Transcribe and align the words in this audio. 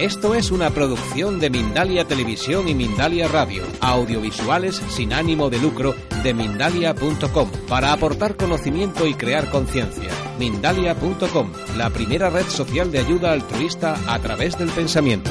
Esto 0.00 0.34
es 0.34 0.50
una 0.50 0.70
producción 0.70 1.38
de 1.40 1.50
Mindalia 1.50 2.06
Televisión 2.06 2.68
y 2.68 2.74
Mindalia 2.74 3.28
Radio, 3.28 3.64
audiovisuales 3.82 4.76
sin 4.76 5.12
ánimo 5.12 5.50
de 5.50 5.58
lucro 5.58 5.94
de 6.22 6.32
mindalia.com, 6.32 7.50
para 7.68 7.92
aportar 7.92 8.34
conocimiento 8.34 9.06
y 9.06 9.12
crear 9.12 9.50
conciencia. 9.50 10.10
Mindalia.com, 10.38 11.52
la 11.76 11.90
primera 11.90 12.30
red 12.30 12.46
social 12.46 12.90
de 12.90 13.00
ayuda 13.00 13.32
altruista 13.32 13.94
a 14.10 14.18
través 14.20 14.56
del 14.56 14.70
pensamiento. 14.70 15.30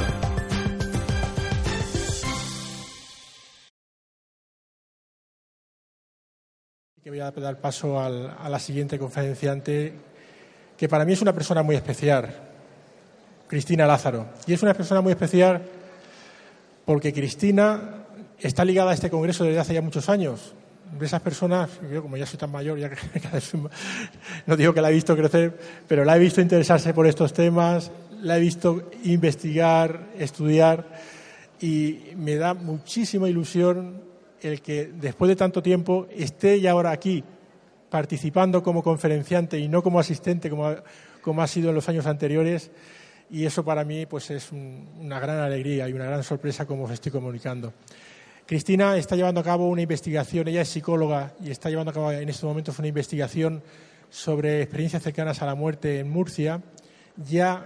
Voy 7.04 7.20
a 7.22 7.32
dar 7.32 7.60
paso 7.60 8.00
a 8.00 8.48
la 8.48 8.60
siguiente 8.60 9.00
conferenciante, 9.00 9.96
que 10.78 10.88
para 10.88 11.06
mí 11.06 11.14
es 11.14 11.24
una 11.24 11.34
persona 11.34 11.64
muy 11.64 11.76
especial 11.76 12.49
Cristina 13.50 13.88
Lázaro. 13.88 14.28
Y 14.46 14.54
es 14.54 14.62
una 14.62 14.74
persona 14.74 15.02
muy 15.02 15.12
especial 15.12 15.62
porque 16.86 17.12
Cristina 17.12 18.06
está 18.40 18.64
ligada 18.64 18.92
a 18.92 18.94
este 18.94 19.10
congreso 19.10 19.44
desde 19.44 19.60
hace 19.60 19.74
ya 19.74 19.82
muchos 19.82 20.07
años. 20.07 20.54
De 20.98 21.06
esas 21.06 21.21
personas, 21.21 21.70
yo 21.92 22.02
como 22.02 22.18
ya 22.18 22.26
soy 22.26 22.40
tan 22.40 22.52
mayor, 22.52 22.80
ya 22.80 22.90
no 24.46 24.56
digo 24.56 24.74
que 24.74 24.82
la 24.82 24.90
he 24.90 24.93
visto 24.93 25.16
crecer, 25.16 25.60
pero 25.88 26.06
la 26.06 26.16
he 26.16 26.20
visto 26.20 26.42
interesarse 26.42 26.93
por 26.93 27.06
estos 27.06 27.34
temas, 27.34 27.92
la 28.21 28.38
he 28.38 28.40
visto 28.40 28.90
investigar, 29.04 30.07
estudiar 30.18 30.88
y 31.60 32.00
me 32.16 32.36
da 32.36 32.54
muchísima 32.54 33.30
ilusión 33.30 34.02
el 34.42 34.62
que 34.62 34.92
después 34.94 35.30
de 35.30 35.36
tanto 35.36 35.62
tiempo 35.62 36.08
esté 36.16 36.59
ya 36.62 36.72
ahora 36.72 36.92
aquí 36.92 37.23
participando 37.90 38.64
como 38.64 38.84
conferenciante 38.84 39.59
y 39.59 39.68
no 39.68 39.84
como 39.84 40.00
asistente 40.00 40.50
como, 40.50 40.76
como 41.22 41.42
ha 41.42 41.48
sido 41.48 41.70
en 41.70 41.76
los 41.76 41.90
años 41.90 42.06
anteriores 42.06 42.72
y 43.30 43.45
eso 43.45 43.64
para 43.64 43.83
mí 43.83 44.06
pues 44.06 44.31
es 44.31 44.52
una 44.52 45.19
gran 45.19 45.39
alegría 45.39 45.88
y 45.88 45.94
una 45.94 46.06
gran 46.06 46.23
sorpresa 46.23 46.66
como 46.66 46.86
os 46.86 46.92
estoy 46.92 47.11
comunicando. 47.11 47.73
Cristina 48.45 48.98
está 48.98 49.16
llevando 49.16 49.42
a 49.42 49.44
cabo 49.44 49.70
una 49.70 49.84
investigación, 49.84 50.48
ella 50.48 50.62
es 50.62 50.70
psicóloga 50.70 51.34
y 51.39 51.52
está 51.52 51.70
llevando 51.70 51.92
a 51.92 51.94
cabo 51.94 52.12
en 52.12 52.28
estos 52.30 52.45
momentos 52.45 52.80
una 52.80 52.88
investigación 52.88 53.62
sobre 54.09 54.64
experiencias 54.64 55.04
cercanas 55.04 55.42
a 55.44 55.45
la 55.45 55.54
muerte 55.54 56.00
en 56.00 56.09
Murcia. 56.09 56.59
Ya 57.16 57.64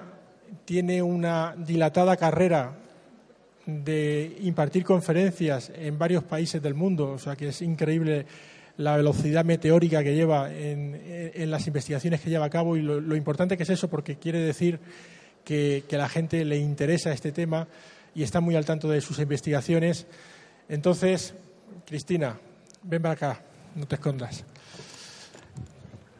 tiene 0.66 1.02
una 1.02 1.56
dilatada 1.58 2.18
carrera 2.18 2.74
de 3.66 4.36
impartir 4.42 4.84
conferencias 4.84 5.72
en 5.74 5.98
varios 5.98 6.26
países 6.26 6.62
del 6.62 6.74
mundo, 6.74 7.12
o 7.12 7.18
sea 7.18 7.38
que 7.38 7.48
es 7.48 7.62
increíble 7.62 8.26
la 8.76 8.98
velocidad 8.98 9.46
meteórica 9.46 10.04
que 10.04 10.16
lleva 10.16 10.52
en, 10.54 11.50
las 11.50 11.66
investigaciones 11.68 12.20
que 12.20 12.30
lleva 12.30 12.46
a 12.46 12.50
cabo 12.50 12.76
y 12.76 12.82
lo 12.82 13.16
importante 13.16 13.56
que 13.56 13.64
es 13.64 13.70
eso, 13.70 13.90
porque 13.90 14.18
quiere 14.18 14.40
decir 14.40 14.82
que, 15.44 15.84
a 15.92 15.96
la 15.96 16.10
gente 16.10 16.44
le 16.46 16.58
interesa 16.58 17.12
este 17.12 17.32
tema 17.32 17.68
y 18.16 18.24
está 18.24 18.40
muy 18.40 18.56
al 18.56 18.66
tanto 18.66 18.90
de 18.90 19.02
sus 19.02 19.20
investigaciones. 19.20 20.08
Entonces, 20.70 21.34
Cristina, 21.86 22.38
ven 22.84 23.02
para 23.02 23.14
acá, 23.14 23.42
no 23.76 23.86
te 23.86 23.96
escondas. 23.96 24.44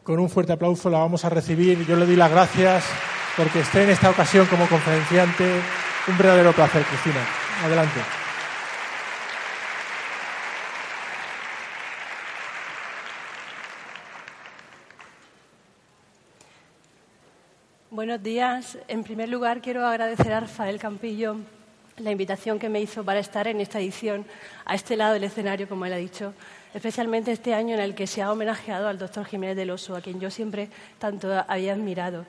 Con 0.02 0.18
un 0.18 0.28
fuerte 0.28 0.52
aplauso 0.52 0.90
la 0.90 0.98
vamos 0.98 1.24
a 1.24 1.30
recibir. 1.30 1.86
Yo 1.86 1.96
le 1.96 2.06
doy 2.06 2.16
las 2.16 2.30
gracias 2.30 2.84
porque 3.36 3.60
esté 3.60 3.84
en 3.84 3.90
esta 3.90 4.10
ocasión 4.10 4.46
como 4.46 4.68
conferenciante. 4.68 5.60
Un 6.08 6.18
verdadero 6.18 6.52
placer, 6.52 6.82
Cristina. 6.82 7.24
Adelante. 7.62 8.23
Buenos 18.04 18.22
días. 18.22 18.76
En 18.86 19.02
primer 19.02 19.30
lugar, 19.30 19.62
quiero 19.62 19.86
agradecer 19.86 20.30
a 20.34 20.40
Rafael 20.40 20.78
Campillo 20.78 21.38
la 21.96 22.10
invitación 22.10 22.58
que 22.58 22.68
me 22.68 22.82
hizo 22.82 23.02
para 23.02 23.18
estar 23.18 23.48
en 23.48 23.62
esta 23.62 23.80
edición, 23.80 24.26
a 24.66 24.74
este 24.74 24.94
lado 24.94 25.14
del 25.14 25.24
escenario, 25.24 25.66
como 25.66 25.86
él 25.86 25.94
ha 25.94 25.96
dicho, 25.96 26.34
especialmente 26.74 27.32
este 27.32 27.54
año 27.54 27.74
en 27.74 27.80
el 27.80 27.94
que 27.94 28.06
se 28.06 28.20
ha 28.20 28.30
homenajeado 28.30 28.88
al 28.88 28.98
doctor 28.98 29.24
Jiménez 29.24 29.56
del 29.56 29.70
Oso, 29.70 29.96
a 29.96 30.02
quien 30.02 30.20
yo 30.20 30.30
siempre 30.30 30.68
tanto 30.98 31.32
había 31.48 31.72
admirado. 31.72 32.26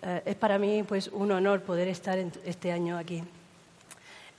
Eh, 0.00 0.22
es 0.24 0.36
para 0.36 0.56
mí 0.58 0.84
pues, 0.84 1.08
un 1.08 1.30
honor 1.32 1.60
poder 1.64 1.88
estar 1.88 2.18
este 2.18 2.72
año 2.72 2.96
aquí. 2.96 3.22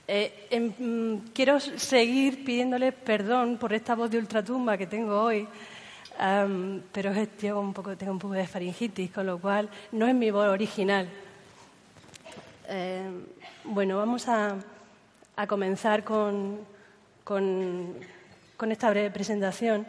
Eh, 0.08 0.48
em, 0.50 0.72
mm, 0.76 1.30
quiero 1.32 1.60
seguir 1.60 2.44
pidiéndole 2.44 2.90
perdón 2.90 3.56
por 3.56 3.72
esta 3.72 3.94
voz 3.94 4.10
de 4.10 4.18
ultratumba 4.18 4.76
que 4.76 4.88
tengo 4.88 5.22
hoy, 5.22 5.46
pero 6.92 7.12
tengo 7.38 7.60
un, 7.60 7.72
poco, 7.72 7.96
tengo 7.96 8.12
un 8.12 8.18
poco 8.18 8.34
de 8.34 8.46
faringitis, 8.46 9.10
con 9.10 9.26
lo 9.26 9.38
cual 9.38 9.68
no 9.92 10.06
es 10.06 10.14
mi 10.14 10.30
voz 10.30 10.48
original. 10.48 11.08
Em, 12.68 13.24
bueno, 13.64 13.96
vamos 13.96 14.28
a, 14.28 14.56
comenzar 15.48 16.04
con, 16.04 16.60
con, 17.24 17.94
esta 18.70 18.90
breve 18.90 19.10
presentación. 19.10 19.86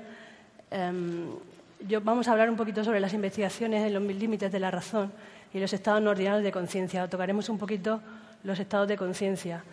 Em, 0.72 1.30
vamos 2.02 2.28
a 2.28 2.32
hablar 2.32 2.50
un 2.50 2.58
poquito 2.58 2.84
sobre 2.84 3.00
las 3.00 3.14
investigaciones 3.14 3.86
en 3.86 3.94
los 3.94 4.04
límites 4.04 4.52
de 4.52 4.60
la 4.60 4.72
razón 4.72 5.12
y 5.54 5.60
los 5.60 5.72
estados 5.72 6.02
no 6.02 6.10
ordinarios 6.10 6.44
de 6.44 6.52
conciencia. 6.52 7.08
Tocaremos 7.08 7.50
un 7.50 7.58
poquito 7.58 8.02
los 8.44 8.60
estados 8.60 8.88
de 8.88 8.98
conciencia. 8.98 9.64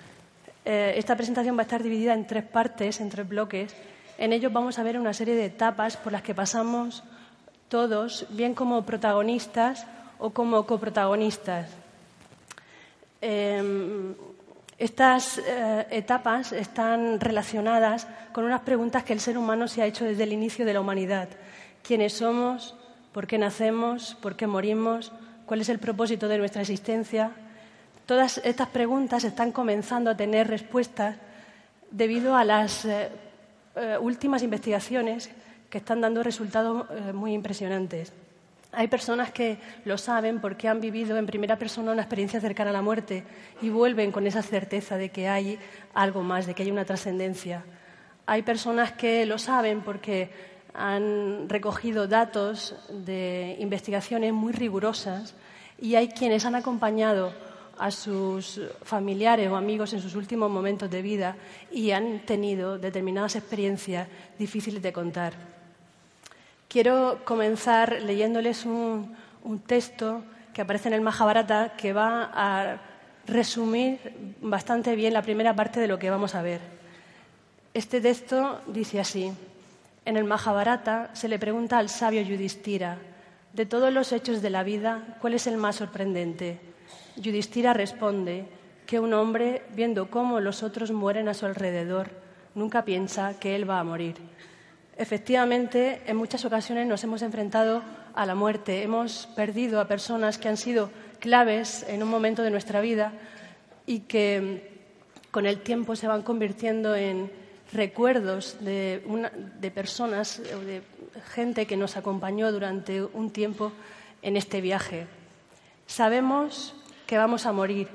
Eh, 0.64 0.94
esta 0.96 1.16
presentación 1.16 1.56
va 1.56 1.60
a 1.60 1.62
estar 1.62 1.82
dividida 1.82 2.12
en 2.12 2.26
tres 2.26 2.44
partes, 2.44 3.00
en 3.00 3.08
tres 3.08 3.26
bloques. 3.26 3.74
En 4.20 4.34
ellos 4.34 4.52
vamos 4.52 4.78
a 4.78 4.82
ver 4.82 5.00
una 5.00 5.14
serie 5.14 5.34
de 5.34 5.46
etapas 5.46 5.96
por 5.96 6.12
las 6.12 6.20
que 6.20 6.34
pasamos 6.34 7.02
todos, 7.70 8.26
bien 8.28 8.54
como 8.54 8.84
protagonistas 8.84 9.86
o 10.18 10.28
como 10.28 10.66
coprotagonistas. 10.66 11.72
Em, 13.22 14.12
estas 14.76 15.38
eh, 15.38 15.86
etapas 15.88 16.52
están 16.52 17.18
relacionadas 17.18 18.06
con 18.32 18.44
unas 18.44 18.60
preguntas 18.60 19.04
que 19.04 19.14
el 19.14 19.20
ser 19.20 19.38
humano 19.38 19.66
se 19.68 19.80
ha 19.80 19.86
hecho 19.86 20.04
desde 20.04 20.24
el 20.24 20.34
inicio 20.34 20.66
de 20.66 20.74
la 20.74 20.82
humanidad. 20.82 21.30
¿Quiénes 21.82 22.12
somos? 22.12 22.76
¿Por 23.12 23.26
qué 23.26 23.38
nacemos? 23.38 24.18
¿Por 24.20 24.36
qué 24.36 24.46
morimos? 24.46 25.12
¿Cuál 25.46 25.62
es 25.62 25.70
el 25.70 25.78
propósito 25.78 26.28
de 26.28 26.36
nuestra 26.36 26.60
existencia? 26.60 27.30
Todas 28.04 28.36
estas 28.44 28.68
preguntas 28.68 29.24
están 29.24 29.50
comenzando 29.50 30.10
a 30.10 30.16
tener 30.16 30.46
respuestas 30.46 31.16
debido 31.90 32.36
a 32.36 32.44
las 32.44 32.84
eh, 32.84 33.08
eh, 33.76 33.96
últimas 34.00 34.42
investigaciones 34.42 35.30
que 35.68 35.78
están 35.78 36.00
dando 36.00 36.22
resultados 36.22 36.86
eh, 36.90 37.12
muy 37.12 37.32
impresionantes. 37.32 38.12
Hay 38.72 38.88
personas 38.88 39.32
que 39.32 39.58
lo 39.84 39.98
saben 39.98 40.40
porque 40.40 40.68
han 40.68 40.80
vivido 40.80 41.16
en 41.16 41.26
primera 41.26 41.56
persona 41.56 41.92
una 41.92 42.02
experiencia 42.02 42.40
cercana 42.40 42.70
a 42.70 42.72
la 42.72 42.82
muerte 42.82 43.24
y 43.62 43.68
vuelven 43.68 44.12
con 44.12 44.26
esa 44.26 44.42
certeza 44.42 44.96
de 44.96 45.10
que 45.10 45.28
hay 45.28 45.58
algo 45.94 46.22
más, 46.22 46.46
de 46.46 46.54
que 46.54 46.62
hay 46.62 46.70
una 46.70 46.84
trascendencia. 46.84 47.64
Hay 48.26 48.42
personas 48.42 48.92
que 48.92 49.26
lo 49.26 49.38
saben 49.38 49.80
porque 49.80 50.30
han 50.72 51.48
recogido 51.48 52.06
datos 52.06 52.76
de 52.90 53.56
investigaciones 53.58 54.32
muy 54.32 54.52
rigurosas 54.52 55.34
y 55.80 55.96
hay 55.96 56.08
quienes 56.08 56.44
han 56.44 56.54
acompañado 56.54 57.32
a 57.80 57.90
sus 57.90 58.60
familiares 58.84 59.48
o 59.48 59.56
amigos 59.56 59.94
en 59.94 60.02
sus 60.02 60.14
últimos 60.14 60.50
momentos 60.50 60.90
de 60.90 61.00
vida 61.00 61.34
y 61.72 61.92
han 61.92 62.20
tenido 62.20 62.78
determinadas 62.78 63.36
experiencias 63.36 64.06
difíciles 64.38 64.82
de 64.82 64.92
contar. 64.92 65.32
Quiero 66.68 67.24
comenzar 67.24 68.02
leyéndoles 68.02 68.66
un, 68.66 69.16
texto 69.66 70.22
que 70.52 70.60
aparece 70.60 70.88
en 70.88 70.94
el 70.94 71.00
Mahabharata 71.00 71.72
que 71.74 71.94
va 71.94 72.30
a 72.34 72.76
resumir 73.26 73.98
bastante 74.42 74.94
bien 74.94 75.14
la 75.14 75.22
primera 75.22 75.56
parte 75.56 75.80
de 75.80 75.88
lo 75.88 75.98
que 75.98 76.10
vamos 76.10 76.34
a 76.34 76.42
ver. 76.42 76.60
Este 77.72 78.02
texto 78.02 78.60
dice 78.66 79.00
así: 79.00 79.32
En 80.04 80.18
el 80.18 80.24
Mahabharata 80.24 81.10
se 81.14 81.28
le 81.28 81.38
pregunta 81.38 81.78
al 81.78 81.88
sabio 81.88 82.20
Yudhishthira, 82.20 82.98
de 83.54 83.64
todos 83.64 83.90
los 83.90 84.12
hechos 84.12 84.42
de 84.42 84.50
la 84.50 84.62
vida, 84.62 85.16
¿cuál 85.20 85.32
es 85.32 85.46
el 85.46 85.56
más 85.56 85.76
sorprendente? 85.76 86.60
Yudhishthira 87.20 87.72
responde 87.74 88.46
que 88.86 88.98
un 88.98 89.12
hombre, 89.12 89.62
viendo 89.74 90.10
cómo 90.10 90.40
los 90.40 90.62
otros 90.62 90.90
mueren 90.90 91.28
a 91.28 91.34
su 91.34 91.46
alrededor, 91.46 92.10
nunca 92.54 92.84
piensa 92.84 93.38
que 93.38 93.54
él 93.54 93.68
va 93.68 93.78
a 93.78 93.84
morir. 93.84 94.16
Efectivamente, 94.96 96.02
en 96.06 96.16
muchas 96.16 96.44
ocasiones 96.44 96.86
nos 96.86 97.04
hemos 97.04 97.22
enfrentado 97.22 97.82
a 98.14 98.26
la 98.26 98.34
muerte, 98.34 98.82
hemos 98.82 99.28
perdido 99.36 99.80
a 99.80 99.86
personas 99.86 100.38
que 100.38 100.48
han 100.48 100.56
sido 100.56 100.90
claves 101.20 101.86
en 101.88 102.02
un 102.02 102.08
momento 102.08 102.42
de 102.42 102.50
nuestra 102.50 102.80
vida 102.80 103.12
y 103.86 104.00
que 104.00 104.68
con 105.30 105.46
el 105.46 105.60
tiempo 105.60 105.94
se 105.94 106.08
van 106.08 106.22
convirtiendo 106.22 106.96
en 106.96 107.30
recuerdos 107.72 108.56
de 108.60 109.72
personas 109.74 110.42
o 110.54 110.60
de 110.60 110.82
gente 111.32 111.66
que 111.66 111.76
nos 111.76 111.96
acompañó 111.96 112.50
durante 112.50 113.02
un 113.02 113.30
tiempo 113.30 113.72
en 114.22 114.36
este 114.36 114.60
viaje. 114.60 115.06
Sabemos 115.86 116.74
que 117.10 117.18
vamos 117.18 117.44
a 117.44 117.50
morir. 117.52 117.88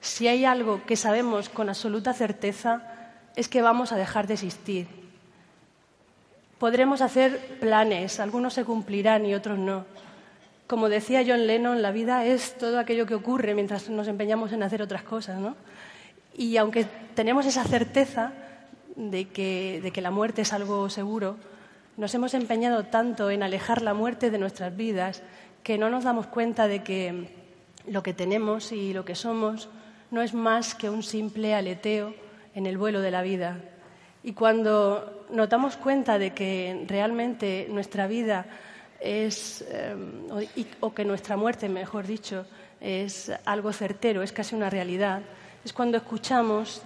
Si 0.00 0.28
hay 0.28 0.44
algo 0.44 0.86
que 0.86 0.94
sabemos 0.94 1.48
con 1.48 1.68
absoluta 1.68 2.12
certeza 2.12 2.82
es 3.34 3.48
que 3.48 3.62
vamos 3.62 3.90
a 3.90 3.96
dejar 3.96 4.28
de 4.28 4.34
existir. 4.34 4.86
Podremos 6.60 7.00
hacer 7.00 7.58
planes, 7.58 8.20
algunos 8.20 8.54
se 8.54 8.64
cumplirán 8.64 9.26
y 9.26 9.34
otros 9.34 9.58
no, 9.58 9.86
Como 10.68 10.88
decía 10.88 11.24
John 11.26 11.48
Lennon, 11.48 11.82
la 11.82 11.90
vida 11.90 12.26
es 12.26 12.56
todo 12.56 12.78
aquello 12.78 13.06
que 13.06 13.16
ocurre 13.16 13.56
mientras 13.56 13.88
nos 13.88 14.06
empeñamos 14.06 14.52
en 14.52 14.62
hacer 14.62 14.82
otras 14.82 15.02
cosas, 15.02 15.40
¿no? 15.40 15.56
Y 16.36 16.56
aunque 16.56 16.86
tenemos 17.16 17.46
esa 17.46 17.64
certeza 17.64 18.30
de 18.94 19.26
que, 19.30 19.80
de 19.82 19.90
que 19.90 20.00
la 20.00 20.12
muerte 20.12 20.42
es 20.42 20.52
algo 20.52 20.88
seguro, 20.90 21.38
nos 21.96 22.14
hemos 22.14 22.34
empeñado 22.34 22.84
tanto 22.84 23.30
en 23.30 23.42
alejar 23.42 23.82
la 23.82 23.94
muerte 23.94 24.30
de 24.30 24.38
nuestras 24.38 24.76
vidas 24.76 25.22
que 25.64 25.76
no 25.76 25.90
nos 25.90 26.04
damos 26.04 26.28
cuenta 26.28 26.68
de 26.68 26.84
que 26.84 27.42
lo 27.86 28.02
que 28.02 28.14
tenemos 28.14 28.72
y 28.72 28.92
lo 28.92 29.04
que 29.04 29.14
somos 29.14 29.68
no 30.10 30.22
es 30.22 30.34
más 30.34 30.74
que 30.74 30.88
un 30.88 31.02
simple 31.02 31.54
aleteo 31.54 32.14
en 32.54 32.66
el 32.66 32.78
vuelo 32.78 33.00
de 33.00 33.10
la 33.10 33.22
vida. 33.22 33.58
Y 34.22 34.32
cuando 34.32 35.26
nos 35.30 35.48
damos 35.48 35.76
cuenta 35.76 36.18
de 36.18 36.32
que 36.32 36.84
realmente 36.88 37.66
nuestra 37.70 38.06
vida 38.06 38.46
es, 39.00 39.64
eh, 39.68 39.94
o, 40.80 40.94
que 40.94 41.04
nuestra 41.04 41.36
muerte, 41.36 41.68
mejor 41.68 42.06
dicho, 42.06 42.46
es 42.80 43.30
algo 43.44 43.72
certero, 43.72 44.22
es 44.22 44.32
casi 44.32 44.54
una 44.54 44.70
realidad, 44.70 45.22
es 45.64 45.72
cuando 45.72 45.96
escuchamos 45.96 46.82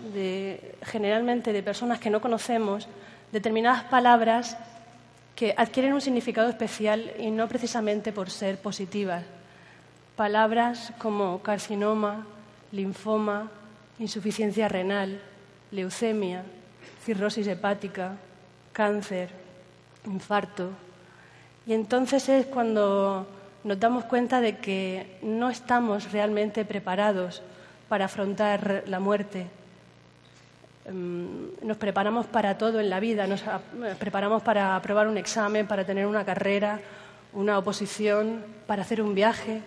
generalmente 0.82 1.52
de 1.52 1.62
personas 1.62 1.98
que 1.98 2.10
no 2.10 2.20
conocemos 2.20 2.88
determinadas 3.32 3.84
palabras 3.84 4.56
que 5.34 5.54
adquieren 5.56 5.92
un 5.92 6.00
significado 6.00 6.48
especial 6.48 7.12
y 7.18 7.30
no 7.30 7.46
precisamente 7.48 8.12
por 8.12 8.30
ser 8.30 8.58
positivas. 8.58 9.24
Palabras 10.18 10.92
como 10.98 11.40
carcinoma, 11.44 12.26
linfoma, 12.72 13.52
insuficiencia 14.00 14.66
renal, 14.66 15.22
leucemia, 15.70 16.42
cirrosis 17.04 17.46
hepática, 17.46 18.16
cáncer, 18.72 19.30
infarto. 20.06 20.70
Y 21.68 21.72
entonces 21.72 22.28
es 22.28 22.46
cuando 22.46 23.28
nos 23.62 23.78
damos 23.78 24.06
cuenta 24.06 24.40
de 24.40 24.58
que 24.58 25.20
no 25.22 25.50
estamos 25.50 26.10
realmente 26.10 26.64
preparados 26.64 27.40
para 27.88 28.06
afrontar 28.06 28.82
la 28.88 28.98
muerte. 28.98 29.46
Em, 30.84 31.54
nos 31.62 31.76
preparamos 31.76 32.26
para 32.26 32.58
todo 32.58 32.80
en 32.80 32.90
la 32.90 32.98
vida, 32.98 33.28
nos 33.28 33.44
preparamos 34.00 34.42
para 34.42 34.74
aprobar 34.74 35.06
un 35.06 35.16
examen, 35.16 35.68
para 35.68 35.84
tener 35.84 36.08
una 36.08 36.24
carrera, 36.24 36.80
una 37.32 37.56
oposición, 37.56 38.42
para 38.66 38.82
hacer 38.82 39.00
un 39.00 39.14
viaje, 39.14 39.62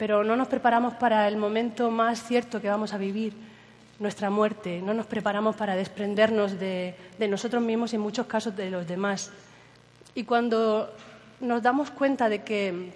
pero 0.00 0.24
no 0.24 0.34
nos 0.34 0.48
preparamos 0.48 0.94
para 0.94 1.28
el 1.28 1.36
momento 1.36 1.90
más 1.90 2.24
cierto 2.24 2.58
que 2.58 2.70
vamos 2.70 2.94
a 2.94 2.96
vivir, 2.96 3.34
nuestra 3.98 4.30
muerte, 4.30 4.80
no 4.80 4.94
nos 4.94 5.04
preparamos 5.04 5.56
para 5.56 5.76
desprendernos 5.76 6.58
de, 6.58 6.94
nosotros 7.28 7.62
mismos 7.62 7.92
y 7.92 7.96
en 7.96 8.02
muchos 8.02 8.24
casos 8.24 8.56
de 8.56 8.70
los 8.70 8.88
demás. 8.88 9.30
Y 10.14 10.24
cuando 10.24 10.90
nos 11.40 11.62
damos 11.62 11.90
cuenta 11.90 12.30
de 12.30 12.42
que 12.42 12.94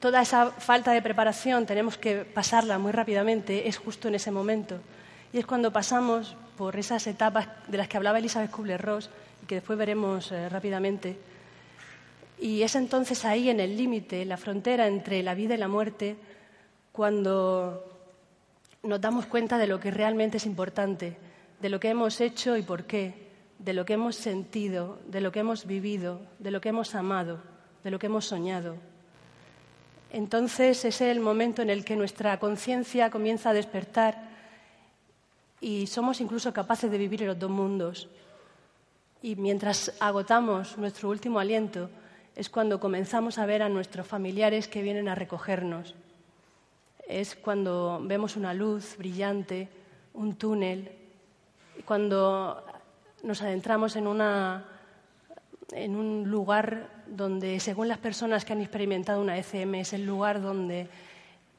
toda 0.00 0.22
esa 0.22 0.52
falta 0.52 0.92
de 0.92 1.02
preparación 1.02 1.66
tenemos 1.66 1.98
que 1.98 2.24
pasarla 2.24 2.78
muy 2.78 2.92
rápidamente, 2.92 3.68
es 3.68 3.76
justo 3.76 4.08
en 4.08 4.14
ese 4.14 4.30
momento. 4.30 4.78
Y 5.34 5.38
es 5.38 5.44
cuando 5.44 5.70
pasamos 5.70 6.34
por 6.56 6.76
esas 6.76 7.06
etapas 7.06 7.46
de 7.68 7.76
las 7.76 7.88
que 7.88 7.98
hablaba 7.98 8.20
Elizabeth 8.20 8.50
Kubler-Ross 8.50 9.10
y 9.42 9.46
que 9.46 9.56
después 9.56 9.78
veremos 9.78 10.32
eh, 10.32 10.48
rápidamente. 10.48 11.18
Y 12.38 12.62
es 12.62 12.74
entonces 12.74 13.24
ahí, 13.24 13.48
en 13.48 13.60
el 13.60 13.76
límite, 13.76 14.24
la 14.24 14.36
frontera 14.36 14.86
entre 14.86 15.22
la 15.22 15.34
vida 15.34 15.54
y 15.54 15.58
la 15.58 15.68
muerte, 15.68 16.16
cuando 16.92 17.84
nos 18.82 19.00
damos 19.00 19.26
cuenta 19.26 19.58
de 19.58 19.66
lo 19.66 19.80
que 19.80 19.90
realmente 19.90 20.36
es 20.36 20.46
importante, 20.46 21.16
de 21.60 21.68
lo 21.68 21.80
que 21.80 21.88
hemos 21.88 22.20
hecho 22.20 22.56
y 22.56 22.62
por 22.62 22.84
qué, 22.84 23.14
de 23.58 23.72
lo 23.72 23.84
que 23.84 23.94
hemos 23.94 24.16
sentido, 24.16 24.98
de 25.06 25.20
lo 25.20 25.32
que 25.32 25.40
hemos 25.40 25.66
vivido, 25.66 26.20
de 26.38 26.50
lo 26.50 26.60
que 26.60 26.68
hemos 26.68 26.94
amado, 26.94 27.40
de 27.82 27.90
lo 27.90 27.98
que 27.98 28.06
hemos 28.06 28.26
soñado. 28.26 28.76
Entonces 30.10 30.84
es 30.84 31.00
el 31.00 31.20
momento 31.20 31.62
en 31.62 31.70
el 31.70 31.84
que 31.84 31.96
nuestra 31.96 32.38
conciencia 32.38 33.10
comienza 33.10 33.50
a 33.50 33.54
despertar 33.54 34.30
y 35.60 35.86
somos 35.86 36.20
incluso 36.20 36.52
capaces 36.52 36.90
de 36.90 36.98
vivir 36.98 37.22
en 37.22 37.28
los 37.28 37.38
dos 37.38 37.50
mundos. 37.50 38.08
Y 39.22 39.34
mientras 39.36 39.92
agotamos 39.98 40.76
nuestro 40.76 41.08
último 41.08 41.40
aliento 41.40 41.90
es 42.34 42.50
cuando 42.50 42.80
comenzamos 42.80 43.38
a 43.38 43.46
ver 43.46 43.62
a 43.62 43.68
nuestros 43.68 44.06
familiares 44.06 44.68
que 44.68 44.82
vienen 44.82 45.08
a 45.08 45.14
recogernos 45.14 45.94
es 47.08 47.36
cuando 47.36 48.00
vemos 48.02 48.36
una 48.36 48.54
luz 48.54 48.96
brillante, 48.96 49.68
un 50.14 50.36
túnel, 50.36 50.90
cuando 51.84 52.64
nos 53.22 53.42
adentramos 53.42 53.96
en, 53.96 54.06
en 55.72 55.96
un 55.96 56.30
lugar 56.30 56.88
donde, 57.06 57.60
según 57.60 57.88
las 57.88 57.98
personas 57.98 58.44
que 58.44 58.52
han 58.52 58.60
experimentado 58.60 59.20
una 59.20 59.38
ECM, 59.38 59.76
es 59.76 59.92
el 59.92 60.06
lugar 60.06 60.40
donde 60.40 60.88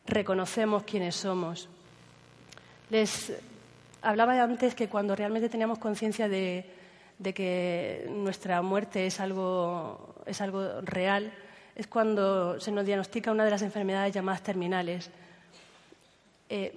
reconocemos 0.08 0.84
quiénes 0.84 1.16
somos. 1.16 1.70
Les 2.90 3.34
hablaba 4.02 4.42
antes 4.42 4.76
que 4.76 4.88
cuando 4.88 5.16
realmente 5.16 5.50
teníamos 5.50 5.80
conciencia 5.80 6.28
de, 6.28 6.66
de, 7.20 7.34
que 7.34 8.08
nuestra 8.10 8.62
muerte 8.62 9.06
es 9.06 9.20
algo, 9.20 10.16
es 10.26 10.42
algo 10.42 10.82
real, 10.82 11.32
es 11.76 11.88
cuando 11.88 12.60
se 12.60 12.72
nos 12.72 12.86
diagnostica 12.86 13.32
una 13.32 13.46
de 13.46 13.52
las 13.52 13.62
enfermedades 13.62 14.14
llamadas 14.14 14.42
terminales 14.42 15.10
eh, 16.48 16.74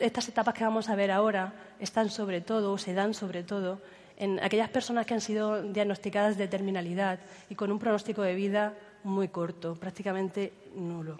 estas 0.00 0.28
etapas 0.28 0.54
que 0.54 0.64
vamos 0.64 0.88
a 0.88 0.96
ver 0.96 1.10
ahora 1.10 1.52
están 1.78 2.08
sobre 2.08 2.40
todo, 2.40 2.72
o 2.72 2.78
se 2.78 2.94
dan 2.94 3.12
sobre 3.12 3.42
todo, 3.42 3.80
en 4.16 4.40
aquellas 4.40 4.70
personas 4.70 5.04
que 5.04 5.14
han 5.14 5.20
sido 5.20 5.62
diagnosticadas 5.62 6.38
de 6.38 6.48
terminalidad 6.48 7.18
y 7.50 7.54
con 7.54 7.70
un 7.70 7.78
pronóstico 7.78 8.22
de 8.22 8.34
vida 8.34 8.74
muy 9.04 9.28
corto, 9.28 9.74
prácticamente 9.74 10.52
nulo. 10.74 11.18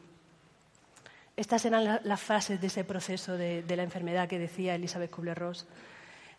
Estas 1.37 1.65
eran 1.65 2.01
las 2.05 2.21
fases 2.21 2.61
de 2.61 2.67
ese 2.67 2.85
proceso 2.85 3.37
de, 3.37 3.63
de 3.63 3.77
la 3.77 3.83
enfermedad 3.83 4.29
que 4.29 4.39
decía 4.39 4.75
Elizabeth 4.75 5.11
Kubler-Ross, 5.11 5.67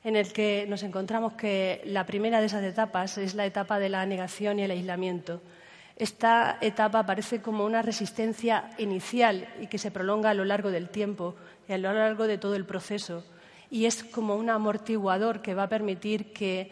en 0.03 0.15
el 0.15 0.33
que 0.33 0.65
nos 0.67 0.83
encontramos 0.83 1.33
que 1.33 1.81
la 1.85 2.05
primera 2.05 2.39
de 2.39 2.47
esas 2.47 2.63
etapas 2.63 3.17
es 3.17 3.35
la 3.35 3.45
etapa 3.45 3.79
de 3.79 3.89
la 3.89 4.05
negación 4.05 4.59
y 4.59 4.63
el 4.63 4.71
aislamiento, 4.71 5.41
esta 5.95 6.57
etapa 6.61 7.05
parece 7.05 7.41
como 7.41 7.65
una 7.65 7.81
resistencia 7.81 8.71
inicial 8.79 9.47
y 9.61 9.67
que 9.67 9.77
se 9.77 9.91
prolonga 9.91 10.31
a 10.31 10.33
lo 10.33 10.43
largo 10.43 10.71
del 10.71 10.89
tiempo 10.89 11.35
y 11.67 11.73
a 11.73 11.77
lo 11.77 11.93
largo 11.93 12.25
de 12.25 12.39
todo 12.39 12.55
el 12.55 12.65
proceso. 12.65 13.23
Y 13.69 13.85
es 13.85 14.03
como 14.03 14.35
un 14.35 14.49
amortiguador 14.49 15.41
que 15.41 15.53
va 15.53 15.63
a 15.63 15.69
permitir 15.69 16.33
que 16.33 16.71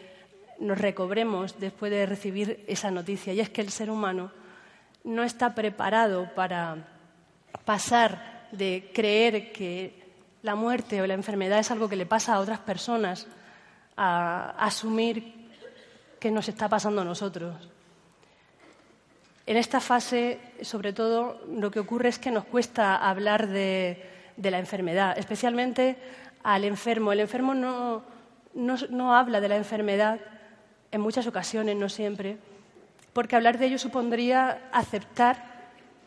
nos 0.58 0.78
recobremos 0.78 1.58
después 1.60 1.92
de 1.92 2.06
recibir 2.06 2.64
esa 2.66 2.90
noticia. 2.90 3.32
Y 3.32 3.40
es 3.40 3.50
que 3.50 3.60
el 3.60 3.70
ser 3.70 3.90
humano 3.90 4.32
no 5.04 5.22
está 5.22 5.54
preparado 5.54 6.28
para 6.34 6.76
pasar 7.64 8.48
de 8.50 8.90
creer 8.92 9.52
que 9.52 10.01
la 10.42 10.54
muerte 10.54 11.00
o 11.00 11.06
la 11.06 11.14
enfermedad 11.14 11.58
es 11.58 11.70
algo 11.70 11.88
que 11.88 11.96
le 11.96 12.06
pasa 12.06 12.34
a 12.34 12.40
otras 12.40 12.58
personas 12.58 13.26
a 13.96 14.54
asumir 14.58 15.48
que 16.18 16.30
nos 16.30 16.48
está 16.48 16.68
pasando 16.68 17.02
a 17.02 17.04
nosotros. 17.04 17.72
En 19.44 19.56
esta 19.56 19.80
fase, 19.80 20.38
sobre 20.62 20.92
todo, 20.92 21.40
lo 21.48 21.70
que 21.70 21.80
ocurre 21.80 22.08
es 22.08 22.18
que 22.18 22.30
nos 22.30 22.44
cuesta 22.44 22.96
hablar 22.96 23.48
de, 23.48 24.08
la 24.36 24.58
enfermedad, 24.58 25.18
especialmente 25.18 25.96
al 26.44 26.64
enfermo. 26.64 27.12
El 27.12 27.20
enfermo 27.20 27.54
no, 27.54 29.16
habla 29.16 29.40
de 29.40 29.48
la 29.48 29.56
enfermedad 29.56 30.20
en 30.92 31.00
muchas 31.00 31.26
ocasiones, 31.26 31.76
no 31.76 31.88
siempre, 31.88 32.38
porque 33.12 33.34
hablar 33.34 33.58
de 33.58 33.66
ello 33.66 33.78
supondría 33.78 34.68
aceptar 34.72 35.44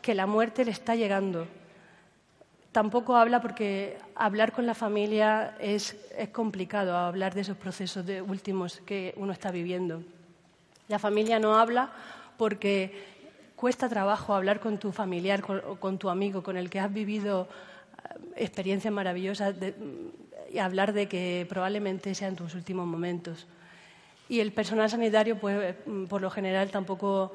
que 0.02 0.16
la 0.16 0.28
muerte 0.28 0.64
le 0.64 0.72
está 0.72 0.96
llegando. 0.96 1.48
Tampoco 2.76 3.16
habla 3.16 3.40
porque 3.40 3.98
hablar 4.16 4.52
con 4.52 4.66
la 4.66 4.74
familia 4.74 5.56
es, 5.62 5.96
es 6.18 6.28
complicado, 6.28 6.98
hablar 6.98 7.34
de 7.34 7.40
esos 7.40 7.56
procesos 7.56 8.06
de 8.06 8.22
últimos 8.22 8.82
que 8.86 9.14
uno 9.16 9.32
está 9.32 9.50
viviendo. 9.50 10.04
La 10.90 11.00
familia 11.00 11.40
no 11.40 11.58
habla 11.58 11.94
porque 12.36 12.92
cuesta 13.56 13.88
trabajo 13.88 14.34
hablar 14.34 14.60
con 14.60 14.78
tu 14.78 14.92
familiar 14.92 15.42
o 15.70 15.78
con 15.78 15.98
tu 15.98 16.10
amigo 16.10 16.44
con 16.44 16.58
el 16.58 16.70
que 16.70 16.82
has 16.82 16.92
vivido 16.94 17.48
eh, 17.48 18.44
experiencias 18.44 18.94
maravillosas 18.94 19.56
y 20.52 20.60
hablar 20.60 20.92
de 20.92 21.08
que 21.08 21.46
probablemente 21.48 22.14
sean 22.14 22.36
tus 22.36 22.56
últimos 22.56 22.86
momentos. 22.86 23.48
Y 24.28 24.42
el 24.42 24.52
personal 24.52 24.90
sanitario, 24.90 25.40
pues, 25.40 25.76
mm, 25.86 26.08
por 26.08 26.22
lo 26.22 26.30
general, 26.30 26.72
tampoco 26.72 27.32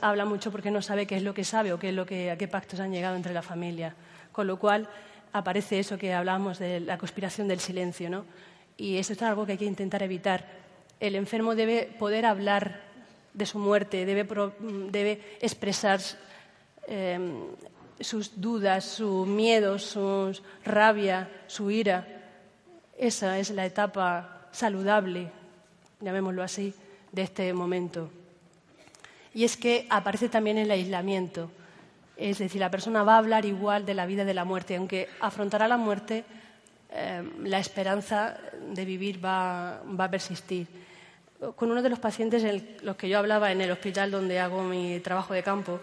habla 0.00 0.24
mucho 0.24 0.50
porque 0.50 0.70
no 0.70 0.82
sabe 0.82 1.06
qué 1.06 1.16
es 1.16 1.22
lo 1.22 1.34
que 1.34 1.44
sabe 1.44 1.72
o 1.72 1.78
qué 1.78 1.90
es 1.90 1.94
lo 1.94 2.06
que, 2.06 2.30
a 2.30 2.38
qué 2.38 2.48
pactos 2.48 2.80
han 2.80 2.92
llegado 2.92 3.16
entre 3.16 3.34
la 3.34 3.42
familia. 3.42 3.94
Con 4.32 4.46
lo 4.46 4.58
cual 4.58 4.88
aparece 5.32 5.78
eso 5.78 5.98
que 5.98 6.14
hablábamos 6.14 6.58
de 6.58 6.80
la 6.80 6.98
conspiración 6.98 7.48
del 7.48 7.60
silencio, 7.60 8.08
¿no? 8.08 8.24
Y 8.76 8.96
eso 8.96 9.12
es 9.12 9.22
algo 9.22 9.46
que 9.46 9.52
hay 9.52 9.58
que 9.58 9.64
intentar 9.64 10.02
evitar. 10.02 10.44
El 11.00 11.14
enfermo 11.14 11.54
debe 11.54 11.94
poder 11.98 12.26
hablar 12.26 12.80
de 13.32 13.46
su 13.46 13.58
muerte, 13.58 14.06
debe, 14.06 15.20
expresar 15.40 16.00
em, 16.86 17.44
sus 18.00 18.40
dudas, 18.40 18.84
su 18.84 19.26
miedo, 19.26 19.78
su 19.78 20.38
rabia, 20.64 21.28
su 21.46 21.70
ira. 21.70 22.06
Esa 22.98 23.38
es 23.38 23.50
la 23.50 23.66
etapa 23.66 24.48
saludable, 24.52 25.30
llamémoslo 26.00 26.42
así, 26.42 26.74
de 27.12 27.22
este 27.22 27.52
momento. 27.52 28.10
Y 29.36 29.44
es 29.44 29.58
que 29.58 29.86
aparece 29.90 30.30
también 30.30 30.56
el 30.56 30.70
aislamiento. 30.70 31.50
Es 32.16 32.38
decir, 32.38 32.58
la 32.58 32.70
persona 32.70 33.02
va 33.02 33.16
a 33.16 33.18
hablar 33.18 33.44
igual 33.44 33.84
de 33.84 33.92
la 33.92 34.06
vida 34.06 34.22
y 34.22 34.24
de 34.24 34.32
la 34.32 34.46
muerte, 34.46 34.76
aunque 34.76 35.10
afrontará 35.20 35.68
la 35.68 35.76
muerte, 35.76 36.24
eh, 36.90 37.22
la 37.42 37.58
esperanza 37.58 38.38
de 38.72 38.84
vivir 38.86 39.22
va, 39.22 39.76
a 39.76 40.10
persistir. 40.10 40.66
Con 41.54 41.70
uno 41.70 41.82
de 41.82 41.90
los 41.90 41.98
pacientes, 41.98 42.44
en 42.44 42.78
los 42.80 42.96
que 42.96 43.10
yo 43.10 43.18
hablaba 43.18 43.52
en 43.52 43.60
el 43.60 43.70
hospital 43.70 44.10
donde 44.10 44.40
hago 44.40 44.62
mi 44.62 45.00
trabajo 45.00 45.34
de 45.34 45.42
campo, 45.42 45.80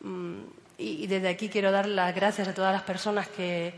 mm, 0.00 0.38
y, 0.78 1.06
desde 1.06 1.28
aquí 1.28 1.50
quiero 1.50 1.70
dar 1.70 1.86
las 1.86 2.14
gracias 2.14 2.48
a 2.48 2.54
todas 2.54 2.72
las 2.72 2.82
personas 2.82 3.28
que, 3.28 3.74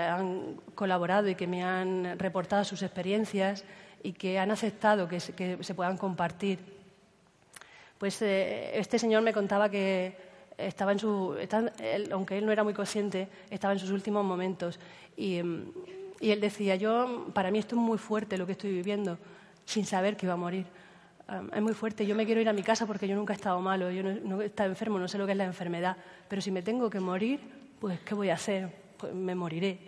han 0.00 0.56
colaborado 0.74 1.28
y 1.28 1.36
que 1.36 1.46
me 1.46 1.62
han 1.62 2.18
reportado 2.18 2.64
sus 2.64 2.82
experiencias 2.82 3.62
y 4.02 4.14
que 4.14 4.40
han 4.40 4.50
aceptado 4.50 5.06
que 5.06 5.20
se, 5.20 5.74
puedan 5.74 5.96
compartir. 5.96 6.75
Pues 7.98 8.20
eh, 8.20 8.78
este 8.78 8.98
señor 8.98 9.22
me 9.22 9.32
contaba 9.32 9.70
que 9.70 10.16
estaba 10.58 10.92
en 10.92 10.98
su, 10.98 11.34
aunque 12.12 12.38
él 12.38 12.46
no 12.46 12.52
era 12.52 12.64
muy 12.64 12.74
consciente, 12.74 13.28
estaba 13.50 13.72
en 13.72 13.78
sus 13.78 13.90
últimos 13.90 14.24
momentos. 14.24 14.78
Y, 15.16 15.38
él 16.20 16.40
decía, 16.40 16.76
yo, 16.76 17.26
para 17.34 17.50
mí 17.50 17.58
esto 17.58 17.76
es 17.76 17.82
muy 17.82 17.98
fuerte 17.98 18.38
lo 18.38 18.46
que 18.46 18.52
estoy 18.52 18.72
viviendo, 18.72 19.18
sin 19.66 19.84
saber 19.84 20.16
que 20.16 20.24
iba 20.24 20.32
a 20.32 20.38
morir. 20.38 20.64
es 21.52 21.62
muy 21.62 21.74
fuerte, 21.74 22.06
yo 22.06 22.14
me 22.14 22.24
quiero 22.24 22.40
ir 22.40 22.48
a 22.48 22.54
mi 22.54 22.62
casa 22.62 22.86
porque 22.86 23.06
yo 23.06 23.14
nunca 23.14 23.34
he 23.34 23.36
estado 23.36 23.60
malo, 23.60 23.90
yo 23.90 24.02
no, 24.02 24.40
he 24.40 24.46
estado 24.46 24.70
enfermo, 24.70 24.98
no 24.98 25.08
sé 25.08 25.18
lo 25.18 25.26
que 25.26 25.32
es 25.32 25.38
la 25.38 25.44
enfermedad, 25.44 25.96
pero 26.26 26.40
si 26.40 26.50
me 26.50 26.62
tengo 26.62 26.88
que 26.88 27.00
morir, 27.00 27.40
pues 27.78 28.00
¿qué 28.00 28.14
voy 28.14 28.30
a 28.30 28.34
hacer? 28.34 28.70
Pues 28.96 29.12
me 29.12 29.34
moriré. 29.34 29.78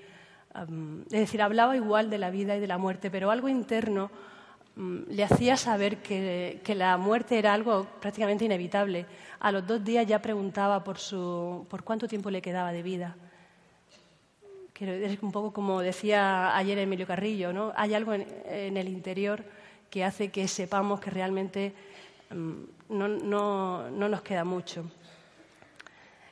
es 1.07 1.21
decir, 1.21 1.41
hablaba 1.41 1.75
igual 1.77 2.11
de 2.11 2.19
la 2.19 2.31
vida 2.31 2.57
y 2.57 2.61
de 2.61 2.67
la 2.67 2.77
muerte, 2.77 3.11
pero 3.11 3.31
algo 3.31 3.49
interno 3.49 4.11
Mm, 4.11 4.38
le 4.79 5.25
hacía 5.25 5.57
saber 5.57 5.99
que, 5.99 6.75
la 6.77 6.97
muerte 6.97 7.39
era 7.39 7.53
algo 7.53 7.85
prácticamente 8.01 8.45
inevitable. 8.45 9.07
A 9.41 9.51
los 9.51 9.67
dos 9.67 9.83
días 9.85 10.07
ya 10.07 10.23
preguntaba 10.23 10.85
por, 10.85 10.99
su, 10.99 11.67
por 11.69 11.83
cuánto 11.83 12.07
tiempo 12.07 12.31
le 12.31 12.41
quedaba 12.41 12.73
de 12.73 12.83
vida. 12.83 13.17
Es 14.79 15.21
un 15.21 15.33
poco 15.33 15.53
como 15.53 15.81
decía 15.81 16.57
ayer 16.57 16.79
Emilio 16.79 17.09
Carrillo, 17.09 17.53
¿no? 17.53 17.73
Hay 17.75 17.95
algo 17.95 18.15
en, 18.15 18.77
el 18.77 18.89
interior 18.89 19.45
que 19.91 20.05
hace 20.05 20.29
que 20.29 20.47
sepamos 20.47 21.01
que 21.01 21.11
realmente 21.11 21.73
mm, 22.31 22.63
no, 22.91 23.91
no 23.91 24.09
nos 24.09 24.23
queda 24.23 24.45
mucho. 24.45 24.89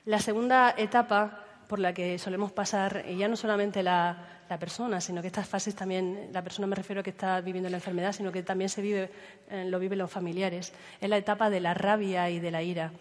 La 0.05 0.21
segunda 0.21 0.73
etapa 0.79 1.43
por 1.67 1.81
la 1.81 1.93
que 1.93 2.17
solemos 2.21 2.53
pasar, 2.53 3.05
y 3.09 3.17
ya 3.17 3.27
no 3.27 3.35
solamente 3.35 3.83
la, 3.83 4.36
la 4.49 4.59
persona, 4.59 5.01
sino 5.01 5.21
que 5.21 5.29
estas 5.29 5.49
fases 5.49 5.75
también, 5.75 6.31
la 6.33 6.43
persona 6.43 6.67
me 6.67 6.77
refiero 6.77 7.01
a 7.01 7.03
que 7.03 7.11
está 7.11 7.41
viviendo 7.41 7.69
la 7.69 7.77
enfermedad, 7.77 8.13
sino 8.13 8.31
que 8.31 8.43
también 8.43 8.69
se 8.69 8.83
vive, 8.83 9.11
eh, 9.51 9.65
lo 9.67 9.79
viven 9.79 9.99
los 9.99 10.11
familiares. 10.11 10.73
Es 11.01 11.09
la 11.09 11.17
etapa 11.17 11.51
de 11.51 11.61
la 11.61 11.75
rabia 11.75 12.31
y 12.31 12.39
de 12.39 12.51
la 12.51 12.63
ira. 12.63 12.93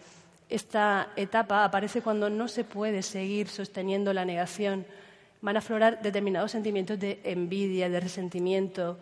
Esta 0.48 1.08
etapa 1.16 1.64
aparece 1.64 2.02
cuando 2.02 2.30
no 2.30 2.48
se 2.48 2.64
puede 2.64 3.02
seguir 3.02 3.48
sosteniendo 3.48 4.12
la 4.12 4.24
negación. 4.24 4.86
Van 5.40 5.56
a 5.56 5.58
aflorar 5.58 6.00
determinados 6.02 6.52
sentimientos 6.52 6.98
de 6.98 7.20
envidia, 7.24 7.88
de 7.88 8.00
resentimiento. 8.00 8.98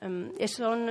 Em, 0.00 0.32
son 0.48 0.90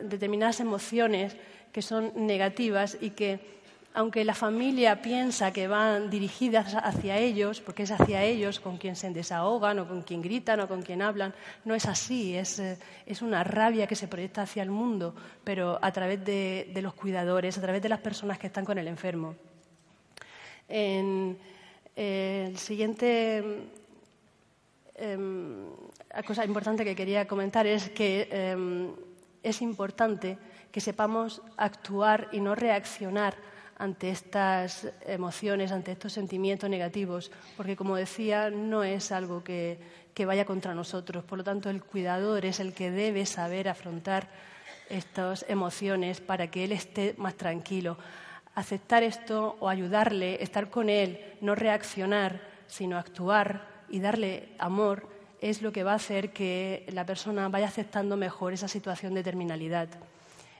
determinadas 0.00 0.60
emociones 0.60 1.36
que 1.72 1.82
son 1.82 2.12
negativas 2.14 2.96
y 3.00 3.10
que 3.10 3.57
aunque 3.94 4.24
la 4.24 4.34
familia 4.34 5.02
piensa 5.02 5.52
que 5.52 5.66
van 5.66 6.10
dirigidas 6.10 6.74
hacia 6.74 7.18
ellos, 7.18 7.60
porque 7.60 7.82
es 7.82 7.90
hacia 7.90 8.22
ellos 8.22 8.60
con 8.60 8.76
quien 8.76 8.96
se 8.96 9.10
desahogan 9.10 9.78
o 9.80 9.88
con 9.88 10.02
quien 10.02 10.22
gritan 10.22 10.60
o 10.60 10.68
con 10.68 10.82
quien 10.82 11.02
hablan, 11.02 11.34
no 11.64 11.74
es 11.74 11.86
así, 11.86 12.36
es, 12.36 12.58
eh, 12.58 12.78
una 13.22 13.42
rabia 13.42 13.86
que 13.86 13.96
se 13.96 14.06
proyecta 14.06 14.42
hacia 14.42 14.62
el 14.62 14.70
mundo, 14.70 15.14
pero 15.42 15.78
a 15.82 15.90
través 15.90 16.24
de, 16.24 16.70
los 16.82 16.94
cuidadores, 16.94 17.58
a 17.58 17.60
través 17.60 17.82
de 17.82 17.88
las 17.88 18.00
personas 18.00 18.38
que 18.38 18.46
están 18.46 18.64
con 18.64 18.78
el 18.78 18.86
enfermo. 18.86 19.34
En, 20.68 21.36
el 21.96 22.56
siguiente 22.56 23.42
em, 24.94 25.66
cosa 26.24 26.44
importante 26.44 26.84
que 26.84 26.94
quería 26.94 27.26
comentar 27.26 27.66
es 27.66 27.88
que 27.90 28.28
em, 28.30 28.92
es 29.42 29.60
importante 29.62 30.38
que 30.70 30.80
sepamos 30.80 31.42
actuar 31.56 32.28
y 32.30 32.38
no 32.38 32.54
reaccionar 32.54 33.34
ante 33.78 34.10
estas 34.10 34.88
emociones, 35.06 35.70
ante 35.70 35.92
estos 35.92 36.12
sentimientos 36.12 36.68
negativos, 36.68 37.30
porque 37.56 37.76
como 37.76 37.96
decía, 37.96 38.50
no 38.50 38.82
es 38.82 39.12
algo 39.12 39.44
que, 39.44 39.78
vaya 40.26 40.44
contra 40.44 40.74
nosotros. 40.74 41.22
Por 41.22 41.38
lo 41.38 41.44
tanto, 41.44 41.70
el 41.70 41.80
cuidador 41.80 42.44
es 42.44 42.58
el 42.58 42.74
que 42.74 42.90
debe 42.90 43.24
saber 43.24 43.68
afrontar 43.68 44.28
estas 44.90 45.44
emociones 45.48 46.20
para 46.20 46.50
que 46.50 46.64
él 46.64 46.72
esté 46.72 47.14
más 47.18 47.36
tranquilo. 47.36 47.96
Aceptar 48.56 49.04
esto 49.04 49.56
o 49.60 49.68
ayudarle, 49.68 50.42
estar 50.42 50.70
con 50.70 50.88
él, 50.88 51.36
no 51.40 51.54
reaccionar, 51.54 52.40
sino 52.66 52.98
actuar 52.98 53.68
y 53.88 54.00
darle 54.00 54.48
amor, 54.58 55.06
es 55.40 55.62
lo 55.62 55.70
que 55.70 55.84
va 55.84 55.92
a 55.92 55.96
hacer 56.02 56.32
que 56.32 56.84
la 56.92 57.06
persona 57.06 57.48
vaya 57.48 57.68
aceptando 57.68 58.16
mejor 58.16 58.52
esa 58.52 58.66
situación 58.66 59.14
de 59.14 59.22
terminalidad. 59.22 59.88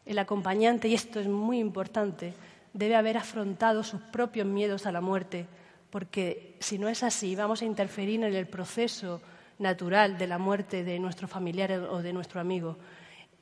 El 0.07 0.21
acompañante, 0.21 0.87
y 0.87 0.95
esto 0.95 1.19
es 1.19 1.27
muy 1.27 1.59
importante, 1.59 2.33
debe 2.79 2.95
haber 2.95 3.17
afrontado 3.17 3.83
sus 3.83 4.01
propios 4.01 4.47
miedos 4.47 4.87
a 4.87 4.93
la 4.93 5.01
muerte, 5.01 5.49
porque 5.91 6.57
si 6.61 6.79
no 6.79 6.89
es 6.89 7.03
así, 7.03 7.35
vamos 7.35 7.61
a 7.61 7.65
interferir 7.65 8.23
en 8.23 8.35
el 8.35 8.47
proceso 8.47 9.21
natural 9.59 10.17
de 10.17 10.29
la 10.29 10.39
muerte 10.39 10.85
de 10.85 11.01
nuestro 11.01 11.27
familiar 11.27 11.73
o 11.73 12.01
de 12.03 12.13
nuestro 12.13 12.41
amigo. 12.41 12.79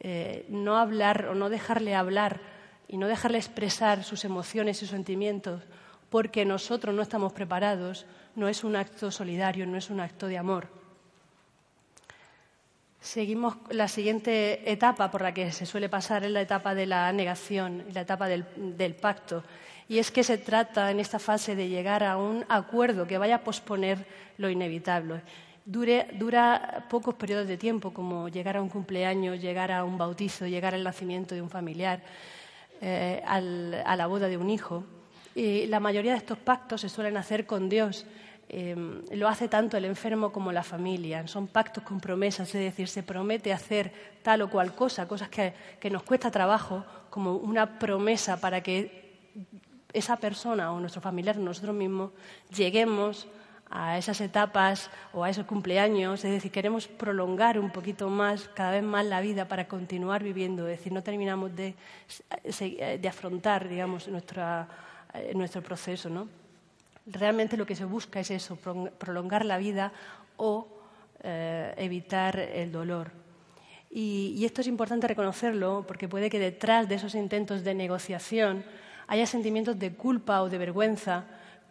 Eh, 0.01 0.47
no 0.49 0.79
hablar 0.79 1.27
o 1.27 1.35
no 1.35 1.51
dejarle 1.51 1.95
hablar 1.95 2.41
y 2.89 2.97
no 2.97 3.09
dejarle 3.09 3.37
expresar 3.37 4.05
sus 4.05 4.25
emociones 4.25 4.79
y 4.79 4.81
sus 4.81 4.91
sentimientos 4.91 5.63
porque 6.09 6.47
nosotros 6.47 6.95
no 6.95 7.03
estamos 7.03 7.35
preparados, 7.35 8.07
no 8.37 8.49
es 8.49 8.65
un 8.65 8.75
acto 8.75 9.11
solidario, 9.11 9.67
no 9.67 9.77
es 9.77 9.91
un 9.91 10.01
acto 10.01 10.29
de 10.29 10.39
amor. 10.39 10.69
Seguimos 13.07 13.55
la 13.71 13.87
siguiente 13.87 14.69
etapa 14.69 15.13
por 15.13 15.23
la 15.23 15.33
que 15.33 15.53
se 15.53 15.65
suele 15.65 15.89
pasar 15.89 16.25
es 16.25 16.33
la 16.33 16.41
etapa 16.41 16.75
de 16.75 16.87
la 16.87 17.13
negación, 17.13 17.85
la 17.95 18.01
etapa 18.01 18.27
del, 18.27 18.97
pacto. 19.01 19.45
Y 19.89 19.99
es 19.99 20.11
que 20.11 20.25
se 20.25 20.39
trata 20.39 20.91
en 20.91 20.99
esta 20.99 21.21
fase 21.21 21.55
de 21.55 21.69
llegar 21.69 22.03
a 22.03 22.17
un 22.17 22.45
acuerdo 22.49 23.07
que 23.07 23.17
vaya 23.17 23.37
a 23.37 23.45
posponer 23.45 24.05
lo 24.39 24.51
inevitable. 24.51 25.23
dura 25.65 26.85
pocos 26.91 27.15
periodos 27.15 27.47
de 27.47 27.57
tiempo, 27.57 27.95
como 27.95 28.29
llegar 28.29 28.57
a 28.57 28.61
un 28.61 28.69
cumpleaños, 28.69 29.41
llegar 29.41 29.71
a 29.71 29.85
un 29.85 29.97
bautizo, 29.97 30.49
llegar 30.49 30.75
al 30.75 30.83
nacimiento 30.83 31.37
de 31.37 31.43
un 31.43 31.49
familiar, 31.49 32.03
eh, 32.81 33.23
a 33.25 33.95
la 33.95 34.07
boda 34.09 34.27
de 34.27 34.37
un 34.37 34.51
hijo. 34.51 34.83
Y 35.33 35.67
la 35.67 35.79
mayoría 35.79 36.11
de 36.11 36.19
estos 36.19 36.39
pactos 36.39 36.81
se 36.81 36.89
suelen 36.89 37.17
hacer 37.17 37.47
con 37.47 37.69
Dios 37.69 38.05
Em, 38.49 39.03
lo 39.11 39.27
hace 39.27 39.49
tanto 39.49 39.77
el 39.77 39.85
enfermo 39.85 40.31
como 40.31 40.53
la 40.53 40.63
familia. 40.63 41.27
Son 41.27 41.49
pactos 41.49 41.83
con 41.83 42.01
promesas, 42.01 42.49
es 42.55 42.61
decir, 42.61 42.87
se 42.87 43.03
promete 43.03 43.53
hacer 43.53 43.93
tal 44.23 44.43
o 44.43 44.51
cual 44.51 44.75
cosa, 44.75 45.09
cosas 45.09 45.29
que, 45.29 45.53
nos 45.91 46.03
cuesta 46.05 46.31
trabajo, 46.31 46.85
como 47.11 47.35
una 47.35 47.79
promesa 47.79 48.41
para 48.41 48.63
que 48.63 49.35
esa 49.93 50.17
persona 50.17 50.73
o 50.73 50.79
nuestro 50.79 51.01
familiar, 51.01 51.37
nosotros 51.39 51.75
mismos, 51.75 52.13
lleguemos 52.55 53.27
a 53.69 53.99
esas 53.99 54.21
etapas 54.21 54.91
o 55.13 55.25
a 55.25 55.31
esos 55.31 55.45
cumpleaños, 55.45 56.25
es 56.25 56.31
decir, 56.31 56.53
queremos 56.53 56.87
prolongar 56.87 57.59
un 57.59 57.71
poquito 57.71 58.09
más, 58.11 58.49
cada 58.55 58.71
vez 58.71 58.85
más 58.85 59.05
la 59.07 59.21
vida 59.21 59.49
para 59.49 59.67
continuar 59.67 60.23
viviendo, 60.23 60.69
es 60.69 60.79
decir, 60.79 60.93
no 60.93 61.03
terminamos 61.03 61.51
de, 61.57 61.75
de 63.01 63.09
afrontar, 63.09 63.69
digamos, 63.69 64.07
eh, 64.07 65.33
nuestro 65.35 65.63
proceso, 65.63 66.09
¿no? 66.11 66.46
Realmente 67.07 67.57
lo 67.57 67.67
que 67.67 67.77
se 67.77 67.85
busca 67.85 68.21
es 68.21 68.31
eso, 68.31 68.57
prolongar 68.57 69.45
la 69.45 69.59
vida 69.59 69.93
o 70.37 70.69
eh, 71.23 71.75
evitar 71.77 72.39
el 72.39 72.73
dolor. 72.73 73.11
Y, 73.91 74.45
esto 74.45 74.61
es 74.61 74.67
importante 74.67 75.09
reconocerlo 75.09 75.85
porque 75.87 76.09
puede 76.09 76.29
que 76.29 76.39
detrás 76.39 76.89
de 76.89 76.97
esos 76.97 77.15
intentos 77.15 77.65
de 77.65 77.75
negociación 77.75 78.65
haya 79.07 79.27
sentimientos 79.27 79.79
de 79.79 79.95
culpa 79.95 80.43
o 80.43 80.51
de 80.51 80.59
vergüenza 80.59 81.25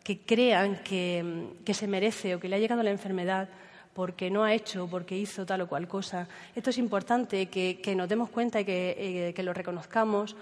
que 0.03 0.21
crean 0.21 0.77
que, 0.83 1.53
se 1.73 1.87
merece 1.87 2.35
o 2.35 2.39
que 2.39 2.47
le 2.47 2.55
ha 2.55 2.59
llegado 2.59 2.83
la 2.83 2.91
enfermedad 2.91 3.49
porque 3.93 4.29
no 4.29 4.43
ha 4.43 4.53
hecho, 4.53 4.87
porque 4.87 5.17
hizo 5.17 5.45
tal 5.45 5.61
o 5.61 5.67
cual 5.67 5.87
cosa. 5.87 6.27
Esto 6.55 6.69
es 6.69 6.77
importante 6.77 7.47
que, 7.47 7.93
nos 7.95 8.09
demos 8.09 8.29
cuenta 8.29 8.61
y 8.61 8.65
que 8.65 9.33
eh, 9.35 9.43
lo 9.43 9.53
reconozcamos 9.53 10.35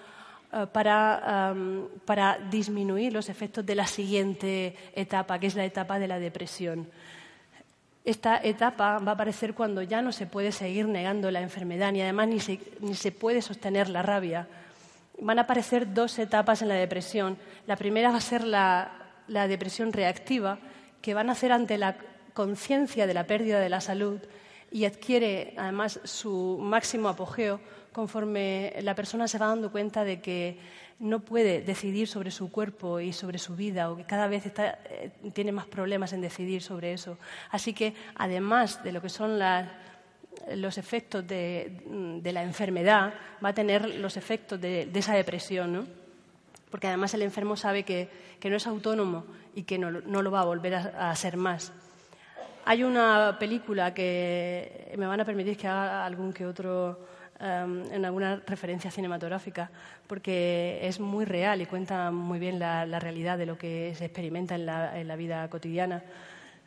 eh, 0.54 0.68
para, 0.72 2.38
disminuir 2.52 3.12
los 3.12 3.28
efectos 3.28 3.66
de 3.66 3.74
la 3.74 3.88
siguiente 3.88 4.76
etapa, 4.94 5.40
que 5.40 5.48
es 5.48 5.56
la 5.56 5.66
etapa 5.66 5.98
de 5.98 6.08
la 6.08 6.20
depresión. 6.20 6.88
Esta 8.06 8.38
etapa 8.38 9.00
va 9.00 9.12
a 9.12 9.16
aparecer 9.16 9.56
cuando 9.56 9.82
ya 9.82 10.04
no 10.04 10.12
se 10.12 10.28
puede 10.28 10.52
seguir 10.52 10.88
negando 10.88 11.32
la 11.32 11.42
enfermedad, 11.42 11.92
ni 11.92 12.02
además 12.02 12.28
ni 12.28 12.40
se, 12.94 13.12
puede 13.12 13.42
sostener 13.42 13.90
la 13.90 14.04
rabia. 14.04 14.48
Van 15.20 15.40
a 15.40 15.44
aparecer 15.44 15.92
dos 15.92 16.20
etapas 16.20 16.62
en 16.62 16.68
la 16.68 16.76
depresión. 16.76 17.38
La 17.66 17.76
primera 17.76 18.12
va 18.12 18.18
a 18.18 18.22
ser 18.22 18.44
la, 18.44 18.92
la 19.28 19.48
depresión 19.48 19.92
reactiva, 19.92 20.60
que 21.02 21.16
van 21.16 21.30
a 21.30 21.32
hacer 21.32 21.52
ante 21.52 21.80
la 21.80 21.96
conciencia 22.36 23.08
de 23.08 23.14
la 23.16 23.26
pérdida 23.26 23.60
de 23.60 23.70
la 23.70 23.82
salud 23.82 24.20
y 24.72 24.86
adquiere 24.86 25.56
además 25.58 26.00
su 26.04 26.60
máximo 26.62 27.10
apogeo 27.10 27.60
conforme 27.94 28.74
la 28.82 28.96
persona 28.96 29.28
se 29.28 29.38
va 29.38 29.48
dando 29.48 29.72
cuenta 29.72 30.04
de 30.04 30.20
que 30.20 30.58
no 31.00 31.20
puede 31.20 31.62
decidir 31.62 32.08
sobre 32.08 32.32
su 32.32 32.52
cuerpo 32.52 33.00
y 33.00 33.14
sobre 33.14 33.38
su 33.38 33.56
vida 33.56 33.92
o 33.92 33.98
que 33.98 34.06
cada 34.06 34.28
vez 34.28 34.46
eh, 34.46 35.12
tiene 35.34 35.52
más 35.52 35.66
problemas 35.66 36.14
en 36.14 36.22
decidir 36.22 36.62
sobre 36.62 36.94
eso. 36.94 37.18
Así 37.52 37.74
que, 37.74 37.94
además 38.16 38.84
de 38.84 38.92
lo 38.92 39.02
que 39.02 39.10
son 39.10 39.40
los 40.56 40.78
efectos 40.78 41.26
de, 41.28 42.22
la 42.24 42.44
enfermedad, 42.44 43.14
va 43.44 43.50
a 43.50 43.54
tener 43.54 43.96
los 43.96 44.18
efectos 44.18 44.60
de, 44.60 44.90
esa 44.94 45.14
depresión, 45.14 45.88
porque 46.72 46.88
además 46.88 47.14
el 47.14 47.22
enfermo 47.22 47.56
sabe 47.56 47.84
que, 47.84 48.10
no 48.44 48.58
es 48.58 48.68
autónomo 48.68 49.26
y 49.56 49.64
que 49.64 49.78
no, 49.78 49.92
lo 49.92 50.32
va 50.32 50.42
a 50.42 50.46
volver 50.46 50.76
a, 50.76 51.12
a 51.12 51.16
ser 51.16 51.38
más. 51.38 51.72
Hay 52.66 52.84
una 52.84 53.38
película 53.40 53.94
que 53.94 54.94
me 54.98 55.06
van 55.06 55.20
a 55.20 55.26
permitir 55.26 55.58
que 55.58 55.68
haga 55.68 56.06
algún 56.06 56.32
que 56.32 56.46
otro 56.46 56.98
Em, 57.46 57.92
en 57.92 58.06
alguna 58.06 58.40
referencia 58.48 58.90
cinematográfica, 58.90 59.70
porque 60.08 60.80
es 60.82 61.02
muy 61.02 61.26
real 61.26 61.62
y 61.62 61.66
cuenta 61.66 62.10
muy 62.10 62.40
bien 62.40 62.58
la, 62.58 62.86
realidad 63.02 63.38
de 63.38 63.46
lo 63.46 63.58
que 63.58 63.94
se 63.98 64.06
experimenta 64.06 64.56
en 64.56 64.66
la, 64.66 65.16
vida 65.18 65.50
cotidiana. 65.50 66.02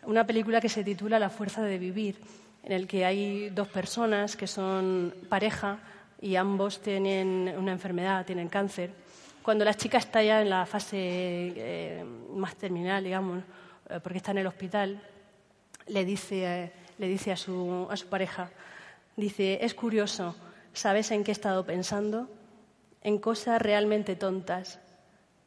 Una 0.02 0.26
película 0.26 0.60
que 0.60 0.68
se 0.68 0.84
titula 0.84 1.18
La 1.18 1.30
fuerza 1.30 1.62
de 1.62 1.78
vivir, 1.78 2.16
en 2.62 2.72
el 2.72 2.86
que 2.86 3.06
hay 3.06 3.48
dos 3.48 3.68
personas 3.68 4.36
que 4.36 4.46
son 4.46 5.14
pareja 5.30 5.78
y 6.20 6.36
ambos 6.36 6.82
tienen 6.82 7.54
una 7.56 7.72
enfermedad, 7.72 8.26
tienen 8.26 8.50
cáncer. 8.50 8.90
Cuando 9.42 9.64
la 9.64 9.72
chica 9.72 9.96
está 9.96 10.22
ya 10.22 10.42
en 10.42 10.50
la 10.50 10.66
fase 10.66 10.98
eh, 10.98 12.04
más 12.34 12.54
terminal, 12.54 13.02
digamos, 13.02 13.42
eh, 13.88 13.98
porque 14.02 14.18
está 14.18 14.32
en 14.32 14.38
el 14.38 14.46
hospital, 14.46 15.00
le 15.86 16.04
dice, 16.04 16.70
le 16.98 17.08
dice 17.08 17.32
a, 17.32 17.36
su, 17.38 17.88
a 17.90 17.96
su 17.96 18.08
pareja, 18.08 18.50
dice, 19.16 19.58
es 19.62 19.72
curioso, 19.72 20.36
¿Sabes 20.76 21.10
en 21.10 21.24
qué 21.24 21.30
he 21.30 21.32
estado 21.32 21.64
pensando? 21.64 22.28
En 23.00 23.16
cosas 23.16 23.62
realmente 23.62 24.14
tontas. 24.14 24.78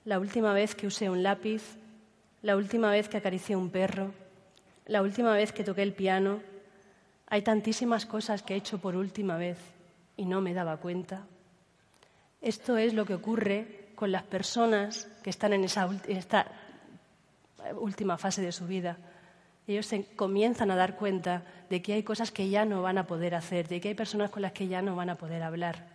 La 0.03 0.17
última 0.17 0.53
vez 0.53 0.73
que 0.73 0.87
usé 0.87 1.07
un 1.07 1.21
lápiz, 1.21 1.61
la 2.41 2.55
última 2.55 2.89
vez 2.89 3.09
que 3.09 3.17
acaricié 3.17 3.55
un 3.55 3.69
perro, 3.69 4.11
la 4.87 5.03
última 5.03 5.33
vez 5.33 5.51
que 5.51 5.63
toqué 5.63 5.83
el 5.83 5.93
piano. 5.93 6.39
Hay 7.27 7.43
tantísimas 7.43 8.07
cosas 8.07 8.41
que 8.41 8.55
he 8.55 8.57
hecho 8.57 8.79
por 8.79 8.95
última 8.95 9.37
vez 9.37 9.59
y 10.17 10.25
no 10.25 10.41
me 10.41 10.55
daba 10.55 10.77
cuenta. 10.77 11.27
Esto 12.41 12.77
es 12.77 12.95
lo 12.95 13.05
que 13.05 13.13
ocurre 13.13 13.89
con 13.93 14.11
las 14.11 14.23
personas 14.23 15.07
que 15.21 15.29
están 15.29 15.53
en, 15.53 15.63
esa, 15.63 15.87
esta 16.07 16.47
última 17.75 18.17
fase 18.17 18.41
de 18.41 18.51
su 18.51 18.65
vida 18.65 18.97
ellos 19.69 19.91
comienzan 20.15 20.71
a 20.71 20.75
dar 20.75 20.95
cuenta 20.95 21.43
de 21.69 21.81
que 21.81 21.93
hay 21.93 22.03
cosas 22.03 22.31
que 22.31 22.49
ya 22.49 22.65
no 22.65 22.81
van 22.81 22.97
a 22.97 23.05
poder 23.05 23.35
hacer, 23.35 23.67
de 23.67 23.79
que 23.79 23.89
hay 23.89 23.93
personas 23.93 24.29
con 24.29 24.41
las 24.41 24.51
que 24.51 24.67
ya 24.67 24.81
no 24.81 24.95
van 24.95 25.09
a 25.09 25.15
poder 25.15 25.43
hablar. 25.43 25.87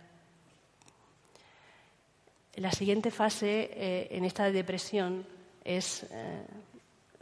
La 2.55 2.71
siguiente 2.71 3.11
fase 3.11 3.71
eh, 3.73 4.07
en 4.11 4.23
esta 4.23 4.49
depresión 4.49 5.25
es 5.63 6.03
eh, 6.09 6.45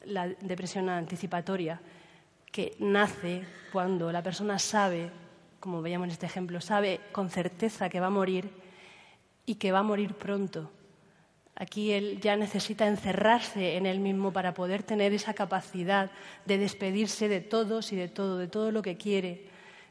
la 0.06 0.28
depresión 0.28 0.90
anticipatoria, 0.90 1.80
que 2.52 2.76
nace 2.80 3.44
cuando 3.72 4.12
la 4.12 4.22
persona 4.22 4.60
sabe, 4.60 5.10
como 5.60 5.82
veíamos 5.82 6.06
en 6.06 6.12
este 6.12 6.28
ejemplo, 6.28 6.62
sabe 6.62 7.00
con 7.12 7.32
certeza 7.32 7.90
que 7.90 8.00
va 8.00 8.08
a 8.08 8.12
morir 8.12 8.52
y 9.46 9.56
que 9.56 9.72
va 9.72 9.80
a 9.80 9.84
morir 9.84 10.14
pronto 10.14 10.70
Aquí 11.56 11.92
él 11.92 12.20
ya 12.20 12.36
necesita 12.36 12.88
encerrarse 12.88 13.78
en 13.78 13.86
él 13.86 14.00
mismo 14.00 14.34
para 14.34 14.56
poder 14.56 14.82
tener 14.82 15.14
esa 15.14 15.36
capacidad 15.36 16.10
de 16.46 16.58
despedirse 16.58 17.28
de 17.28 17.42
todos 17.42 17.92
y 17.94 17.96
de 17.96 18.08
todo, 18.08 18.38
de 18.38 18.48
todo 18.48 18.72
lo 18.72 18.82
que 18.82 18.98
quiere, 18.98 19.46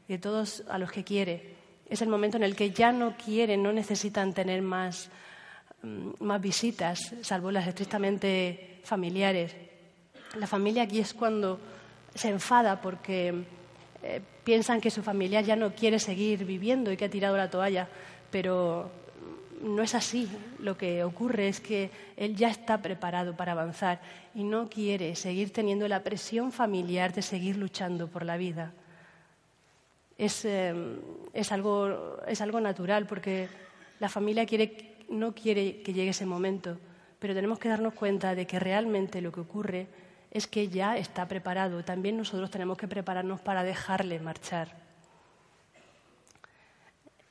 de 0.09 0.19
todos 0.19 0.64
a 0.69 0.78
los 0.78 0.90
que 0.90 1.04
quiere. 1.04 1.54
Es 1.88 2.02
el 2.02 2.09
momento 2.09 2.37
en 2.37 2.42
el 2.42 2.57
que 2.57 2.73
ya 2.73 2.90
no 2.90 3.16
quieren, 3.16 3.62
no 3.62 3.73
necesitan 3.73 4.33
tener 4.33 4.61
más, 4.61 5.09
mm, 5.83 6.40
visitas, 6.40 7.14
salvo 7.21 7.52
las 7.52 7.66
estrictamente 7.69 8.81
familiares. 8.83 9.54
La 10.37 10.49
familia 10.49 10.83
aquí 10.83 10.99
es 10.99 11.14
cuando 11.14 11.61
se 12.14 12.28
enfada 12.28 12.81
porque 12.81 13.45
eh, 14.02 14.21
piensan 14.42 14.81
que 14.81 14.90
su 14.90 15.02
familia 15.02 15.42
ya 15.42 15.54
no 15.54 15.75
quiere 15.75 16.00
seguir 16.00 16.45
viviendo 16.45 16.90
y 16.90 16.96
que 16.96 17.05
ha 17.05 17.11
tirado 17.11 17.37
la 17.37 17.51
toalla, 17.51 17.88
pero 18.31 18.90
no 19.62 19.83
es 19.83 19.94
así. 19.94 20.29
Lo 20.59 20.77
que 20.77 21.05
ocurre 21.05 21.48
es 21.48 21.61
que 21.61 21.90
él 22.16 22.37
ya 22.37 22.48
está 22.48 22.83
preparado 22.83 23.37
para 23.37 23.53
avanzar 23.53 24.01
y 24.35 24.44
no 24.44 24.68
quiere 24.68 25.16
seguir 25.16 25.53
teniendo 25.53 25.88
la 25.88 26.03
presión 26.03 26.53
familiar 26.53 27.12
de 27.12 27.22
seguir 27.22 27.57
luchando 27.57 28.09
por 28.09 28.25
la 28.25 28.37
vida. 28.37 28.72
Es, 30.18 30.44
eh, 30.44 30.75
algo, 31.51 32.61
natural 32.61 33.07
porque 33.07 33.48
la 33.98 34.09
familia 34.09 34.46
no 35.09 35.35
quiere 35.35 35.83
que 35.83 35.92
llegue 35.92 36.11
ese 36.11 36.27
momento, 36.27 36.79
pero 37.18 37.35
tenemos 37.35 37.59
que 37.59 37.68
darnos 37.68 37.94
cuenta 37.94 38.35
de 38.35 38.46
que 38.46 38.59
realmente 38.59 39.20
lo 39.20 39.33
que 39.33 39.40
ocurre 39.40 39.87
es 40.31 40.46
que 40.46 40.68
ya 40.68 40.96
está 40.96 41.27
preparado. 41.29 41.85
También 41.85 42.16
nosotros 42.16 42.51
tenemos 42.51 42.79
que 42.79 42.88
prepararnos 42.88 43.40
para 43.40 43.62
dejarle 43.62 44.18
marchar. 44.18 44.82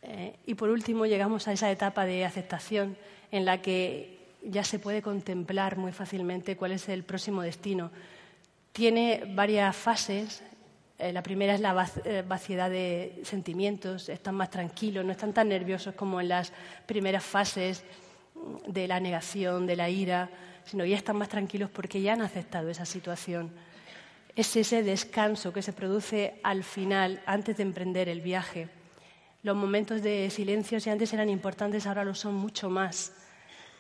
Eh, 0.04 0.36
y 0.46 0.56
por 0.56 0.70
último 0.70 1.06
llegamos 1.06 1.48
a 1.48 1.54
esa 1.54 1.70
etapa 1.70 2.06
de 2.06 2.26
aceptación 2.26 2.98
en 3.32 3.46
la 3.46 3.62
que 3.62 4.20
ya 4.44 4.64
se 4.64 4.80
puede 4.80 5.02
contemplar 5.02 5.78
muy 5.78 5.92
fácilmente 5.92 6.58
cuál 6.58 6.72
es 6.72 6.90
el 6.90 7.04
próximo 7.04 7.42
destino. 7.44 7.92
Tiene 8.72 9.24
varias 9.36 9.76
fases. 9.76 10.42
Eh, 10.98 11.14
la 11.14 11.22
primera 11.22 11.54
es 11.54 11.62
la 11.62 11.88
eh, 12.06 12.24
vaciedad 12.28 12.70
de 12.70 13.22
sentimientos, 13.24 14.10
están 14.10 14.36
más 14.36 14.50
tranquilos, 14.50 15.06
no 15.06 15.12
están 15.12 15.34
tan 15.34 15.50
nerviosos 15.50 15.94
como 15.96 16.20
en 16.20 16.30
las 16.30 16.52
primeras 16.86 17.24
fases 17.24 17.84
de 18.68 18.88
la 18.88 19.00
negación, 19.00 19.68
de 19.68 19.76
la 19.76 19.90
ira, 19.90 20.30
sino 20.64 20.86
ya 20.86 20.98
están 20.98 21.18
más 21.18 21.30
tranquilos 21.30 21.70
porque 21.70 22.02
ya 22.02 22.14
han 22.14 22.22
aceptado 22.22 22.70
esa 22.70 22.86
situación. 22.86 23.52
Es 24.36 24.56
ese 24.56 24.82
descanso 24.82 25.52
que 25.52 25.62
se 25.62 25.74
produce 25.74 26.40
al 26.44 26.64
final, 26.64 27.22
antes 27.26 27.58
de 27.58 27.64
emprender 27.64 28.08
el 28.08 28.22
viaje 28.22 28.70
los 29.44 29.56
momentos 29.56 30.02
de 30.02 30.30
silencio, 30.30 30.80
si 30.80 30.90
antes 30.90 31.14
eran 31.14 31.30
importantes, 31.30 31.88
ahora 31.88 32.06
lo 32.06 32.14
son 32.14 32.36
mucho 32.36 32.70
más. 32.70 33.14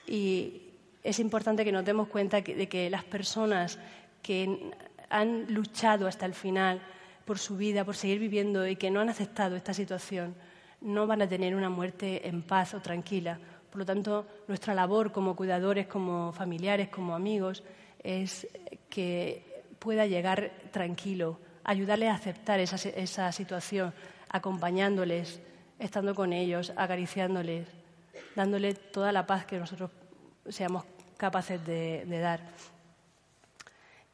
Y 0.07 0.71
es 1.03 1.19
importante 1.19 1.63
que 1.63 1.71
nos 1.71 1.85
demos 1.85 2.07
cuenta 2.07 2.41
de 2.41 2.67
que 2.67 2.89
las 2.89 3.03
personas 3.03 3.77
que 4.21 4.71
han 5.09 5.53
luchado 5.53 6.07
hasta 6.07 6.25
el 6.25 6.33
final 6.33 6.81
por 7.25 7.37
su 7.37 7.57
vida, 7.57 7.85
por 7.85 7.95
seguir 7.95 8.19
viviendo 8.19 8.67
y 8.67 8.75
que 8.75 8.89
no 8.89 8.99
han 9.01 9.09
aceptado 9.09 9.55
esta 9.55 9.73
situación, 9.73 10.35
no 10.81 11.05
van 11.05 11.21
a 11.21 11.29
tener 11.29 11.55
una 11.55 11.69
muerte 11.69 12.27
en 12.27 12.41
paz 12.41 12.73
o 12.73 12.81
tranquila. 12.81 13.39
Por 13.69 13.79
lo 13.79 13.85
tanto, 13.85 14.25
nuestra 14.47 14.73
labor 14.73 15.11
como 15.11 15.35
cuidadores, 15.35 15.87
como 15.87 16.33
familiares, 16.33 16.89
como 16.89 17.15
amigos, 17.15 17.63
es 18.03 18.47
que 18.89 19.63
pueda 19.79 20.07
llegar 20.07 20.51
tranquilo, 20.71 21.39
ayudarles 21.63 22.09
a 22.09 22.15
aceptar 22.15 22.59
esa, 22.59 22.89
esa 22.89 23.31
situación, 23.31 23.93
acompañándoles, 24.29 25.39
estando 25.81 26.13
con 26.13 26.31
ellos, 26.31 26.71
acariciándoles, 26.75 27.67
dándole 28.35 28.75
toda 28.75 29.11
la 29.11 29.25
paz 29.25 29.45
que 29.45 29.57
nosotros 29.57 29.89
seamos 30.47 30.85
capaces 31.17 31.65
de, 31.65 32.05
dar. 32.19 32.39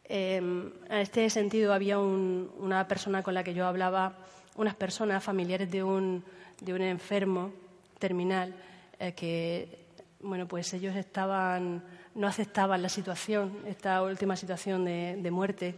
Em, 0.05 0.71
en 0.89 0.97
este 0.97 1.29
sentido, 1.29 1.73
había 1.73 1.99
una 1.99 2.87
persona 2.87 3.21
con 3.21 3.33
la 3.33 3.43
que 3.43 3.53
yo 3.53 3.67
hablaba, 3.67 4.17
unas 4.55 4.75
personas 4.75 5.21
familiares 5.21 5.69
de 5.69 5.83
un, 5.83 6.23
de 6.61 6.73
un 6.73 6.81
enfermo 6.81 7.51
terminal, 7.99 8.55
eh, 8.99 9.11
que, 9.11 9.87
bueno, 10.21 10.47
pues 10.47 10.73
ellos 10.73 10.95
estaban, 10.95 11.83
no 12.15 12.27
aceptaban 12.27 12.81
la 12.81 12.89
situación, 12.89 13.51
esta 13.67 14.01
última 14.01 14.37
situación 14.37 14.85
de, 14.85 15.31
muerte. 15.31 15.75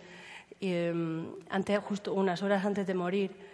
Y, 0.60 0.72
em, 0.72 1.34
antes, 1.50 1.80
justo 1.80 2.14
unas 2.14 2.44
horas 2.44 2.64
antes 2.64 2.86
de 2.86 2.94
morir, 2.94 3.32
eh, 3.32 3.49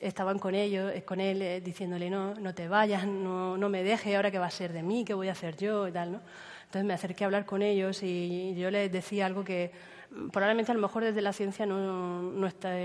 estaban 0.00 0.38
con 0.38 0.54
ellos, 0.54 0.92
eh, 0.94 1.02
con 1.02 1.20
él, 1.20 1.42
eh, 1.42 1.60
diciéndole, 1.60 2.10
no, 2.10 2.34
no 2.34 2.54
te 2.54 2.68
vayas, 2.68 3.06
no, 3.06 3.56
no 3.56 3.68
me 3.68 3.82
dejes, 3.82 4.14
ahora 4.14 4.30
qué 4.30 4.38
va 4.38 4.46
a 4.46 4.50
ser 4.50 4.72
de 4.72 4.82
mí, 4.82 5.04
qué 5.04 5.14
voy 5.14 5.28
a 5.28 5.32
hacer 5.32 5.56
yo 5.56 5.88
y 5.88 5.92
tal, 5.92 6.12
¿no? 6.12 6.20
Entonces 6.64 6.84
me 6.84 6.92
acerqué 6.92 7.24
a 7.24 7.26
hablar 7.26 7.46
con 7.46 7.62
ellos 7.62 8.02
y 8.02 8.54
yo 8.56 8.70
les 8.70 8.92
decía 8.92 9.26
algo 9.26 9.42
que 9.44 9.72
mm, 10.10 10.28
probablemente 10.28 10.70
a 10.72 10.74
lo 10.74 10.80
mejor 10.80 11.04
desde 11.04 11.22
la 11.22 11.32
ciencia 11.32 11.64
no, 11.64 12.22
no 12.22 12.46
está 12.46 12.76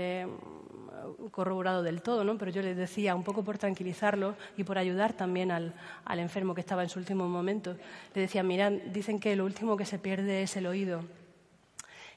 corroborado 1.30 1.82
del 1.82 2.00
todo, 2.00 2.24
¿no? 2.24 2.38
pero 2.38 2.50
yo 2.50 2.62
les 2.62 2.76
decía, 2.76 3.14
un 3.14 3.24
poco 3.24 3.44
por 3.44 3.58
tranquilizarlo 3.58 4.36
y 4.56 4.64
por 4.64 4.78
ayudar 4.78 5.12
también 5.12 5.50
al, 5.50 5.74
al 6.04 6.18
enfermo 6.18 6.54
que 6.54 6.62
estaba 6.62 6.82
en 6.82 6.88
su 6.88 6.98
último 6.98 7.28
momento, 7.28 7.76
le 8.14 8.22
decía, 8.22 8.42
mirad, 8.42 8.72
dicen 8.92 9.20
que 9.20 9.36
lo 9.36 9.44
último 9.44 9.76
que 9.76 9.84
se 9.84 9.98
pierde 9.98 10.42
es 10.42 10.56
el 10.56 10.66
oído 10.66 11.02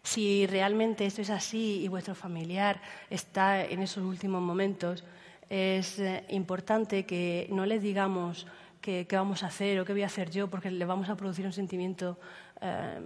si 0.07 0.47
realmente 0.47 1.05
esto 1.05 1.21
es 1.21 1.29
así 1.29 1.81
y 1.83 1.89
vuestro 1.89 2.15
familiar 2.15 2.81
está 3.09 3.65
en 3.65 3.81
esos 3.81 4.05
últimos 4.05 4.41
momentos, 4.41 5.03
es 5.49 5.99
eh, 5.99 6.23
importante 6.29 7.05
que 7.05 7.47
no 7.51 7.65
le 7.65 7.77
digamos 7.79 8.47
qué 8.79 9.05
vamos 9.11 9.43
a 9.43 9.47
hacer 9.47 9.77
o 9.81 9.83
qué 9.83 9.91
voy 9.91 10.03
a 10.03 10.05
hacer 10.05 10.29
yo, 10.29 10.47
porque 10.47 10.71
le 10.71 10.85
vamos 10.85 11.09
a 11.09 11.17
producir 11.17 11.45
un 11.45 11.51
sentimiento 11.51 12.17
eh, 12.61 13.01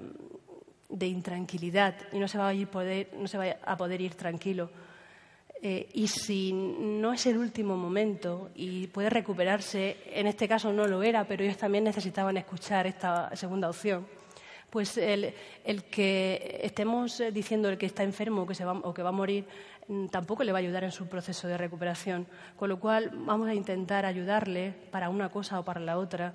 de 0.90 1.08
intranquilidad 1.08 1.96
y 2.12 2.20
no 2.20 2.28
se, 2.28 2.38
va 2.38 2.50
a 2.50 2.66
poder, 2.68 3.10
no 3.18 3.28
se 3.28 3.40
va 3.40 3.46
a 3.66 3.76
poder 3.76 4.00
ir 4.00 4.14
tranquilo. 4.14 4.70
Eh, 5.60 5.90
y 5.94 6.08
si 6.08 6.54
no 6.54 7.14
es 7.14 7.26
el 7.26 7.40
último 7.40 7.78
momento 7.78 8.52
y 8.54 8.86
puede 8.88 9.10
recuperarse, 9.10 9.98
en 10.14 10.28
este 10.28 10.48
caso 10.48 10.72
no 10.72 10.86
lo 10.86 11.02
era, 11.02 11.24
pero 11.24 11.44
ellos 11.44 11.58
también 11.58 11.84
necesitaban 11.84 12.38
escuchar 12.38 12.86
esta 12.86 13.36
segunda 13.36 13.70
opción, 13.70 14.06
pues 14.71 14.97
el, 14.97 15.34
que 15.91 16.62
estemos 16.63 17.21
diciendo 17.31 17.69
el 17.69 17.77
que 17.77 17.86
está 17.86 18.03
enfermo 18.03 18.47
que 18.47 18.55
se 18.55 18.65
va, 18.65 18.73
o 18.73 18.93
que 18.93 19.03
va 19.03 19.10
a 19.10 19.12
morir 19.12 19.45
mm, 19.88 20.07
tampoco 20.07 20.43
le 20.43 20.51
va 20.51 20.57
a 20.57 20.62
ayudar 20.62 20.84
en 20.84 20.91
su 20.91 21.07
proceso 21.07 21.47
de 21.47 21.57
recuperación. 21.57 22.25
Con 22.55 22.69
lo 22.69 22.79
cual 22.79 23.12
vamos 23.13 23.47
a 23.47 23.53
intentar 23.53 24.05
ayudarle 24.05 24.73
para 24.89 25.10
una 25.10 25.29
cosa 25.29 25.60
o 25.60 25.63
para 25.63 25.79
la 25.79 25.97
otra, 25.97 26.34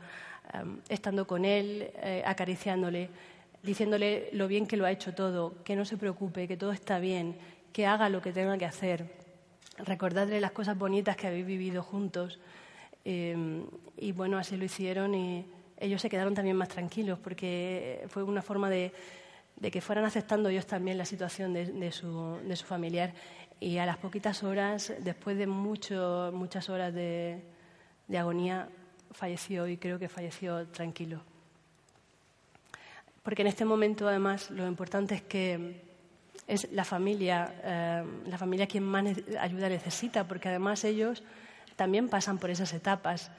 estando 0.89 1.27
con 1.27 1.45
él, 1.45 1.91
eh, 1.97 2.23
acariciándole, 2.25 3.11
diciéndole 3.63 4.31
lo 4.33 4.49
bien 4.49 4.67
que 4.67 4.77
lo 4.77 4.85
ha 4.85 4.91
hecho 4.91 5.15
todo, 5.15 5.63
que 5.65 5.77
no 5.77 5.85
se 5.85 5.97
preocupe, 5.97 6.47
que 6.47 6.57
todo 6.57 6.73
está 6.73 6.99
bien, 6.99 7.37
que 7.73 7.87
haga 7.87 8.09
lo 8.09 8.23
que 8.23 8.33
tenga 8.33 8.57
que 8.57 8.65
hacer, 8.65 9.07
recordarle 9.79 10.41
las 10.41 10.53
cosas 10.53 10.79
bonitas 10.79 11.17
que 11.17 11.27
habéis 11.27 11.47
vivido 11.47 11.83
juntos. 11.83 12.39
Em, 13.05 13.67
y 13.97 14.13
bueno, 14.13 14.39
así 14.39 14.57
lo 14.57 14.65
hicieron 14.65 15.15
y 15.15 15.45
ellos 15.79 16.01
se 16.01 16.09
quedaron 16.09 16.35
también 16.35 16.57
más 16.57 16.69
tranquilos 16.69 17.19
porque 17.19 18.05
fue 18.09 18.23
una 18.23 18.43
forma 18.43 18.71
de, 18.71 18.93
que 19.71 19.81
fueran 19.81 20.05
aceptando 20.05 20.49
ellos 20.49 20.67
también 20.67 20.99
la 20.99 21.05
situación 21.05 21.53
de, 21.53 21.93
su, 21.93 22.65
familiar. 22.65 23.13
Y 23.59 23.79
a 23.79 23.87
las 23.87 23.97
poquitas 23.97 24.43
horas, 24.43 24.93
después 25.01 25.39
de 25.39 25.47
mucho, 25.47 26.31
muchas 26.35 26.69
horas 26.69 26.93
de 26.93 27.43
agonía, 28.17 28.69
falleció 29.13 29.67
y 29.67 29.79
creo 29.79 29.99
que 29.99 30.09
falleció 30.09 30.67
tranquilo. 30.69 31.23
Porque 33.23 33.43
en 33.43 33.49
este 33.49 33.65
momento, 33.65 34.07
además, 34.07 34.51
lo 34.51 34.69
importante 34.69 35.17
es 35.17 35.23
que 35.23 35.83
es 36.47 36.71
la 36.71 36.85
familia, 36.85 37.53
eh, 37.65 38.05
la 38.27 38.39
familia 38.39 38.69
quien 38.69 38.85
más 38.85 39.05
ayuda 39.41 39.69
necesita, 39.69 40.29
porque 40.29 40.49
además 40.49 40.85
ellos 40.85 41.25
también 41.75 42.09
pasan 42.09 42.39
por 42.39 42.51
esas 42.51 42.73
etapas. 42.73 43.33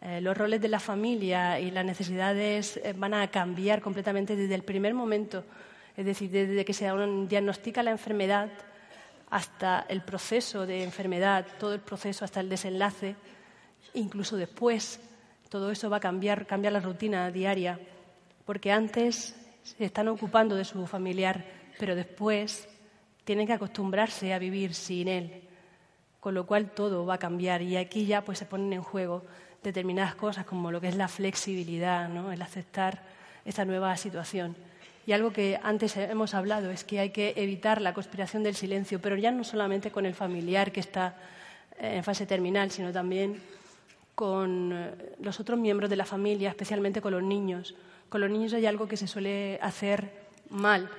Eh, 0.00 0.20
los 0.20 0.36
roles 0.36 0.60
de 0.60 0.68
la 0.68 0.80
familia 0.80 1.58
y 1.58 1.70
las 1.70 1.84
necesidades 1.84 2.76
eh, 2.78 2.94
van 2.96 3.14
a 3.14 3.28
cambiar 3.28 3.80
completamente 3.80 4.36
desde 4.36 4.54
el 4.54 4.62
primer 4.62 4.94
momento, 4.94 5.44
es 5.96 6.06
decir, 6.06 6.30
desde 6.30 6.64
que 6.64 6.72
se 6.72 6.90
diagnostica 7.28 7.82
la 7.82 7.90
enfermedad 7.90 8.48
hasta 9.30 9.84
el 9.88 10.02
proceso 10.02 10.66
de 10.66 10.84
enfermedad, 10.84 11.46
todo 11.58 11.74
el 11.74 11.80
proceso 11.80 12.24
hasta 12.24 12.40
el 12.40 12.48
desenlace, 12.48 13.16
incluso 13.94 14.36
después, 14.36 15.00
todo 15.48 15.70
eso 15.70 15.90
va 15.90 15.96
a 15.96 16.00
cambiar, 16.00 16.46
cambiar 16.46 16.72
la 16.72 16.80
rutina 16.80 17.30
diaria, 17.30 17.80
porque 18.44 18.70
antes 18.70 19.34
se 19.62 19.84
están 19.84 20.08
ocupando 20.08 20.54
de 20.54 20.64
su 20.64 20.86
familiar 20.86 21.44
pero 21.78 21.94
después 21.94 22.68
tienen 23.24 23.46
que 23.46 23.52
acostumbrarse 23.52 24.34
a 24.34 24.38
vivir 24.38 24.74
sin 24.74 25.08
él, 25.08 25.42
con 26.20 26.34
lo 26.34 26.46
cual 26.46 26.72
todo 26.72 27.06
va 27.06 27.14
a 27.14 27.18
cambiar. 27.18 27.62
Y 27.62 27.76
aquí 27.76 28.04
ya 28.04 28.24
pues 28.24 28.38
se 28.38 28.46
ponen 28.46 28.72
en 28.72 28.82
juego 28.82 29.24
determinadas 29.62 30.14
cosas 30.14 30.44
como 30.44 30.70
lo 30.70 30.80
que 30.80 30.88
es 30.88 30.96
la 30.96 31.08
flexibilidad, 31.08 32.08
¿no? 32.08 32.32
el 32.32 32.40
aceptar 32.42 33.02
esta 33.44 33.64
nueva 33.64 33.96
situación. 33.96 34.56
Y 35.06 35.12
algo 35.12 35.32
que 35.32 35.58
antes 35.62 35.96
hemos 35.96 36.34
hablado 36.34 36.70
es 36.70 36.84
que 36.84 37.00
hay 37.00 37.10
que 37.10 37.32
evitar 37.36 37.80
la 37.80 37.94
conspiración 37.94 38.42
del 38.42 38.54
silencio, 38.54 39.00
pero 39.00 39.16
ya 39.16 39.30
no 39.30 39.42
solamente 39.42 39.90
con 39.90 40.04
el 40.04 40.14
familiar 40.14 40.70
que 40.70 40.80
está 40.80 41.16
eh, 41.78 41.96
en 41.96 42.04
fase 42.04 42.26
terminal, 42.26 42.70
sino 42.70 42.92
también 42.92 43.40
con 44.14 44.72
eh, 44.72 45.14
los 45.20 45.40
otros 45.40 45.58
miembros 45.58 45.88
de 45.88 45.96
la 45.96 46.04
familia, 46.04 46.50
especialmente 46.50 47.00
con 47.00 47.12
los 47.12 47.22
niños. 47.22 47.74
Con 48.10 48.20
los 48.20 48.30
niños 48.30 48.52
hay 48.52 48.66
algo 48.66 48.86
que 48.86 48.98
se 48.98 49.06
suele 49.06 49.58
hacer 49.62 50.10
mal, 50.50 50.90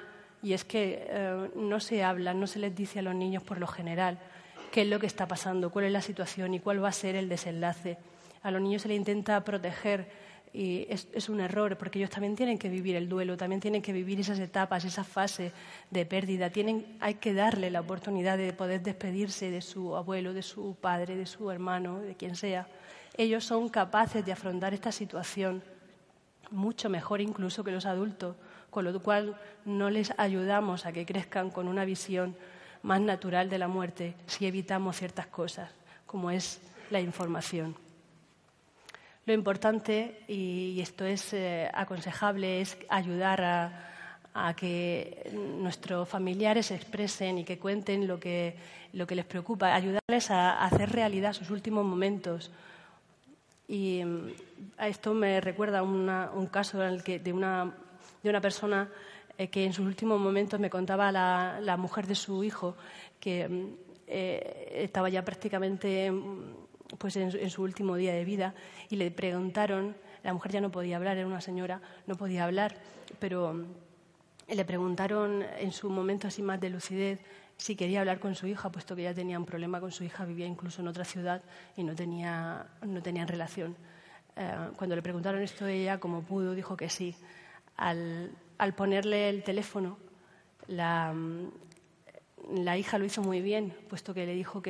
y 0.42 0.54
es 0.54 0.64
que 0.64 1.06
eh, 1.08 1.50
no 1.56 1.80
se 1.80 2.04
habla, 2.04 2.34
no 2.34 2.48
se 2.48 2.60
les 2.60 2.76
dice 2.76 3.00
a 3.00 3.02
los 3.02 3.14
niños 3.14 3.44
por 3.44 3.60
lo 3.60 3.68
general 3.68 4.18
qué 4.72 4.84
es 4.84 4.88
lo 4.88 5.00
que 5.00 5.08
está 5.08 5.28
pasando, 5.28 5.70
cuál 5.70 5.86
es 5.86 5.92
la 5.92 6.02
situación 6.02 6.54
y 6.54 6.60
cuál 6.60 6.84
va 6.84 6.90
a 6.90 6.94
ser 6.94 7.16
el 7.16 7.28
desenlace. 7.28 7.98
A 8.44 8.52
los 8.52 8.62
niños 8.62 8.82
se 8.82 8.88
les 8.88 8.98
intenta 8.98 9.44
proteger 9.44 10.08
y 10.52 10.88
es, 10.90 11.30
un 11.30 11.42
error 11.42 11.78
porque 11.78 12.00
ellos 12.00 12.10
también 12.10 12.36
tienen 12.36 12.58
que 12.58 12.70
vivir 12.70 12.96
el 12.96 13.08
duelo, 13.08 13.38
también 13.38 13.62
tienen 13.62 13.82
que 13.82 13.94
vivir 13.94 14.20
esas 14.20 14.40
etapas, 14.40 14.84
esa 14.84 15.04
fase 15.04 15.52
de 15.92 16.06
pérdida. 16.06 16.52
hay 17.00 17.14
que 17.16 17.34
darle 17.34 17.70
la 17.70 17.82
oportunidad 17.82 18.38
de 18.38 18.52
poder 18.54 18.82
despedirse 18.82 19.52
de 19.52 19.62
su 19.62 19.96
abuelo, 19.96 20.34
de 20.34 20.42
su 20.42 20.76
padre, 20.80 21.16
de 21.16 21.26
su 21.26 21.52
hermano, 21.52 22.00
de 22.00 22.16
quien 22.16 22.36
sea. 22.36 22.68
Ellos 23.16 23.44
son 23.44 23.70
capaces 23.70 24.26
de 24.26 24.32
afrontar 24.32 24.74
esta 24.74 24.92
situación 24.92 25.62
mucho 26.52 26.90
mejor 26.90 27.22
incluso 27.22 27.64
que 27.64 27.72
los 27.72 27.86
adultos 27.86 28.36
con 28.70 28.86
lo 28.86 29.00
cual 29.02 29.40
no 29.66 29.90
les 29.90 30.14
ayudamos 30.18 30.86
a 30.86 30.92
que 30.92 31.06
crezcan 31.06 31.50
con 31.50 31.68
una 31.68 31.86
visión 31.86 32.36
más 32.82 33.02
natural 33.02 33.50
de 33.50 33.58
la 33.58 33.68
muerte 33.68 34.16
si 34.28 34.46
evitamos 34.46 34.98
ciertas 34.98 35.28
cosas, 35.28 35.72
como 36.06 36.32
es 36.32 36.62
la 36.90 37.02
información. 37.02 37.89
Lo 39.26 39.34
importante, 39.34 40.24
y 40.28 40.80
esto 40.82 41.06
es 41.06 41.34
eh, 41.34 41.70
aconsejable, 41.74 42.62
es 42.62 42.78
ayudar 42.90 43.42
a, 43.44 43.86
que 44.56 45.30
nuestros 45.34 46.08
familiares 46.08 46.72
expresen 46.72 47.40
y 47.40 47.44
que 47.44 47.60
cuenten 47.60 48.08
lo 48.08 48.20
que, 48.20 48.56
les 48.94 49.26
preocupa, 49.26 49.76
ayudarles 49.76 50.32
a, 50.32 50.64
hacer 50.64 50.92
realidad 50.92 51.34
sus 51.34 51.50
últimos 51.50 51.86
momentos. 51.86 52.52
Y 53.68 54.04
mm, 54.04 54.32
a 54.78 54.88
esto 54.88 55.14
me 55.14 55.42
recuerda 55.42 55.84
un 55.84 56.48
caso 56.52 56.82
en 56.84 56.94
el 56.94 57.04
que, 57.04 57.20
de 57.20 57.34
una 57.34 57.74
de 58.24 58.30
una 58.30 58.42
persona 58.42 58.90
eh, 59.38 59.48
que 59.48 59.66
en 59.66 59.74
sus 59.74 59.86
últimos 59.86 60.20
momentos 60.20 60.60
me 60.60 60.70
contaba 60.70 61.12
la, 61.12 61.60
la 61.62 61.78
mujer 61.78 62.08
de 62.08 62.16
su 62.16 62.44
hijo 62.44 62.76
que 63.20 63.48
mm, 63.48 63.68
eh, 64.08 64.82
estaba 64.84 65.10
ya 65.10 65.24
prácticamente 65.24 66.12
mm, 66.12 66.69
pues 66.98 67.16
en, 67.16 67.50
su 67.50 67.62
último 67.62 67.96
día 67.96 68.14
de 68.14 68.26
vida 68.26 68.54
y 68.90 68.96
le 68.96 69.12
preguntaron, 69.12 69.96
la 70.24 70.34
mujer 70.34 70.52
ya 70.52 70.62
no 70.62 70.72
podía 70.72 70.98
hablar, 70.98 71.18
era 71.18 71.28
una 71.28 71.42
señora, 71.42 71.82
no 72.08 72.16
podía 72.16 72.46
hablar, 72.46 72.76
pero 73.20 73.54
mm, 73.54 73.66
le 74.50 74.66
preguntaron 74.66 75.44
en 75.60 75.72
su 75.72 75.90
momento 75.90 76.28
así 76.28 76.42
más 76.42 76.60
de 76.60 76.70
lucidez 76.70 77.20
si 77.58 77.76
quería 77.76 78.00
hablar 78.00 78.20
con 78.20 78.36
su 78.36 78.48
hija, 78.48 78.72
puesto 78.72 78.96
que 78.96 79.04
ya 79.04 79.14
tenía 79.14 79.38
un 79.38 79.46
problema 79.46 79.82
con 79.82 79.92
su 79.92 80.04
hija, 80.06 80.24
vivía 80.24 80.48
incluso 80.48 80.82
en 80.82 80.88
otra 80.88 81.04
ciudad 81.04 81.42
y 81.76 81.84
no, 81.84 81.94
tenía, 81.94 82.66
no 82.82 83.02
tenían 83.02 83.28
relación. 83.28 83.76
Eh, 84.38 84.56
cuando 84.78 84.96
le 84.96 85.02
preguntaron 85.02 85.42
esto, 85.42 85.68
ella, 85.68 86.00
como 86.00 86.22
pudo, 86.22 86.56
dijo 86.56 86.78
que 86.78 86.90
sí 86.90 87.14
al, 87.80 88.74
ponerle 88.76 89.30
el 89.30 89.44
teléfono, 89.44 89.98
la, 90.68 91.14
hija 92.78 92.98
lo 92.98 93.06
hizo 93.06 93.22
muy 93.22 93.42
bien, 93.42 93.74
puesto 93.88 94.14
que 94.14 94.26
le 94.26 94.34
dijo 94.34 94.62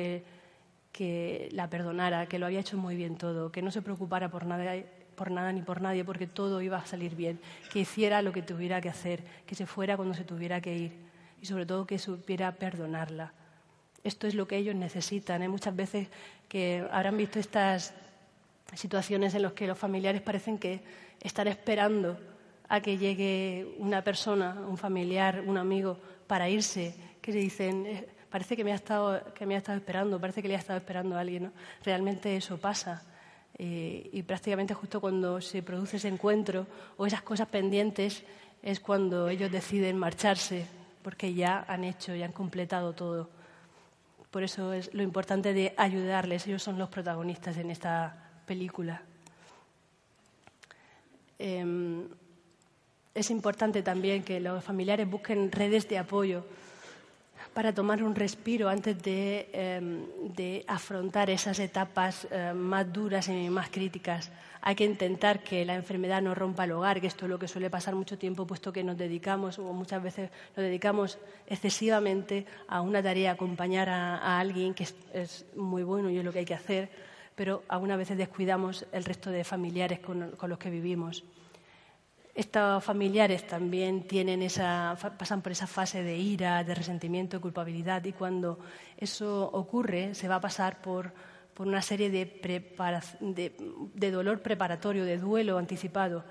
que, 0.92 1.48
la 1.52 1.68
perdonara, 1.68 2.26
que 2.26 2.38
lo 2.38 2.46
había 2.46 2.60
hecho 2.60 2.76
muy 2.76 2.96
bien 2.96 3.16
todo, 3.16 3.52
que 3.52 3.62
no 3.62 3.70
se 3.70 3.82
preocupara 3.82 4.30
por 4.30 4.46
nada, 4.46 4.74
por 5.14 5.30
nada 5.30 5.52
ni 5.52 5.62
por 5.62 5.80
nadie, 5.80 6.04
porque 6.04 6.26
todo 6.26 6.62
iba 6.62 6.78
a 6.78 6.86
salir 6.86 7.14
bien, 7.14 7.40
que 7.72 7.80
hiciera 7.80 8.22
lo 8.22 8.32
que 8.32 8.42
tuviera 8.42 8.80
que 8.80 8.88
hacer, 8.88 9.22
que 9.46 9.54
se 9.54 9.66
fuera 9.66 9.96
cuando 9.96 10.14
se 10.14 10.24
tuviera 10.24 10.60
que 10.60 10.76
ir 10.76 10.92
y 11.40 11.46
sobre 11.46 11.66
todo 11.66 11.86
que 11.86 11.98
supiera 11.98 12.52
perdonarla. 12.52 13.32
Esto 14.02 14.26
es 14.26 14.34
lo 14.34 14.46
que 14.46 14.56
ellos 14.56 14.74
necesitan. 14.74 15.42
Hay 15.42 15.46
¿eh? 15.46 15.50
muchas 15.50 15.76
veces 15.76 16.08
que 16.48 16.86
habrán 16.90 17.16
visto 17.16 17.38
estas 17.38 17.94
situaciones 18.74 19.34
en 19.34 19.42
las 19.42 19.52
que 19.52 19.66
los 19.66 19.78
familiares 19.78 20.22
parecen 20.22 20.58
que 20.58 20.80
están 21.20 21.48
esperando 21.48 22.18
a 22.68 22.80
que 22.80 22.96
llegue 22.98 23.74
una 23.78 24.02
persona, 24.02 24.56
un 24.68 24.78
familiar, 24.78 25.42
un 25.46 25.58
amigo, 25.58 25.98
para 26.26 26.48
irse, 26.48 26.94
que 27.20 27.32
se 27.32 27.38
dicen, 27.38 27.86
eh, 27.86 28.06
parece 28.30 28.56
que 28.56 28.64
me 28.64 28.72
ha 28.72 28.76
estado, 28.76 29.22
que 29.34 29.44
me 29.44 29.54
ha 29.54 29.58
estado 29.58 29.78
esperando, 29.78 30.20
parece 30.20 30.40
que 30.40 30.48
le 30.48 30.54
ha 30.54 30.58
estado 30.58 30.78
esperando 30.78 31.16
a 31.16 31.20
alguien. 31.20 31.52
Realmente 31.84 32.36
eso 32.36 32.58
pasa. 32.58 33.02
Eh, 33.58 34.08
y 34.12 34.22
prácticamente 34.22 34.72
justo 34.72 35.00
cuando 35.00 35.40
se 35.40 35.62
produce 35.62 35.98
ese 35.98 36.08
encuentro 36.08 36.66
o 36.96 37.06
esas 37.06 37.22
cosas 37.22 37.48
pendientes 37.48 38.22
es 38.62 38.80
cuando 38.80 39.28
ellos 39.28 39.50
deciden 39.50 39.98
marcharse, 39.98 40.64
porque 41.02 41.34
ya 41.34 41.64
han 41.68 41.84
hecho, 41.84 42.14
y 42.14 42.22
han 42.22 42.32
completado 42.32 42.92
todo. 42.94 43.28
Por 44.30 44.44
eso 44.44 44.72
es 44.72 44.94
lo 44.94 45.02
importante 45.02 45.52
de 45.52 45.74
ayudarles. 45.76 46.46
Ellos 46.46 46.62
son 46.62 46.78
los 46.78 46.88
protagonistas 46.88 47.56
en 47.56 47.70
esta 47.70 48.30
película. 48.46 49.02
Em, 51.38 52.06
es 53.14 53.30
importante 53.30 53.82
también 53.82 54.22
que 54.22 54.38
los 54.40 54.62
familiares 54.62 55.10
busquen 55.10 55.50
redes 55.50 55.88
de 55.88 55.98
apoyo 55.98 56.44
para 57.54 57.74
tomar 57.74 58.02
un 58.02 58.14
respiro 58.14 58.68
antes 58.68 59.02
de, 59.02 59.48
em, 59.52 60.62
afrontar 60.66 61.30
esas 61.30 61.58
etapas 61.58 62.26
em, 62.30 62.56
más 62.56 62.86
duras 62.92 63.28
y 63.28 63.50
más 63.50 63.70
críticas. 63.70 64.30
Hay 64.62 64.74
que 64.74 64.84
intentar 64.84 65.42
que 65.42 65.64
la 65.64 65.74
enfermedad 65.74 66.20
no 66.22 66.34
rompa 66.34 66.64
el 66.64 66.72
hogar, 66.72 67.00
que 67.00 67.06
esto 67.06 67.24
es 67.24 67.30
lo 67.30 67.38
que 67.38 67.48
suele 67.48 67.70
pasar 67.70 67.94
mucho 67.94 68.18
tiempo, 68.18 68.46
puesto 68.46 68.72
que 68.72 68.84
nos 68.84 68.96
dedicamos, 68.96 69.58
o 69.58 69.72
muchas 69.72 70.02
veces 70.02 70.30
nos 70.56 70.64
dedicamos 70.64 71.18
excesivamente 71.46 72.46
a 72.68 72.82
una 72.82 73.02
tarea, 73.02 73.32
acompañar 73.32 73.88
a, 73.88 74.38
alguien, 74.38 74.74
que 74.74 74.86
es, 75.14 75.46
muy 75.56 75.82
bueno 75.82 76.10
y 76.10 76.18
es 76.18 76.24
lo 76.24 76.32
que 76.32 76.40
hay 76.40 76.44
que 76.44 76.54
hacer, 76.54 76.90
pero 77.34 77.62
algunas 77.68 77.96
veces 77.96 78.18
descuidamos 78.18 78.86
el 78.92 79.04
resto 79.04 79.30
de 79.30 79.44
familiares 79.44 79.98
con 80.00 80.48
los 80.48 80.58
que 80.58 80.70
vivimos. 80.70 81.24
Estos 82.34 82.84
familiares 82.84 83.46
también 83.46 84.06
tienen 84.06 84.42
esa, 84.42 84.96
pasan 85.18 85.42
por 85.42 85.52
esa 85.52 85.66
fase 85.66 86.02
de 86.02 86.16
ira, 86.16 86.62
de 86.62 86.74
resentimiento, 86.74 87.36
de 87.36 87.42
culpabilidad 87.42 88.04
y 88.04 88.12
cuando 88.12 88.58
eso 88.96 89.50
ocurre 89.52 90.14
se 90.14 90.28
va 90.28 90.36
a 90.36 90.40
pasar 90.40 90.80
por, 90.80 91.12
por 91.54 91.66
una 91.66 91.82
serie 91.82 92.08
de, 92.08 94.10
dolor 94.10 94.40
preparatorio, 94.40 95.04
de 95.04 95.18
duelo 95.18 95.58
anticipado. 95.58 96.24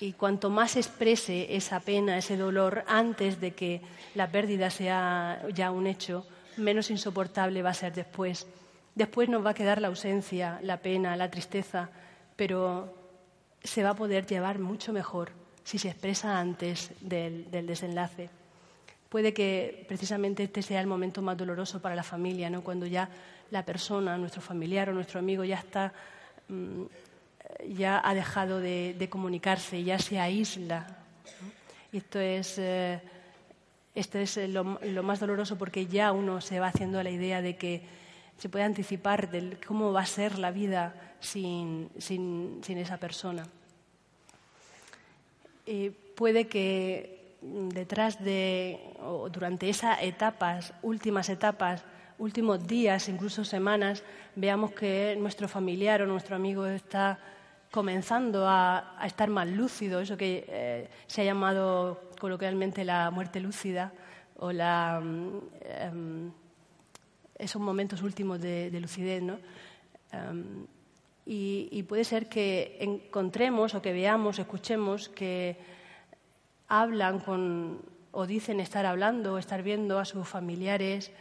Y 0.00 0.12
cuanto 0.12 0.50
más 0.50 0.76
exprese 0.76 1.54
esa 1.56 1.80
pena, 1.80 2.16
ese 2.16 2.36
dolor 2.36 2.84
antes 2.86 3.40
de 3.40 3.54
que 3.54 3.82
la 4.14 4.30
pérdida 4.30 4.70
sea 4.70 5.42
ya 5.52 5.70
un 5.70 5.86
hecho, 5.86 6.26
menos 6.56 6.90
insoportable 6.90 7.62
va 7.62 7.70
a 7.70 7.74
ser 7.74 7.92
después. 7.92 8.46
Después 8.94 9.28
nos 9.28 9.44
va 9.44 9.50
a 9.50 9.54
quedar 9.54 9.80
la 9.80 9.88
ausencia, 9.88 10.60
la 10.62 10.78
pena, 10.78 11.16
la 11.16 11.30
tristeza, 11.30 11.90
pero 12.36 13.03
se 13.64 13.82
va 13.82 13.90
a 13.90 13.96
poder 13.96 14.26
llevar 14.26 14.58
mucho 14.58 14.92
mejor 14.92 15.32
si 15.64 15.78
se 15.78 15.88
expresa 15.88 16.38
antes 16.38 16.90
del, 17.00 17.50
desenlace. 17.50 18.28
Puede 19.08 19.32
que 19.32 19.84
precisamente 19.88 20.44
este 20.44 20.60
sea 20.60 20.80
el 20.80 20.86
momento 20.86 21.22
más 21.22 21.36
doloroso 21.36 21.80
para 21.80 21.94
la 21.94 22.02
familia, 22.02 22.50
¿no? 22.50 22.62
cuando 22.62 22.86
ya 22.86 23.08
la 23.50 23.64
persona, 23.64 24.18
nuestro 24.18 24.42
familiar 24.42 24.90
o 24.90 24.92
nuestro 24.92 25.18
amigo 25.18 25.44
ya 25.44 25.56
está, 25.56 25.92
mm, 26.48 26.82
ya 27.70 28.06
ha 28.06 28.14
dejado 28.14 28.60
de, 28.60 29.08
comunicarse, 29.10 29.82
ya 29.82 29.98
se 29.98 30.20
aísla. 30.20 30.86
Y 31.92 31.98
esto 31.98 32.20
es, 32.20 32.58
eh, 32.58 33.00
esto 33.94 34.18
es 34.18 34.36
lo, 34.48 34.78
lo, 34.82 35.02
más 35.02 35.20
doloroso 35.20 35.56
porque 35.56 35.86
ya 35.86 36.12
uno 36.12 36.40
se 36.40 36.60
va 36.60 36.66
haciendo 36.66 37.02
la 37.02 37.10
idea 37.10 37.40
de 37.40 37.56
que 37.56 37.82
se 38.38 38.48
puede 38.48 38.64
anticipar 38.64 39.30
de 39.30 39.58
cómo 39.66 39.92
va 39.92 40.02
a 40.02 40.06
ser 40.06 40.38
la 40.38 40.50
vida 40.50 40.94
sin, 41.20 41.90
sin, 41.98 42.60
esa 42.66 42.98
persona. 42.98 43.46
puede 46.16 46.46
que 46.46 47.36
detrás 47.40 48.22
de, 48.22 48.80
o 49.00 49.28
durante 49.28 49.68
esas 49.68 50.02
etapas, 50.02 50.72
últimas 50.82 51.28
etapas, 51.28 51.84
últimos 52.18 52.66
días, 52.66 53.08
incluso 53.08 53.44
semanas, 53.44 54.02
veamos 54.36 54.72
que 54.72 55.16
nuestro 55.18 55.48
familiar 55.48 56.02
o 56.02 56.06
nuestro 56.06 56.36
amigo 56.36 56.66
está 56.66 57.18
comenzando 57.70 58.46
a, 58.48 58.96
estar 59.04 59.28
más 59.28 59.48
lúcido, 59.48 60.00
eso 60.00 60.16
que 60.16 60.44
eh, 60.48 60.88
se 61.06 61.22
ha 61.22 61.24
llamado 61.24 62.10
coloquialmente 62.20 62.84
la 62.84 63.10
muerte 63.10 63.40
lúcida 63.40 63.92
o 64.36 64.52
la, 64.52 65.00
mm, 65.02 65.40
em, 65.62 66.32
esos 67.44 67.60
momentos 67.60 68.02
últimos 68.02 68.40
de, 68.40 68.70
lucidez. 68.80 69.22
¿no? 69.22 69.38
Y, 71.26 71.82
puede 71.84 72.04
ser 72.04 72.28
que 72.28 72.76
encontremos 72.80 73.74
o 73.74 73.82
que 73.82 73.92
veamos, 73.92 74.38
escuchemos 74.38 75.08
que 75.08 75.56
hablan 76.68 77.20
con, 77.20 77.82
o 78.12 78.26
dicen 78.26 78.60
estar 78.60 78.86
hablando 78.86 79.34
o 79.34 79.38
estar 79.38 79.62
viendo 79.62 79.98
a 79.98 80.04
sus 80.04 80.26
familiares 80.26 81.12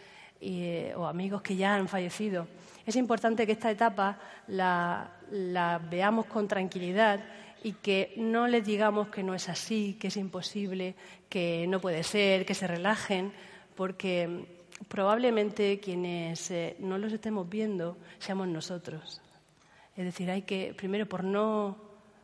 eh, 0.41 0.93
o 0.95 1.05
amigos 1.05 1.41
que 1.41 1.55
ya 1.55 1.75
han 1.75 1.87
fallecido. 1.87 2.47
Es 2.85 2.95
importante 2.95 3.45
que 3.45 3.53
esta 3.53 3.71
etapa 3.71 4.19
la 4.47 5.81
veamos 5.89 6.25
con 6.25 6.47
tranquilidad 6.47 7.21
y 7.63 7.73
que 7.73 8.13
no 8.17 8.47
les 8.47 8.65
digamos 8.65 9.07
que 9.07 9.23
no 9.23 9.33
es 9.33 9.47
así, 9.47 9.97
que 9.99 10.07
es 10.07 10.17
imposible, 10.17 10.95
que 11.29 11.65
no 11.67 11.79
puede 11.79 12.03
ser, 12.03 12.45
que 12.45 12.53
se 12.53 12.67
relajen, 12.67 13.31
porque 13.75 14.62
probablemente 14.87 15.79
quienes 15.79 16.51
eh, 16.51 16.75
no 16.79 16.97
los 16.97 17.11
estemos 17.13 17.49
viendo 17.49 17.97
seamos 18.19 18.47
nosotros. 18.47 19.21
Es 19.95 20.05
decir, 20.05 20.29
hay 20.31 20.41
que, 20.41 20.73
primero, 20.75 21.05
por 21.05 21.23
no, 21.23 21.77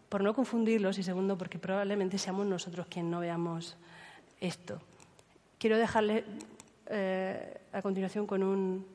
por 0.09 0.23
no 0.23 0.33
confundirlos 0.33 0.97
y 0.97 1.03
segundo, 1.03 1.37
porque 1.37 1.59
probablemente 1.59 2.17
seamos 2.17 2.45
nosotros 2.45 2.87
quienes 2.89 3.11
no 3.11 3.19
veamos 3.19 3.77
esto. 4.39 4.81
Quiero 5.57 5.77
dejarle 5.77 6.23
eh, 6.87 7.61
a 7.71 7.81
continuación 7.81 8.25
con 8.25 8.41
un, 8.41 8.85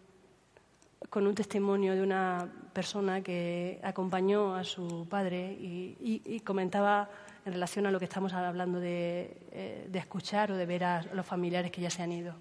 con 1.08 1.26
un 1.26 1.34
testimonio 1.34 1.94
de 1.94 2.02
una 2.02 2.50
persona 2.72 3.20
que 3.20 3.78
acompañó 3.82 4.54
a 4.56 4.64
su 4.64 5.06
padre 5.08 5.52
y, 5.52 6.40
comentaba 6.40 7.08
en 7.46 7.52
relación 7.52 7.86
a 7.86 7.90
lo 7.90 7.98
que 7.98 8.06
estamos 8.06 8.32
hablando 8.32 8.80
de, 8.80 9.36
eh, 9.52 9.86
de 9.88 9.98
escuchar 9.98 10.50
o 10.50 10.56
de 10.56 10.66
ver 10.66 10.84
a 10.84 11.02
los 11.14 11.24
familiares 11.24 11.70
que 11.70 11.80
ya 11.80 11.90
se 11.90 12.02
han 12.02 12.10
ido. 12.10 12.34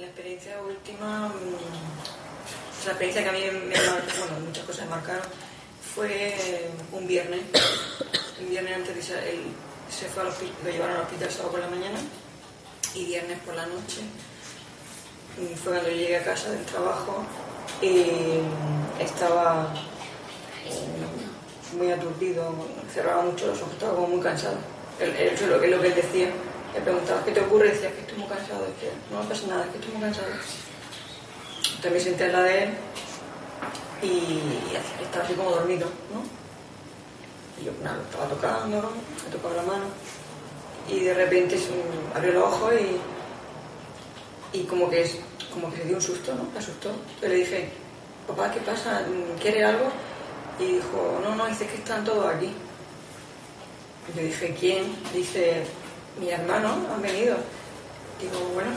La 0.00 0.06
experiencia 0.06 0.56
última, 0.62 1.28
mm, 1.28 2.86
la 2.86 2.92
experiencia 2.92 3.22
que 3.22 3.28
a 3.28 3.32
mí 3.32 3.40
me 3.68 3.74
bueno, 3.74 4.46
muchas 4.46 4.64
cosas 4.64 4.84
me 4.86 4.92
marcaron, 4.92 5.26
fue 5.94 6.70
un 6.92 7.06
viernes. 7.06 7.42
Un 8.40 8.48
viernes 8.48 8.76
antes 8.76 9.08
de 9.08 9.30
él 9.30 9.40
se 9.90 10.06
fue 10.06 10.22
al 10.22 10.28
hospital, 10.28 10.54
lo 10.64 10.70
llevaron 10.70 10.96
al 10.96 11.02
hospital 11.02 11.30
sábado 11.30 11.50
por 11.50 11.60
la 11.60 11.68
mañana 11.68 11.98
y 12.94 13.04
viernes 13.04 13.38
por 13.40 13.54
la 13.54 13.66
noche. 13.66 14.00
fue 15.62 15.72
cuando 15.72 15.90
yo 15.90 15.96
llegué 15.96 16.16
a 16.16 16.24
casa 16.24 16.50
del 16.50 16.64
trabajo 16.64 17.22
y 17.82 18.40
estaba 18.98 19.74
muy 21.76 21.92
aturdido, 21.92 22.54
cerraba 22.90 23.20
mucho 23.22 23.48
los 23.48 23.60
ojos, 23.60 23.74
estaba 23.74 23.96
como 23.96 24.06
muy 24.06 24.22
cansado. 24.22 24.56
Es 24.98 25.42
lo 25.42 25.60
que 25.60 25.66
él 25.66 25.94
decía 25.94 26.32
le 26.74 26.80
preguntaba, 26.80 27.24
¿qué 27.24 27.32
te 27.32 27.40
ocurre? 27.40 27.68
Y 27.68 27.70
decía, 27.70 27.92
que 27.92 28.00
estoy 28.00 28.18
muy 28.18 28.28
cansado. 28.28 28.64
Decía, 28.66 28.90
no 29.10 29.28
pasa 29.28 29.46
nada, 29.46 29.64
que 29.70 29.78
estoy 29.78 29.92
muy 29.92 30.02
cansado. 30.02 30.28
Entonces 31.76 31.92
me 31.92 32.00
senté 32.00 32.24
al 32.24 32.32
lado 32.32 32.44
de 32.44 32.64
él 32.64 32.70
y 34.02 34.40
estaba 35.02 35.24
así 35.24 35.34
como 35.34 35.50
dormido, 35.50 35.86
¿no? 36.12 36.22
Y 37.60 37.64
yo, 37.66 37.72
nada, 37.82 37.96
lo 37.96 38.02
estaba 38.02 38.26
tocando, 38.28 38.92
me 39.24 39.30
tocaba 39.30 39.54
la 39.56 39.62
mano. 39.62 39.84
Y 40.88 41.00
de 41.00 41.14
repente 41.14 41.58
abrió 42.14 42.32
los 42.32 42.44
ojos 42.44 42.74
y, 44.52 44.58
y 44.58 44.64
como, 44.64 44.88
que, 44.88 45.10
como 45.52 45.70
que 45.70 45.78
se 45.78 45.84
dio 45.84 45.96
un 45.96 46.02
susto, 46.02 46.34
¿no? 46.34 46.44
Me 46.52 46.58
asustó. 46.58 46.90
Entonces 46.90 47.28
le 47.30 47.34
dije, 47.36 47.70
papá, 48.26 48.50
¿qué 48.52 48.60
pasa? 48.60 49.02
¿Quieres 49.40 49.64
algo? 49.64 49.90
Y 50.58 50.74
dijo, 50.74 51.20
no, 51.22 51.34
no, 51.34 51.46
dice 51.46 51.66
que 51.66 51.76
están 51.76 52.04
todos 52.04 52.34
aquí. 52.34 52.52
Y 54.12 54.16
yo 54.18 54.22
dije, 54.22 54.54
¿quién? 54.58 54.96
Dice, 55.12 55.64
mi 56.18 56.30
hermano 56.30 56.68
han 56.92 57.02
venido. 57.02 57.36
Digo, 58.20 58.38
bueno, 58.54 58.70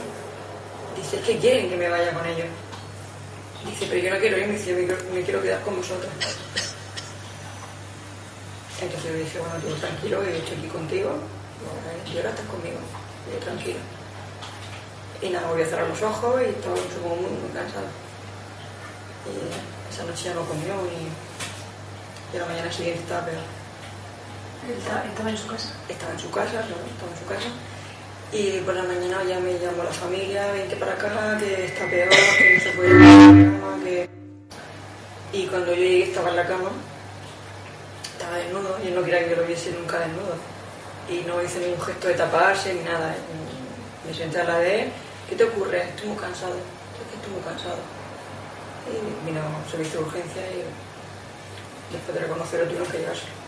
dice, 0.96 1.20
que 1.20 1.38
quieren 1.38 1.68
que 1.68 1.76
me 1.76 1.88
vaya 1.88 2.12
con 2.12 2.26
ellos. 2.26 2.46
Dice, 3.66 3.86
pero 3.88 4.00
yo 4.00 4.14
no 4.14 4.20
quiero 4.20 4.38
ir, 4.38 4.46
me 4.46 4.52
dice, 4.54 4.96
me, 5.12 5.22
quiero 5.22 5.42
quedar 5.42 5.62
con 5.62 5.76
vosotros. 5.76 6.10
Entonces 8.80 9.10
yo 9.10 9.18
dije, 9.18 9.38
bueno, 9.38 9.76
tranquilo, 9.80 10.22
he 10.22 10.38
estoy 10.38 10.58
aquí 10.58 10.68
contigo, 10.68 11.10
y 12.12 12.16
ahora 12.16 12.30
estás 12.30 12.46
conmigo, 12.46 12.78
yo 13.32 13.38
tranquilo. 13.38 13.78
Y 15.22 15.30
nada, 15.30 15.50
voy 15.50 15.62
a 15.62 15.66
cerrar 15.66 15.88
los 15.88 16.02
ojos 16.02 16.42
y 16.42 16.50
estaba 16.50 16.74
como 17.02 17.16
muy, 17.16 17.30
muy 17.30 17.50
cansado. 17.54 17.86
Y 19.24 19.92
esa 19.92 20.04
noche 20.04 20.24
ya 20.24 20.34
no 20.34 20.44
comió 20.44 20.74
y, 20.84 22.36
y 22.36 22.38
la 22.38 22.46
mañana 22.46 22.70
siguiente 22.70 23.00
estaba 23.00 23.24
peor. 23.24 23.40
¿Estaba 24.64 25.30
en 25.30 25.36
su 25.36 25.46
casa? 25.46 25.74
Estaba 25.88 26.12
en 26.12 26.18
su 26.18 26.30
casa, 26.30 26.60
estaba 26.60 27.12
en 27.12 27.18
su 27.18 27.26
casa. 27.26 27.48
Y 28.32 28.60
por 28.60 28.74
la 28.74 28.82
mañana 28.82 29.22
ya 29.24 29.38
me 29.38 29.58
llamó 29.58 29.84
la 29.84 29.92
familia, 29.92 30.50
vente 30.52 30.74
para 30.76 30.92
acá, 30.92 31.36
que 31.38 31.66
está 31.66 31.84
peor, 31.88 32.08
que 32.08 32.54
no 32.54 32.60
se 32.62 32.70
puede 32.70 32.88
ir 32.88 32.96
a 32.96 32.98
la 32.98 33.58
cama, 33.60 33.84
que... 33.84 34.08
Y 35.32 35.46
cuando 35.46 35.74
yo 35.74 35.76
llegué 35.76 36.04
estaba 36.04 36.30
en 36.30 36.36
la 36.36 36.46
cama, 36.46 36.70
estaba 38.12 38.36
desnudo, 38.38 38.78
y 38.82 38.90
no 38.90 39.04
quería 39.04 39.28
que 39.28 39.36
lo 39.36 39.44
viese 39.44 39.70
nunca 39.72 39.98
desnudo. 39.98 40.36
Y 41.10 41.20
no 41.28 41.42
hice 41.42 41.60
ningún 41.60 41.82
gesto 41.82 42.08
de 42.08 42.14
taparse 42.14 42.72
ni 42.72 42.84
nada. 42.84 43.14
Me 44.06 44.14
senté 44.14 44.40
a 44.40 44.44
la 44.44 44.58
de 44.58 44.82
él, 44.82 44.92
¿qué 45.28 45.36
te 45.36 45.44
ocurre? 45.44 45.82
Estoy 45.90 46.08
muy 46.08 46.16
cansado, 46.16 46.54
es 46.54 47.10
que 47.10 47.16
estoy 47.16 47.32
muy 47.32 47.42
cansado. 47.42 47.78
Y 48.88 49.26
vino 49.26 49.40
servicio 49.70 50.00
de 50.00 50.06
urgencia 50.06 50.42
y 50.42 51.92
después 51.92 52.14
de 52.14 52.20
reconocerlo 52.22 52.66
tuvieron 52.66 52.88
que 52.90 52.98
llevarse. 52.98 53.43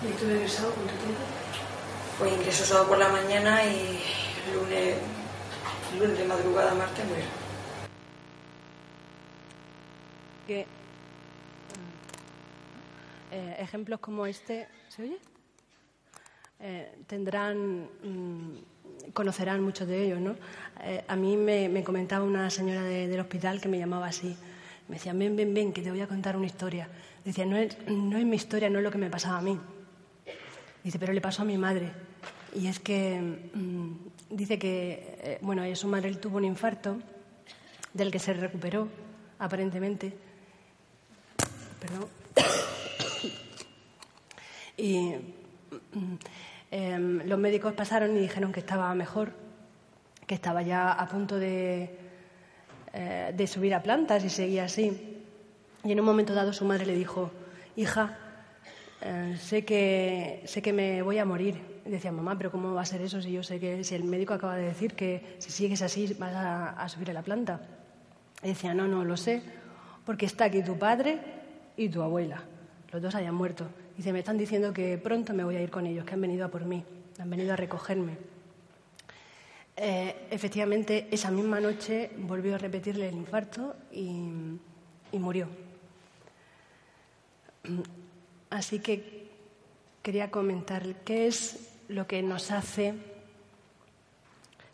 ¿Y 0.00 0.12
tú 0.12 0.26
ingresado 0.26 0.70
cuánto 0.74 0.94
tiempo? 0.94 1.20
Pues 2.20 2.32
ingresó 2.32 2.64
sábado 2.64 2.88
por 2.88 2.98
la 2.98 3.08
mañana 3.08 3.64
y 3.64 3.98
lunes, 4.54 4.96
lunes 5.98 6.18
de 6.18 6.24
madrugada, 6.24 6.72
martes 6.74 7.04
murió. 7.04 7.24
Que, 10.46 10.66
eh, 13.32 13.56
ejemplos 13.58 13.98
como 13.98 14.24
este, 14.26 14.68
¿se 14.88 15.02
oye? 15.02 15.18
Eh, 16.60 16.94
tendrán, 17.08 17.88
mm, 18.02 19.12
conocerán 19.12 19.64
muchos 19.64 19.88
de 19.88 20.04
ellos, 20.04 20.20
¿no? 20.20 20.36
Eh, 20.80 21.04
a 21.08 21.16
mí 21.16 21.36
me, 21.36 21.82
comentaba 21.82 22.24
una 22.24 22.50
señora 22.50 22.84
del 22.84 23.18
hospital 23.18 23.60
que 23.60 23.68
me 23.68 23.78
llamaba 23.78 24.06
así. 24.06 24.36
Me 24.86 24.94
decía, 24.94 25.12
ven, 25.12 25.34
ven, 25.34 25.52
ven, 25.52 25.72
que 25.72 25.82
te 25.82 25.90
voy 25.90 26.02
a 26.02 26.06
contar 26.06 26.36
una 26.36 26.46
historia. 26.46 26.88
Decía, 27.24 27.44
no 27.46 27.56
es, 27.56 27.76
no 27.88 28.16
es 28.16 28.24
mi 28.24 28.36
historia, 28.36 28.70
no 28.70 28.78
es 28.78 28.84
lo 28.84 28.92
que 28.92 28.98
me 28.98 29.10
pasaba 29.10 29.38
a 29.38 29.42
mí. 29.42 29.58
Dice, 30.88 30.98
pero 30.98 31.12
le 31.12 31.20
pasó 31.20 31.42
a 31.42 31.44
mi 31.44 31.58
madre. 31.58 31.92
Y 32.54 32.66
es 32.66 32.80
que 32.80 33.20
mm, 33.20 33.92
dice 34.30 34.58
que, 34.58 35.18
eh, 35.20 35.38
bueno, 35.42 35.62
su 35.76 35.86
madre 35.86 36.14
tuvo 36.14 36.38
un 36.38 36.46
infarto 36.46 36.96
del 37.92 38.10
que 38.10 38.18
se 38.18 38.32
recuperó, 38.32 38.88
aparentemente. 39.38 40.16
Perdón. 41.78 42.08
Y 44.78 45.12
em, 46.70 47.28
los 47.28 47.38
médicos 47.38 47.74
pasaron 47.74 48.16
y 48.16 48.20
dijeron 48.20 48.50
que 48.50 48.60
estaba 48.60 48.94
mejor, 48.94 49.32
que 50.26 50.36
estaba 50.36 50.62
ya 50.62 50.92
a 50.92 51.06
punto 51.06 51.38
de, 51.38 51.98
eh, 52.94 53.34
de 53.36 53.46
subir 53.46 53.74
a 53.74 53.82
plantas 53.82 54.24
y 54.24 54.30
seguía 54.30 54.64
así. 54.64 55.20
Y 55.84 55.92
en 55.92 56.00
un 56.00 56.06
momento 56.06 56.32
dado 56.32 56.54
su 56.54 56.64
madre 56.64 56.86
le 56.86 56.94
dijo, 56.94 57.30
hija, 57.76 58.16
eh, 59.00 59.36
sé, 59.38 59.64
que, 59.64 60.42
sé 60.44 60.60
que 60.60 60.72
me 60.72 61.02
voy 61.02 61.18
a 61.18 61.24
morir. 61.24 61.60
Y 61.86 61.90
decía, 61.90 62.12
mamá, 62.12 62.36
pero 62.36 62.50
¿cómo 62.50 62.74
va 62.74 62.82
a 62.82 62.86
ser 62.86 63.00
eso 63.00 63.22
si 63.22 63.32
yo 63.32 63.42
sé 63.42 63.60
que 63.60 63.84
si 63.84 63.94
el 63.94 64.04
médico 64.04 64.34
acaba 64.34 64.56
de 64.56 64.64
decir 64.64 64.94
que 64.94 65.36
si 65.38 65.50
sigues 65.50 65.82
así 65.82 66.14
vas 66.18 66.34
a, 66.34 66.88
subir 66.88 67.10
a 67.10 67.14
la 67.14 67.22
planta? 67.22 67.60
Y 68.42 68.48
decía, 68.48 68.74
no, 68.74 68.86
no, 68.86 69.04
lo 69.04 69.16
sé, 69.16 69.42
porque 70.04 70.26
está 70.26 70.46
aquí 70.46 70.62
tu 70.62 70.78
padre 70.78 71.18
y 71.76 71.88
tu 71.88 72.02
abuela. 72.02 72.42
Los 72.92 73.02
dos 73.02 73.14
hayan 73.14 73.34
muerto. 73.34 73.66
Dice, 73.96 74.12
me 74.12 74.20
están 74.20 74.38
diciendo 74.38 74.72
que 74.72 74.98
pronto 74.98 75.32
me 75.32 75.44
voy 75.44 75.56
a 75.56 75.62
ir 75.62 75.70
con 75.70 75.86
ellos, 75.86 76.04
que 76.04 76.14
han 76.14 76.20
venido 76.20 76.44
a 76.44 76.48
por 76.48 76.64
mí, 76.64 76.84
han 77.18 77.30
venido 77.30 77.52
a 77.52 77.56
recogerme. 77.56 78.16
Eh, 79.76 80.26
efectivamente, 80.30 81.06
esa 81.10 81.30
misma 81.30 81.60
noche 81.60 82.10
volvió 82.18 82.56
a 82.56 82.58
repetirle 82.58 83.08
el 83.08 83.14
infarto 83.14 83.76
y, 83.92 84.58
y 85.12 85.18
murió. 85.18 85.48
Así 88.50 88.80
que 88.80 89.28
quería 90.02 90.30
comentar 90.30 90.94
qué 91.04 91.26
es 91.26 91.70
lo 91.88 92.06
que 92.06 92.22
nos 92.22 92.50
hace 92.50 92.94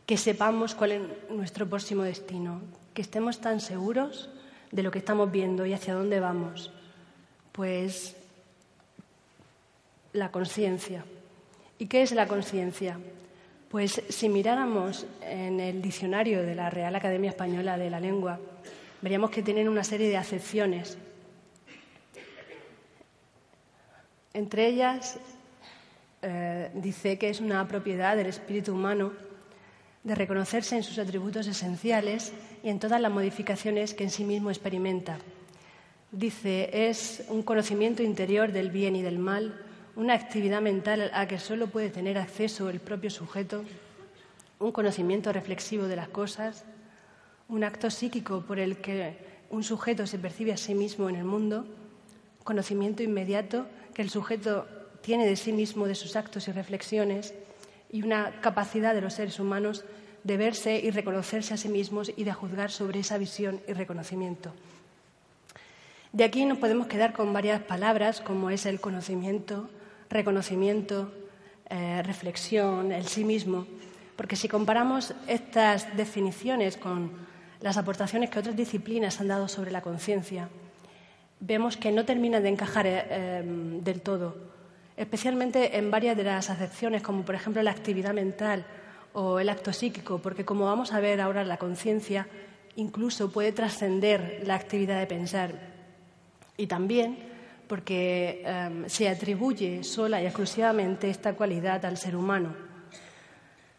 que 0.07 0.17
sepamos 0.17 0.75
cuál 0.75 0.93
es 0.93 1.03
nuestro 1.31 1.69
próximo 1.69 2.03
destino, 2.03 2.61
que 2.93 3.03
estemos 3.03 3.41
tan 3.41 3.61
seguros 3.61 4.29
de 4.71 4.83
lo 4.83 4.91
que 4.91 4.99
estamos 4.99 5.31
viendo 5.31 5.65
y 5.65 5.73
hacia 5.73 5.95
dónde 5.95 6.21
vamos. 6.21 6.73
Pues 7.53 8.17
la 10.13 10.31
conciencia. 10.31 11.05
¿Y 11.79 11.87
qué 11.87 12.03
es 12.03 12.13
la 12.13 12.29
conciencia? 12.29 12.99
Pues 13.71 14.03
si 14.09 14.29
miráramos 14.29 15.07
en 15.23 15.59
el 15.59 15.81
diccionario 15.81 16.43
de 16.43 16.55
la 16.55 16.71
Real 16.71 16.95
Academia 16.95 17.31
Española 17.31 17.79
de 17.79 17.91
la 17.91 17.99
Lengua, 17.99 18.39
veríamos 19.01 19.31
que 19.31 19.43
tienen 19.43 19.69
una 19.69 19.85
serie 19.85 20.09
de 20.09 20.17
acepciones 20.17 20.99
Entre 24.35 24.67
ellas, 24.67 25.17
eh, 26.21 26.71
dice 26.75 27.19
que 27.19 27.31
es 27.31 27.41
una 27.41 27.67
propiedad 27.69 28.17
del 28.17 28.27
espíritu 28.27 28.73
humano 28.73 29.13
de 30.03 30.15
reconocerse 30.17 30.75
en 30.75 30.83
sus 30.83 30.99
atributos 30.99 31.47
esenciales 31.47 32.33
y 32.65 32.69
en 32.69 32.81
todas 32.81 33.01
las 33.01 33.13
modificaciones 33.13 33.95
que 33.95 34.03
en 34.03 34.11
sí 34.11 34.25
mismo 34.25 34.51
experimenta. 34.51 35.19
Dice, 36.11 36.89
es 36.89 37.25
un 37.29 37.45
conocimiento 37.45 38.03
interior 38.03 38.51
del 38.51 38.73
bien 38.73 38.97
y 38.97 39.03
del 39.03 39.21
mal, 39.21 39.55
una 39.95 40.15
actividad 40.15 40.61
mental 40.61 41.13
a 41.15 41.29
que 41.29 41.39
solo 41.39 41.69
puede 41.69 41.91
tener 41.91 42.19
acceso 42.19 42.69
el 42.69 42.81
propio 42.81 43.11
sujeto, 43.11 43.65
un 44.59 44.73
conocimiento 44.73 45.33
reflexivo 45.33 45.85
de 45.85 45.97
las 45.97 46.09
cosas, 46.09 46.65
un 47.49 47.63
acto 47.63 47.89
psíquico 47.89 48.41
por 48.41 48.59
el 48.59 48.79
que 48.79 49.17
un 49.51 49.63
sujeto 49.63 50.09
se 50.09 50.19
percibe 50.19 50.53
a 50.53 50.57
sí 50.57 50.75
mismo 50.75 51.09
en 51.09 51.17
el 51.17 51.25
mundo, 51.25 51.67
conocimiento 52.43 53.05
inmediato 53.05 53.67
que 53.95 54.03
el 54.03 54.11
sujeto 54.11 54.67
tiene 55.01 55.27
de 55.27 55.37
sí 55.37 55.53
mismo, 55.53 55.87
de 55.87 55.95
sus 55.95 56.17
actos 56.17 56.49
y 56.49 56.53
reflexiones, 56.53 57.35
y 57.91 58.03
una 58.03 58.41
capacidad 58.41 58.95
de 58.95 59.01
los 59.01 59.15
seres 59.15 59.39
humanos 59.39 59.85
de 60.25 60.37
verse 60.37 60.81
y 60.81 60.91
reconocerse 60.91 61.55
a 61.55 61.57
sí 61.57 61.69
mismos 61.69 62.11
y 62.17 62.25
de 62.25 62.33
juzgar 62.33 62.71
sobre 62.71 63.01
esa 63.01 63.19
visión 63.19 63.61
y 63.69 63.73
reconocimiento. 63.73 64.53
De 66.13 66.25
aquí 66.25 66.45
nos 66.45 66.59
podemos 66.59 66.87
quedar 66.87 67.13
con 67.13 67.33
varias 67.33 67.63
palabras 67.63 68.21
como 68.21 68.51
es 68.51 68.67
el 68.67 68.81
conocimiento, 68.81 69.69
reconocimiento, 70.11 71.13
eh, 71.71 72.03
reflexión, 72.03 72.93
el 72.93 73.07
sí 73.07 73.25
mismo, 73.25 73.67
porque 74.17 74.37
si 74.37 74.49
comparamos 74.49 75.15
estas 75.27 75.97
definiciones 75.97 76.77
con 76.77 77.13
las 77.61 77.77
aportaciones 77.77 78.31
que 78.31 78.39
otras 78.39 78.57
disciplinas 78.57 79.21
han 79.21 79.29
dado 79.29 79.49
sobre 79.49 79.71
la 79.71 79.83
conciencia, 79.83 80.49
vemos 81.41 81.77
que 81.77 81.93
no 81.93 82.05
terminan 82.05 82.43
de 82.43 82.49
encajar 82.49 82.87
eh, 82.87 83.39
em, 83.41 83.83
del 83.83 84.01
todo, 84.01 84.37
especialmente 84.97 85.77
en 85.77 85.91
varias 85.91 86.17
de 86.17 86.25
las 86.25 86.51
acepciones, 86.51 87.03
como 87.03 87.25
por 87.25 87.35
ejemplo 87.35 87.63
la 87.63 87.71
actividad 87.71 88.15
mental 88.15 88.65
o 89.13 89.39
el 89.39 89.49
acto 89.49 89.73
psíquico, 89.73 90.19
porque 90.19 90.45
como 90.45 90.67
vamos 90.67 90.93
a 90.93 91.01
ver 91.01 91.21
ahora, 91.21 91.45
la 91.45 91.57
conciencia 91.57 92.27
incluso 92.77 93.31
puede 93.31 93.53
trascender 93.53 94.43
la 94.45 94.55
actividad 94.55 94.99
de 94.99 95.07
pensar. 95.07 95.53
Y 96.57 96.67
también 96.67 97.19
porque 97.67 98.43
em, 98.45 98.89
se 98.89 99.09
atribuye 99.09 99.83
sola 99.85 100.21
y 100.23 100.27
exclusivamente 100.27 101.09
esta 101.09 101.35
cualidad 101.35 101.85
al 101.85 101.97
ser 101.97 102.17
humano. 102.17 102.55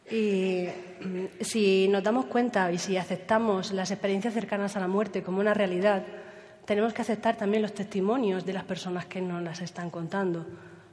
Y 0.09 0.65
mm, 1.01 1.41
si 1.41 1.87
nos 1.87 2.03
damos 2.03 2.25
cuenta 2.25 2.71
y 2.71 2.77
si 2.77 2.97
aceptamos 2.97 3.71
las 3.71 3.91
experiencias 3.91 4.33
cercanas 4.33 4.75
a 4.75 4.79
la 4.79 4.87
muerte 4.87 5.23
como 5.23 5.39
una 5.39 5.53
realidad, 5.53 6.03
tenemos 6.65 6.93
que 6.93 7.01
aceptar 7.01 7.37
también 7.37 7.61
los 7.61 7.73
testimonios 7.73 8.45
de 8.45 8.53
las 8.53 8.63
personas 8.63 9.05
que 9.05 9.21
nos 9.21 9.41
las 9.41 9.61
están 9.61 9.89
contando. 9.89 10.45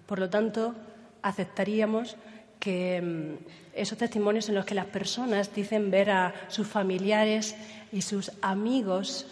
Por 0.07 0.19
lo 0.19 0.29
tanto, 0.29 0.75
aceptaríamos 1.23 2.17
que 2.61 3.01
mm, 3.01 3.45
esos 3.75 3.99
testimonios 3.99 4.49
en 4.49 4.55
los 4.55 4.65
que 4.65 4.75
las 4.75 4.87
personas 4.87 5.55
dicen 5.55 5.91
ver 5.91 6.11
a 6.11 6.35
sus 6.49 6.67
familiares 6.67 7.57
y 7.91 8.03
sus 8.03 8.31
amigos 8.43 9.27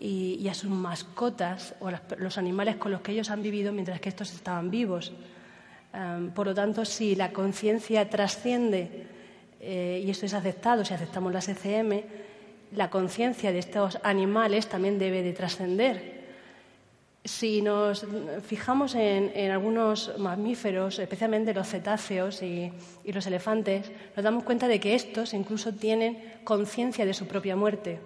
y, 0.00 0.46
a 0.48 0.54
sus 0.54 0.70
mascotas 0.70 1.74
o 1.80 1.90
los 2.18 2.36
animales 2.36 2.76
con 2.76 2.92
los 2.92 3.00
que 3.00 3.12
ellos 3.12 3.30
han 3.30 3.42
vivido 3.42 3.72
mientras 3.72 4.00
que 4.00 4.08
estos 4.08 4.34
estaban 4.34 4.70
vivos. 4.70 5.12
por 6.34 6.46
lo 6.46 6.54
tanto, 6.54 6.84
si 6.84 7.14
la 7.14 7.32
conciencia 7.32 8.10
trasciende, 8.10 9.06
eh, 9.60 10.02
y 10.04 10.10
esto 10.10 10.26
es 10.26 10.34
aceptado, 10.34 10.84
si 10.84 10.92
aceptamos 10.92 11.32
las 11.32 11.48
ECM, 11.48 12.02
la 12.74 12.90
conciencia 12.90 13.52
de 13.52 13.58
estos 13.58 13.98
animales 14.02 14.68
también 14.68 14.98
debe 14.98 15.22
de 15.22 15.32
trascender. 15.32 16.24
Si 17.24 17.62
nos 17.62 18.06
fijamos 18.46 18.94
en, 18.94 19.50
algunos 19.50 20.12
mamíferos, 20.18 20.98
especialmente 20.98 21.54
los 21.54 21.68
cetáceos 21.68 22.42
y, 22.42 22.70
los 23.06 23.26
elefantes, 23.26 23.90
nos 24.14 24.24
damos 24.24 24.44
cuenta 24.44 24.68
de 24.68 24.78
que 24.78 24.94
estos 24.94 25.32
incluso 25.32 25.72
tienen 25.72 26.40
conciencia 26.44 27.06
de 27.06 27.14
su 27.14 27.26
propia 27.26 27.56
muerte. 27.56 27.98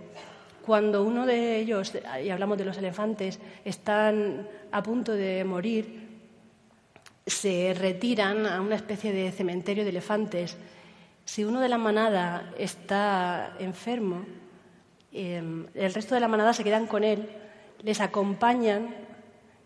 Cuando 0.65 1.03
uno 1.03 1.27
de 1.27 1.57
ellos, 1.57 1.93
y 2.23 2.31
hablamos 2.31 2.59
de 2.59 2.65
los 2.67 2.77
elefantes, 2.77 3.41
están 3.65 4.47
a 4.71 4.83
punto 4.83 5.13
de 5.13 5.43
morir, 5.43 6.07
se 7.27 7.75
retiran 7.75 8.47
a 8.47 8.61
una 8.61 8.77
especie 8.77 9.13
de 9.13 9.33
cementerio 9.33 9.83
de 9.83 9.91
elefantes. 9.91 10.57
Si 11.25 11.45
uno 11.45 11.61
de 11.61 11.69
la 11.69 11.79
manada 11.79 12.55
está 12.57 13.57
enfermo, 13.59 14.25
Em, 15.13 15.67
el 15.75 15.95
resto 15.95 16.15
de 16.15 16.21
la 16.21 16.29
manada 16.29 16.53
se 16.53 16.65
quedan 16.65 16.87
con 16.87 17.03
él, 17.05 17.29
les 17.83 18.01
acompañan 18.01 18.95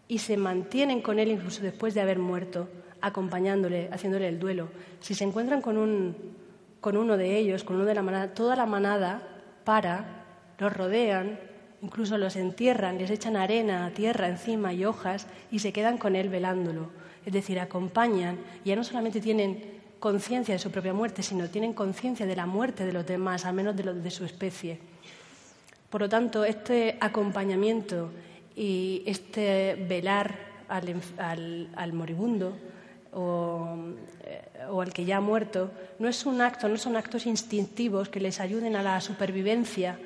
y 0.08 0.18
se 0.18 0.36
mantienen 0.36 1.00
con 1.00 1.18
él 1.18 1.30
incluso 1.30 1.62
después 1.62 1.94
de 1.94 2.00
haber 2.00 2.18
muerto, 2.18 2.68
acompañándole, 3.00 3.88
haciéndole 3.92 4.28
el 4.28 4.38
duelo. 4.38 4.68
Si 5.00 5.14
se 5.14 5.24
encuentran 5.24 5.60
con, 5.60 5.76
un, 5.78 6.16
con 6.80 6.96
uno 6.96 7.16
de 7.16 7.36
ellos, 7.36 7.64
con 7.64 7.76
uno 7.76 7.84
de 7.84 7.94
la 7.94 8.02
manada, 8.02 8.34
toda 8.34 8.56
la 8.56 8.66
manada 8.66 9.22
para, 9.64 10.24
los 10.58 10.72
rodean, 10.76 11.38
incluso 11.82 12.16
los 12.18 12.36
entierran, 12.36 12.98
les 12.98 13.10
echan 13.10 13.36
arena, 13.36 13.90
tierra 13.94 14.28
encima 14.28 14.72
y 14.72 14.84
hojas 14.84 15.26
y 15.50 15.58
se 15.58 15.72
quedan 15.72 15.98
con 15.98 16.14
él 16.14 16.28
velándolo. 16.28 16.90
Es 17.26 17.32
decir, 17.32 17.58
acompañan 17.58 18.38
y 18.64 18.68
ya 18.68 18.76
no 18.76 18.84
solamente 18.84 19.20
tienen 19.20 19.80
conciencia 19.98 20.54
de 20.54 20.58
su 20.58 20.70
propia 20.70 20.92
muerte, 20.92 21.22
sino 21.22 21.48
tienen 21.48 21.72
conciencia 21.72 22.26
de 22.26 22.36
la 22.36 22.46
muerte 22.46 22.84
de 22.84 22.92
los 22.92 23.06
demás, 23.06 23.44
al 23.44 23.54
menos 23.54 23.76
de 23.76 23.84
los 23.84 24.02
de 24.02 24.10
su 24.10 24.24
especie. 24.24 24.91
Por 25.92 26.00
lo 26.00 26.08
tanto, 26.08 26.42
este 26.46 26.96
acompañamiento 27.00 28.08
y 28.56 29.02
este 29.04 29.74
velar 29.74 30.34
al, 30.68 31.92
moribundo 31.92 32.56
eh, 33.12 33.16
o, 34.70 34.80
al 34.80 34.90
que 34.94 35.04
ya 35.04 35.18
ha 35.18 35.20
muerto 35.20 35.70
no 35.98 36.08
es 36.08 36.24
un 36.24 36.40
acto, 36.40 36.66
no 36.66 36.78
son 36.78 36.96
actos 36.96 37.26
instintivos 37.26 38.08
que 38.08 38.20
les 38.20 38.40
ayuden 38.40 38.74
a 38.74 38.82
la 38.82 39.02
supervivencia 39.02 39.98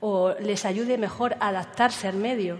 o 0.00 0.34
les 0.40 0.64
ayude 0.64 0.98
mejor 0.98 1.36
a 1.38 1.50
adaptarse 1.50 2.08
al 2.08 2.16
medio, 2.16 2.58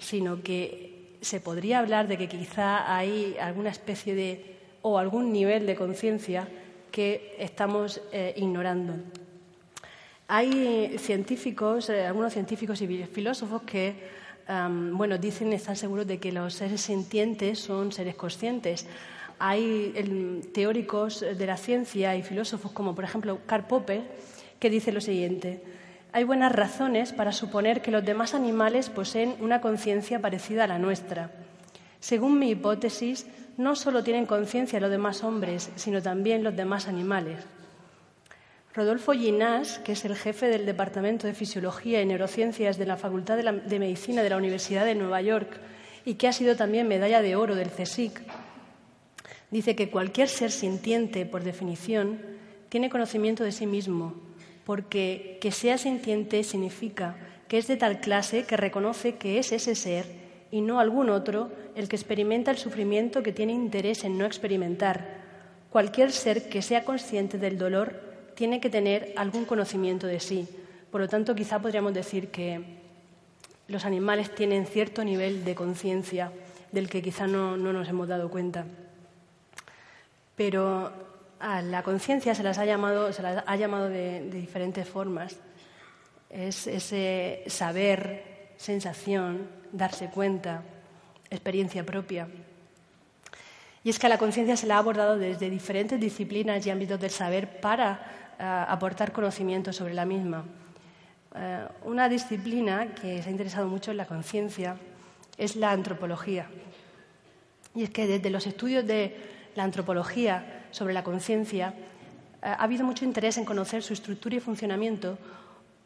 sino 0.00 0.42
que 0.42 1.18
se 1.20 1.38
podría 1.38 1.78
hablar 1.78 2.08
de 2.08 2.18
que 2.18 2.28
quizá 2.28 2.92
hay 2.92 3.36
alguna 3.40 3.70
especie 3.70 4.16
de 4.16 4.56
o 4.82 4.98
algún 4.98 5.32
nivel 5.32 5.64
de 5.64 5.76
conciencia 5.76 6.48
que 6.90 7.36
estamos 7.38 8.00
eh, 8.10 8.34
ignorando. 8.36 8.94
Hay 10.28 10.98
científicos, 10.98 11.88
eh, 11.88 12.06
algunos 12.06 12.32
científicos 12.32 12.80
y 12.82 13.04
filósofos 13.04 13.62
que 13.62 14.26
bueno, 14.92 15.18
dicen, 15.18 15.52
están 15.52 15.76
seguros 15.76 16.06
de 16.06 16.18
que 16.18 16.30
los 16.30 16.54
seres 16.54 16.82
sintientes 16.82 17.58
son 17.58 17.90
seres 17.92 18.14
conscientes. 18.14 18.86
Hay 19.38 19.92
teóricos 20.54 21.20
de 21.20 21.46
la 21.46 21.56
ciencia 21.56 22.14
y 22.16 22.22
filósofos 22.22 22.72
como, 22.72 22.94
por 22.94 23.04
ejemplo, 23.04 23.40
Karl 23.46 23.66
Popper, 23.66 24.02
que 24.58 24.70
dice 24.70 24.92
lo 24.92 25.00
siguiente. 25.00 25.62
Hay 26.12 26.24
buenas 26.24 26.52
razones 26.52 27.12
para 27.12 27.32
suponer 27.32 27.82
que 27.82 27.90
los 27.90 28.04
demás 28.04 28.34
animales 28.34 28.88
poseen 28.88 29.34
una 29.40 29.60
conciencia 29.60 30.20
parecida 30.20 30.64
a 30.64 30.68
la 30.68 30.78
nuestra. 30.78 31.30
Según 32.00 32.38
mi 32.38 32.50
hipótesis, 32.50 33.26
no 33.58 33.74
solo 33.74 34.04
tienen 34.04 34.26
conciencia 34.26 34.80
los 34.80 34.90
demás 34.90 35.24
hombres, 35.24 35.70
sino 35.74 36.00
también 36.00 36.44
los 36.44 36.56
demás 36.56 36.88
animales. 36.88 37.44
Rodolfo 38.76 39.14
Ginás, 39.14 39.78
que 39.78 39.92
es 39.92 40.04
el 40.04 40.14
jefe 40.14 40.48
del 40.48 40.66
Departamento 40.66 41.26
de 41.26 41.32
Fisiología 41.32 42.02
y 42.02 42.04
Neurociencias 42.04 42.76
de 42.76 42.84
la 42.84 42.98
Facultad 42.98 43.38
de, 43.38 43.78
Medicina 43.78 44.22
de 44.22 44.28
la 44.28 44.36
Universidad 44.36 44.84
de 44.84 44.94
Nueva 44.94 45.22
York 45.22 45.48
y 46.04 46.16
que 46.16 46.28
ha 46.28 46.32
sido 46.34 46.56
también 46.56 46.86
medalla 46.86 47.22
de 47.22 47.36
oro 47.36 47.54
del 47.54 47.70
CSIC, 47.70 48.20
dice 49.50 49.74
que 49.76 49.88
cualquier 49.88 50.28
ser 50.28 50.50
sintiente, 50.50 51.24
por 51.24 51.42
definición, 51.42 52.20
tiene 52.68 52.90
conocimiento 52.90 53.44
de 53.44 53.52
sí 53.52 53.66
mismo, 53.66 54.12
porque 54.66 55.38
que 55.40 55.52
sea 55.52 55.78
sintiente 55.78 56.44
significa 56.44 57.16
que 57.48 57.56
es 57.56 57.68
de 57.68 57.78
tal 57.78 58.00
clase 58.00 58.44
que 58.44 58.58
reconoce 58.58 59.14
que 59.14 59.38
es 59.38 59.52
ese 59.52 59.74
ser 59.74 60.04
y 60.50 60.60
no 60.60 60.80
algún 60.80 61.08
otro 61.08 61.50
el 61.76 61.88
que 61.88 61.96
experimenta 61.96 62.50
el 62.50 62.58
sufrimiento 62.58 63.22
que 63.22 63.32
tiene 63.32 63.54
interés 63.54 64.04
en 64.04 64.18
no 64.18 64.26
experimentar. 64.26 65.24
Cualquier 65.70 66.12
ser 66.12 66.50
que 66.50 66.60
sea 66.60 66.84
consciente 66.84 67.38
del 67.38 67.56
dolor 67.56 68.05
tiene 68.36 68.60
que 68.60 68.70
tener 68.70 69.12
algún 69.16 69.44
conocimiento 69.44 70.06
de 70.06 70.20
sí. 70.20 70.46
Por 70.92 71.00
lo 71.00 71.08
tanto, 71.08 71.34
quizá 71.34 71.58
podríamos 71.58 71.92
decir 71.92 72.30
que 72.30 72.60
los 73.66 73.84
animales 73.84 74.32
tienen 74.34 74.66
cierto 74.66 75.02
nivel 75.02 75.44
de 75.44 75.54
conciencia 75.54 76.30
del 76.70 76.88
que 76.88 77.02
quizá 77.02 77.26
no, 77.26 77.56
nos 77.56 77.88
hemos 77.88 78.06
dado 78.06 78.30
cuenta. 78.30 78.64
Pero 80.36 80.92
a 81.40 81.62
la 81.62 81.82
conciencia 81.82 82.34
se 82.34 82.42
las 82.42 82.58
ha 82.58 82.64
llamado, 82.64 83.12
se 83.12 83.22
las 83.22 83.42
ha 83.46 83.56
llamado 83.56 83.88
de, 83.88 84.20
de 84.20 84.38
diferentes 84.38 84.88
formas. 84.88 85.36
Es 86.30 86.66
ese 86.66 87.42
saber, 87.46 88.52
sensación, 88.58 89.48
darse 89.72 90.08
cuenta, 90.10 90.62
experiencia 91.30 91.84
propia. 91.84 92.28
Y 93.82 93.90
es 93.90 93.98
que 93.98 94.06
a 94.06 94.10
la 94.10 94.18
conciencia 94.18 94.56
se 94.56 94.66
la 94.66 94.76
ha 94.76 94.78
abordado 94.78 95.16
desde 95.16 95.48
diferentes 95.48 95.98
disciplinas 95.98 96.66
y 96.66 96.70
ámbitos 96.70 97.00
del 97.00 97.10
saber 97.10 97.60
para 97.60 98.25
aportar 98.38 99.12
conocimiento 99.12 99.72
sobre 99.72 99.94
la 99.94 100.04
misma. 100.04 100.44
Eh, 101.38 101.66
una 101.84 102.08
disciplina 102.08 102.94
que 102.94 103.22
se 103.22 103.28
ha 103.28 103.32
interesado 103.32 103.68
mucho 103.68 103.90
en 103.90 103.98
la 103.98 104.06
conciencia 104.06 104.76
es 105.36 105.56
la 105.56 105.70
antropología. 105.70 106.46
Y 107.74 107.82
es 107.82 107.90
que 107.90 108.06
desde 108.06 108.30
los 108.30 108.46
estudios 108.46 108.86
de 108.86 109.14
la 109.54 109.64
antropología 109.64 110.64
sobre 110.70 110.94
la 110.94 111.04
conciencia 111.04 111.74
eh, 112.42 112.46
ha 112.46 112.62
habido 112.62 112.84
mucho 112.84 113.04
interés 113.04 113.36
en 113.36 113.44
conocer 113.44 113.82
su 113.82 113.92
estructura 113.92 114.36
y 114.36 114.40
funcionamiento 114.40 115.18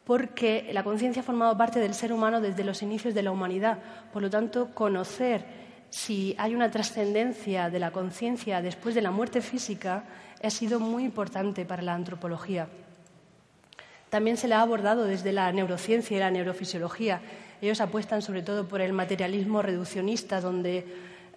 porque 0.05 0.69
la 0.71 0.83
conciencia 0.83 1.21
ha 1.21 1.25
formado 1.25 1.57
parte 1.57 1.79
del 1.79 1.93
ser 1.93 2.13
humano 2.13 2.39
desde 2.39 2.63
los 2.63 2.81
inicios 2.81 3.13
de 3.13 3.23
la 3.23 3.31
humanidad. 3.31 3.77
Por 4.13 4.21
lo 4.21 4.29
tanto, 4.29 4.69
conocer 4.73 5.60
si 5.91 6.33
hay 6.37 6.55
una 6.55 6.71
trascendencia 6.71 7.69
de 7.69 7.77
la 7.77 7.91
conciencia 7.91 8.61
después 8.61 8.95
de 8.95 9.01
la 9.01 9.11
muerte 9.11 9.41
física 9.41 10.05
ha 10.41 10.49
sido 10.49 10.79
muy 10.79 11.03
importante 11.03 11.65
para 11.65 11.83
la 11.83 11.93
antropología. 11.93 12.69
También 14.09 14.37
se 14.37 14.47
la 14.47 14.59
ha 14.59 14.61
abordado 14.61 15.03
desde 15.03 15.33
la 15.33 15.51
neurociencia 15.51 16.15
y 16.15 16.19
la 16.21 16.31
neurofisiología. 16.31 17.21
Ellos 17.61 17.81
apuestan 17.81 18.21
sobre 18.21 18.41
todo 18.41 18.67
por 18.67 18.79
el 18.79 18.93
materialismo 18.93 19.61
reduccionista, 19.61 20.39
donde, 20.39 20.85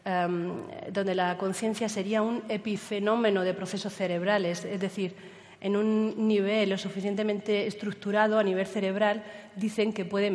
em, 0.04 0.52
donde 0.92 1.14
la 1.16 1.36
conciencia 1.36 1.88
sería 1.88 2.22
un 2.22 2.42
epifenómeno 2.48 3.42
de 3.42 3.54
procesos 3.54 3.92
cerebrales, 3.92 4.64
es 4.64 4.80
decir, 4.80 5.14
en 5.60 5.76
un 5.76 6.28
nivel 6.28 6.70
lo 6.70 6.78
suficientemente 6.78 7.66
estructurado 7.66 8.38
a 8.38 8.44
nivel 8.44 8.66
cerebral, 8.66 9.24
dicen 9.56 9.92
que 9.92 10.04
puede 10.04 10.28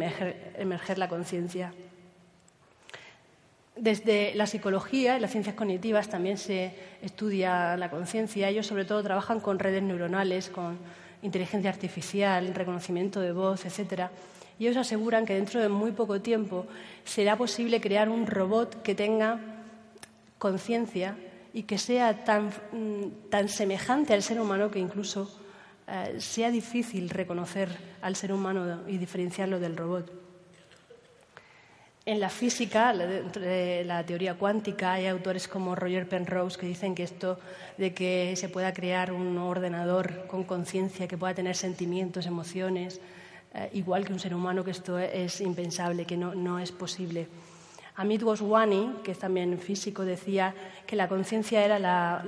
emerger 0.57 0.97
la 0.97 1.07
conciencia. 1.07 1.72
Desde 3.80 4.36
la 4.36 4.46
psicología 4.46 5.16
y 5.16 5.22
las 5.22 5.32
ciencias 5.32 5.56
cognitivas 5.56 6.10
también 6.10 6.38
se 6.38 6.74
estudia 7.02 7.78
la 7.78 7.90
conciencia. 7.90 8.50
Ellos 8.50 8.68
sobre 8.68 8.84
todo 8.84 9.02
trabajan 9.02 9.40
con 9.40 9.58
redes 9.58 9.82
neuronales, 9.82 10.50
con 10.50 10.78
inteligencia 11.22 11.70
artificial, 11.70 12.54
reconocimiento 12.54 13.22
de 13.22 13.32
voz, 13.32 13.66
etc. 13.66 14.10
Y 14.60 14.68
ellos 14.68 14.76
aseguran 14.76 15.26
que 15.26 15.36
dentro 15.36 15.62
de 15.62 15.70
muy 15.70 15.94
poco 15.94 16.20
tiempo 16.20 16.66
será 17.06 17.38
posible 17.38 17.80
crear 17.80 18.10
un 18.10 18.28
robot 18.28 18.82
que 18.82 18.96
tenga 18.96 19.40
conciencia 20.40 21.16
y 21.54 21.64
que 21.64 21.78
sea 21.78 22.26
tan, 22.26 22.50
mm, 22.74 23.30
tan, 23.30 23.48
semejante 23.48 24.14
al 24.14 24.24
ser 24.24 24.42
humano 24.42 24.70
que 24.70 24.80
incluso 24.80 25.32
eh, 25.88 26.20
sea 26.20 26.52
difícil 26.52 27.10
reconocer 27.10 27.70
al 28.02 28.18
ser 28.18 28.34
humano 28.34 28.82
y 28.88 28.98
diferenciarlo 28.98 29.58
del 29.58 29.78
robot. 29.78 30.29
En 32.10 32.20
la 32.20 32.32
física, 32.32 32.91
dentro 32.91 33.39
de 33.39 33.84
la 33.86 34.03
teoría 34.03 34.34
cuántica, 34.34 34.93
hay 34.93 35.05
autores 35.05 35.47
como 35.47 35.76
Roger 35.76 36.10
Penrose 36.10 36.57
que 36.57 36.66
dicen 36.66 36.95
que 36.95 37.03
esto 37.03 37.38
de 37.78 37.93
que 37.93 38.34
se 38.36 38.49
pueda 38.49 38.74
crear 38.74 39.14
un 39.14 39.38
ordenador 39.38 40.26
con 40.26 40.43
conciencia, 40.43 41.07
que 41.07 41.20
pueda 41.20 41.36
tener 41.36 41.55
sentimientos, 41.55 42.26
emociones, 42.26 42.99
eh, 43.53 43.70
igual 43.74 44.05
que 44.05 44.14
un 44.14 44.20
ser 44.20 44.34
humano, 44.34 44.64
que 44.64 44.72
esto 44.72 44.97
es 44.97 45.39
impensable, 45.39 46.05
que 46.05 46.18
no, 46.18 46.57
es 46.57 46.72
posible. 46.72 47.28
Amit 47.95 48.24
Goswami, 48.24 48.95
que 49.03 49.12
es 49.12 49.20
también 49.20 49.60
físico, 49.60 50.03
decía 50.03 50.55
que 50.88 50.95
la 50.95 51.07
conciencia 51.07 51.64
era 51.64 51.78
la, 51.78 52.24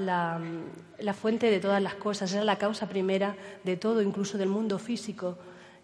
la, 0.99 1.13
fuente 1.15 1.49
de 1.49 1.59
todas 1.59 1.81
las 1.81 1.95
cosas, 1.95 2.31
era 2.35 2.43
la 2.43 2.59
causa 2.59 2.87
primera 2.87 3.35
de 3.63 3.77
todo, 3.77 4.03
incluso 4.03 4.37
del 4.37 4.49
mundo 4.49 4.77
físico, 4.77 5.39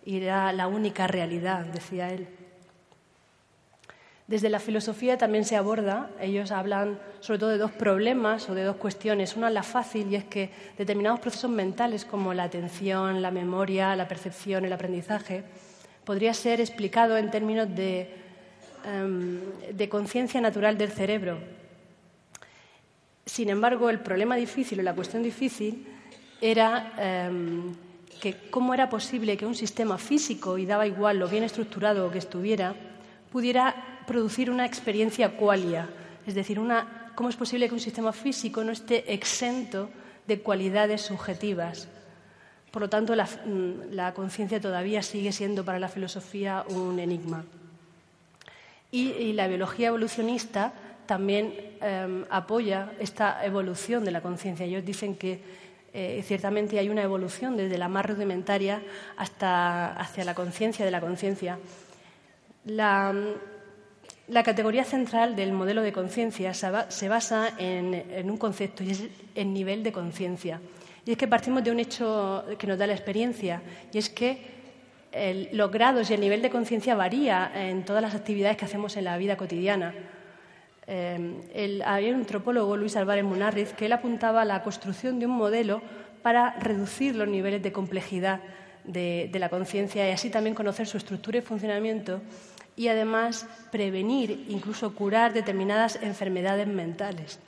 y 0.06 0.18
era 0.18 0.54
la 0.54 0.68
única 0.68 1.08
realidad, 1.08 1.66
decía 1.66 2.14
él. 2.14 2.37
Desde 4.28 4.50
la 4.50 4.60
filosofía 4.60 5.18
también 5.18 5.46
se 5.46 5.56
aborda, 5.56 6.10
ellos 6.20 6.52
hablan 6.52 7.00
sobre 7.22 7.40
todo 7.40 7.50
de 7.50 7.58
dos 7.58 7.72
problemas 7.72 8.50
o 8.50 8.56
de 8.56 8.64
dos 8.64 8.76
cuestiones. 8.76 9.38
Una 9.38 9.50
la 9.50 9.64
fácil 9.64 10.12
y 10.12 10.16
es 10.16 10.26
que 10.26 10.50
determinados 10.78 11.22
procesos 11.22 11.50
mentales 11.50 12.04
como 12.04 12.34
la 12.34 12.44
atención, 12.44 13.22
la 13.22 13.32
memoria, 13.32 13.96
la 13.96 14.10
percepción, 14.10 14.66
el 14.66 14.74
aprendizaje, 14.74 15.46
podría 16.04 16.34
ser 16.34 16.60
explicado 16.60 17.18
en 17.18 17.32
términos 17.32 17.74
de, 17.74 18.16
em, 18.84 19.40
conciencia 19.88 20.42
natural 20.42 20.78
del 20.78 20.92
cerebro. 20.92 21.38
Sin 23.26 23.50
embargo, 23.50 23.90
el 23.90 24.00
problema 24.00 24.36
difícil 24.36 24.82
o 24.82 24.84
la 24.84 24.94
cuestión 24.94 25.24
difícil 25.24 25.88
era 26.42 26.94
em, 26.98 27.74
que 28.20 28.50
cómo 28.50 28.74
era 28.74 28.90
posible 28.90 29.38
que 29.38 29.46
un 29.46 29.56
sistema 29.56 29.98
físico, 29.98 30.58
y 30.58 30.66
daba 30.66 30.86
igual 30.86 31.18
lo 31.18 31.30
bien 31.30 31.44
estructurado 31.44 32.12
que 32.12 32.18
estuviera, 32.18 32.76
pudiera 33.32 33.97
producir 34.08 34.50
una 34.50 34.66
experiencia 34.66 35.36
qualia, 35.36 35.88
es 36.26 36.34
decir, 36.34 36.60
una, 36.60 37.12
cómo 37.14 37.30
es 37.30 37.36
posible 37.36 37.68
que 37.68 37.76
un 37.76 37.80
sistema 37.80 38.14
físico 38.14 38.64
no 38.64 38.72
esté 38.72 39.14
exento 39.14 39.90
de 40.26 40.40
cualidades 40.40 41.02
subjetivas. 41.02 41.88
Por 42.72 42.82
lo 42.82 42.90
tanto, 42.90 43.16
la, 43.16 43.26
mm, 43.26 44.14
conciencia 44.16 44.60
todavía 44.60 45.02
sigue 45.04 45.32
siendo 45.32 45.64
para 45.64 45.78
la 45.78 45.90
filosofía 45.90 46.64
un 46.70 47.00
enigma. 47.00 47.46
Y, 48.92 49.34
la 49.34 49.48
biología 49.48 49.90
evolucionista 49.90 50.74
también 51.06 51.54
em, 51.82 52.26
apoya 52.30 52.92
esta 53.00 53.46
evolución 53.46 54.06
de 54.06 54.12
la 54.12 54.22
conciencia. 54.22 54.66
Ellos 54.66 54.86
dicen 54.86 55.16
que 55.16 55.42
eh, 55.94 56.24
ciertamente 56.26 56.80
hay 56.80 56.90
una 56.90 57.04
evolución 57.04 57.58
desde 57.58 57.78
la 57.78 57.90
más 57.90 58.06
rudimentaria 58.06 58.82
hasta 59.18 59.94
hacia 59.94 60.24
la 60.24 60.34
conciencia 60.34 60.86
de 60.86 60.92
la 60.92 61.02
conciencia. 61.02 61.60
La, 62.66 63.14
la 64.28 64.44
categoría 64.44 64.84
central 64.84 65.36
del 65.36 65.54
modelo 65.54 65.82
de 65.82 65.94
conciencia 65.94 66.54
se 66.54 67.10
basa 67.10 67.54
en, 67.58 68.30
un 68.30 68.38
concepto 68.38 68.84
y 68.84 68.92
es 68.92 69.04
el 69.36 69.54
nivel 69.54 69.84
de 69.84 69.92
conciencia. 69.92 70.60
Y 71.06 71.12
es 71.12 71.18
que 71.18 71.28
partimos 71.28 71.64
de 71.64 71.72
un 71.72 71.80
hecho 71.80 72.44
que 72.58 72.68
nos 72.68 72.78
da 72.78 72.88
la 72.88 72.94
experiencia 72.94 73.62
y 73.92 73.98
es 73.98 74.10
que 74.10 74.58
los 75.54 75.72
grados 75.72 76.10
y 76.10 76.14
el 76.14 76.20
nivel 76.20 76.42
de 76.42 76.50
conciencia 76.50 76.96
varía 76.96 77.52
en 77.56 77.86
todas 77.86 78.02
las 78.02 78.14
actividades 78.16 78.58
que 78.58 78.66
hacemos 78.66 78.98
en 78.98 79.06
la 79.06 79.18
vida 79.18 79.38
cotidiana. 79.38 79.94
Eh, 80.86 81.82
había 81.86 82.10
un 82.10 82.16
antropólogo, 82.16 82.76
Luis 82.76 82.98
Álvarez 82.98 83.24
Munarriz, 83.24 83.74
que 83.74 83.86
él 83.86 83.94
apuntaba 83.94 84.42
a 84.42 84.46
la 84.46 84.62
construcción 84.62 85.20
de 85.20 85.26
un 85.26 85.34
modelo 85.34 85.82
para 86.22 86.52
reducir 86.60 87.16
los 87.16 87.28
niveles 87.28 87.64
de 87.64 87.72
complejidad 87.72 88.42
de 88.84 89.30
la 89.34 89.50
conciencia 89.50 90.08
y 90.08 90.12
así 90.12 90.30
también 90.30 90.56
conocer 90.56 90.88
su 90.88 90.98
estructura 90.98 91.38
y 91.38 91.42
funcionamiento 91.42 92.22
y 92.78 92.88
además 92.90 93.48
prevenir, 93.72 94.46
incluso 94.48 94.94
curar 94.94 95.34
determinadas 95.34 95.98
enfermedades 96.02 96.68
mentales. 96.68 97.40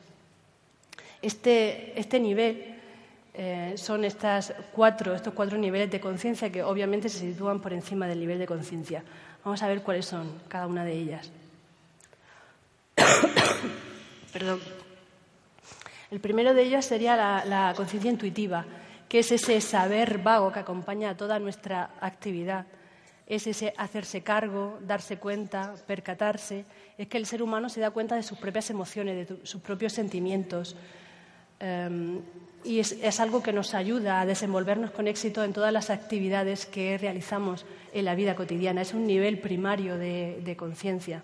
Este, 1.22 1.98
este 1.98 2.20
nivel 2.20 2.76
eh, 3.36 3.76
son 3.78 4.04
estas 4.04 4.54
cuatro, 4.74 5.14
estos 5.14 5.34
cuatro 5.34 5.58
niveles 5.58 5.92
de 5.92 6.02
conciencia 6.02 6.52
que 6.52 6.64
obviamente 6.64 7.10
se 7.10 7.20
sitúan 7.20 7.62
por 7.62 7.74
encima 7.74 8.08
del 8.08 8.20
nivel 8.20 8.40
de 8.40 8.48
conciencia. 8.48 9.04
Vamos 9.46 9.62
a 9.62 9.68
ver 9.68 9.84
cuáles 9.84 10.08
son 10.08 10.34
cada 10.48 10.66
una 10.66 10.84
de 10.84 10.94
ellas. 10.94 11.32
Perdón. 14.34 14.60
El 16.10 16.20
primero 16.20 16.56
de 16.56 16.64
ellas 16.64 16.86
sería 16.86 17.16
la, 17.16 17.46
la 17.46 17.74
conciencia 17.78 18.10
intuitiva, 18.10 18.66
que 19.08 19.20
es 19.20 19.32
ese 19.32 19.62
saber 19.62 20.18
vago 20.18 20.52
que 20.52 20.60
acompaña 20.60 21.12
a 21.12 21.18
toda 21.18 21.38
nuestra 21.38 21.92
actividad 22.02 22.66
es 23.30 23.46
ese 23.46 23.74
hacerse 23.78 24.22
cargo, 24.22 24.80
darse 24.82 25.18
cuenta, 25.18 25.76
percatarse, 25.86 26.66
es 26.98 27.08
que 27.08 27.18
el 27.18 27.28
ser 27.28 27.44
humano 27.44 27.70
se 27.70 27.80
da 27.80 27.92
cuenta 27.92 28.16
de 28.16 28.24
sus 28.24 28.40
propias 28.40 28.70
emociones, 28.72 29.30
de 29.30 29.46
sus 29.46 29.62
propios 29.62 29.94
sentimientos. 29.94 30.76
Em, 31.60 32.22
y 32.64 32.80
es, 32.80 33.20
algo 33.20 33.42
que 33.42 33.54
nos 33.54 33.74
ayuda 33.74 34.20
a 34.20 34.26
desenvolvernos 34.26 34.92
con 34.92 35.08
éxito 35.08 35.44
en 35.44 35.54
todas 35.54 35.72
las 35.72 35.90
actividades 35.90 36.66
que 36.66 36.98
realizamos 36.98 37.66
en 37.94 38.04
la 38.04 38.16
vida 38.16 38.36
cotidiana. 38.36 38.82
Es 38.82 38.94
un 38.94 39.08
nivel 39.08 39.40
primario 39.40 39.98
de 39.98 40.56
conciencia. 40.58 41.24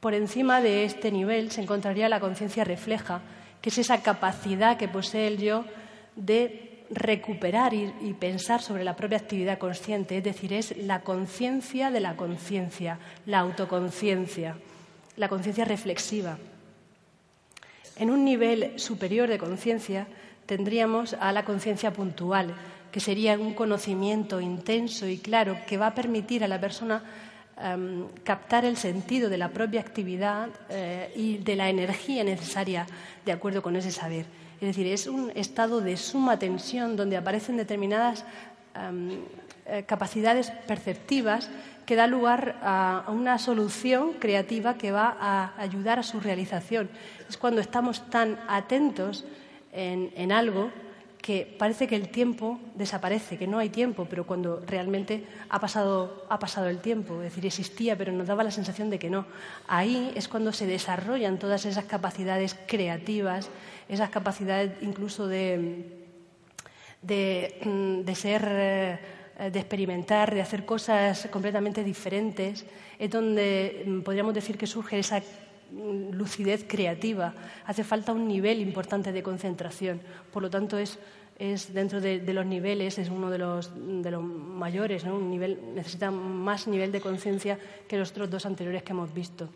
Por 0.00 0.14
encima 0.14 0.60
de 0.60 0.84
este 0.84 1.10
nivel 1.10 1.50
se 1.50 1.62
encontraría 1.62 2.08
la 2.08 2.20
conciencia 2.20 2.64
refleja, 2.64 3.22
que 3.60 3.70
es 3.70 3.78
esa 3.78 4.02
capacidad 4.02 4.76
que 4.76 4.88
posee 4.88 5.26
el 5.26 5.38
yo 5.38 5.64
de 6.16 6.69
recuperar 6.90 7.72
y, 7.74 8.14
pensar 8.18 8.62
sobre 8.62 8.84
la 8.84 8.96
propia 8.96 9.18
actividad 9.18 9.58
consciente, 9.58 10.18
es 10.18 10.24
decir, 10.24 10.52
es 10.52 10.76
la 10.76 11.00
conciencia 11.02 11.90
de 11.90 12.00
la 12.00 12.16
conciencia, 12.16 12.98
la 13.26 13.38
autoconciencia, 13.40 14.56
la 15.16 15.28
conciencia 15.28 15.64
reflexiva. 15.64 16.38
En 17.96 18.10
un 18.10 18.24
nivel 18.24 18.78
superior 18.78 19.28
de 19.28 19.38
conciencia 19.38 20.06
tendríamos 20.46 21.14
a 21.14 21.32
la 21.32 21.44
conciencia 21.44 21.92
puntual, 21.92 22.54
que 22.90 23.00
sería 23.00 23.38
un 23.38 23.54
conocimiento 23.54 24.40
intenso 24.40 25.06
y 25.06 25.18
claro 25.18 25.56
que 25.66 25.76
va 25.76 25.88
a 25.88 25.94
permitir 25.94 26.42
a 26.42 26.48
la 26.48 26.60
persona 26.60 27.02
Em, 27.62 28.08
captar 28.24 28.64
el 28.64 28.78
sentido 28.78 29.28
de 29.28 29.36
la 29.36 29.50
propia 29.50 29.82
actividad 29.82 30.48
eh, 30.70 31.12
y 31.14 31.36
de 31.36 31.56
la 31.56 31.68
energía 31.68 32.24
necesaria 32.24 32.86
de 33.26 33.32
acuerdo 33.32 33.60
con 33.60 33.76
ese 33.76 33.90
saber. 33.90 34.24
Es 34.60 34.68
decir, 34.68 34.86
es 34.86 35.06
un 35.06 35.32
estado 35.34 35.80
de 35.80 35.96
suma 35.96 36.38
tensión 36.38 36.96
donde 36.96 37.16
aparecen 37.16 37.56
determinadas 37.56 38.24
em, 38.74 39.24
eh, 39.66 39.84
capacidades 39.86 40.50
perceptivas 40.68 41.50
que 41.86 41.96
da 41.96 42.06
lugar 42.06 42.60
a, 42.62 43.08
una 43.08 43.38
solución 43.38 44.20
creativa 44.20 44.76
que 44.76 44.92
va 44.92 45.16
a 45.18 45.54
ayudar 45.58 45.98
a 45.98 46.04
su 46.04 46.20
realización. 46.20 46.90
Es 47.28 47.36
cuando 47.36 47.60
estamos 47.60 48.08
tan 48.10 48.38
atentos 48.46 49.24
en 49.72 50.32
algo 50.32 50.70
que 51.20 51.44
parece 51.58 51.86
que 51.86 51.96
el 51.96 52.08
tiempo 52.08 52.58
desaparece, 52.74 53.36
que 53.36 53.46
no 53.46 53.58
hay 53.58 53.68
tiempo, 53.68 54.06
pero 54.08 54.26
cuando 54.26 54.62
realmente 54.66 55.24
ha 55.50 55.60
pasado, 55.60 56.24
ha 56.30 56.38
pasado 56.38 56.68
el 56.68 56.80
tiempo, 56.80 57.16
es 57.16 57.34
decir, 57.34 57.44
existía, 57.44 57.96
pero 57.96 58.12
nos 58.12 58.26
daba 58.26 58.42
la 58.42 58.50
sensación 58.50 58.88
de 58.88 58.98
que 58.98 59.10
no. 59.10 59.26
Ahí 59.68 60.12
es 60.14 60.28
cuando 60.28 60.52
se 60.52 60.66
desarrollan 60.66 61.38
todas 61.38 61.66
esas 61.66 61.84
capacidades 61.84 62.56
creativas, 62.66 63.50
esas 63.88 64.08
capacidades 64.08 64.72
incluso 64.80 65.28
de, 65.28 65.84
de, 67.02 67.60
mm, 67.64 68.12
ser, 68.14 68.48
eh, 68.48 68.98
de 69.52 69.58
experimentar, 69.58 70.34
de 70.34 70.40
hacer 70.40 70.64
cosas 70.64 71.28
completamente 71.30 71.84
diferentes, 71.84 72.64
es 72.98 73.10
donde 73.10 73.84
mm, 73.86 74.00
podríamos 74.00 74.32
decir 74.32 74.56
que 74.56 74.66
surge 74.66 74.98
esa 74.98 75.20
lucidez 76.12 76.64
creativa. 76.66 77.34
Hace 77.66 77.84
falta 77.84 78.12
un 78.12 78.26
nivel 78.26 78.60
importante 78.60 79.12
de 79.12 79.22
concentración. 79.22 80.00
Por 80.32 80.42
lo 80.42 80.50
tanto, 80.50 80.78
es, 80.78 80.98
dentro 81.72 82.00
de, 82.00 82.20
los 82.32 82.46
niveles, 82.46 82.98
es 82.98 83.08
uno 83.08 83.30
de 83.30 83.38
los, 83.38 83.70
de 83.74 84.10
los 84.10 84.22
mayores. 84.22 85.04
Un 85.04 85.30
nivel, 85.30 85.58
necesita 85.74 86.10
más 86.10 86.66
nivel 86.66 86.92
de 86.92 87.00
conciencia 87.00 87.58
que 87.88 87.98
los 87.98 88.10
otros 88.10 88.30
dos 88.30 88.46
anteriores 88.46 88.82
que 88.82 88.92
hemos 88.92 89.12
visto. 89.12 89.48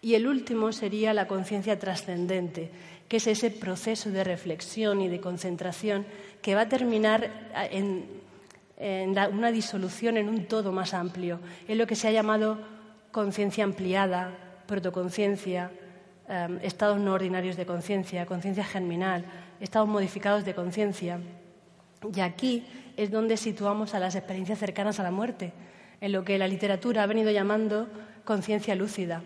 Y 0.00 0.14
el 0.14 0.26
último 0.26 0.72
sería 0.72 1.14
la 1.14 1.28
conciencia 1.28 1.78
trascendente, 1.78 2.70
que 3.08 3.18
es 3.18 3.26
ese 3.28 3.50
proceso 3.50 4.10
de 4.10 4.24
reflexión 4.24 5.00
y 5.00 5.08
de 5.08 5.20
concentración 5.20 6.04
que 6.42 6.56
va 6.56 6.62
a 6.62 6.68
terminar 6.68 7.50
en, 7.70 8.06
en 8.78 9.10
una 9.10 9.52
disolución 9.52 10.16
en 10.16 10.28
un 10.28 10.46
todo 10.46 10.72
más 10.72 10.92
amplio. 10.92 11.38
Es 11.68 11.76
lo 11.76 11.86
que 11.86 11.94
se 11.94 12.08
ha 12.08 12.10
llamado 12.10 12.58
conciencia 13.12 13.62
ampliada, 13.62 14.32
protoconciencia, 14.66 15.70
em, 16.28 16.58
estados 16.62 16.98
no 16.98 17.12
ordinarios 17.12 17.56
de 17.56 17.66
conciencia, 17.66 18.26
conciencia 18.26 18.64
germinal, 18.64 19.24
estados 19.60 19.88
modificados 19.88 20.44
de 20.44 20.54
conciencia. 20.54 21.20
Y 22.14 22.20
aquí 22.20 22.66
es 22.96 23.10
donde 23.10 23.36
situamos 23.36 23.94
a 23.94 24.00
las 24.00 24.14
experiencias 24.14 24.58
cercanas 24.58 25.00
a 25.00 25.02
la 25.02 25.10
muerte, 25.10 25.52
en 26.00 26.12
lo 26.12 26.24
que 26.24 26.38
la 26.38 26.48
literatura 26.48 27.02
ha 27.02 27.06
venido 27.06 27.30
llamando 27.30 27.88
conciencia 28.24 28.74
lúcida. 28.74 29.22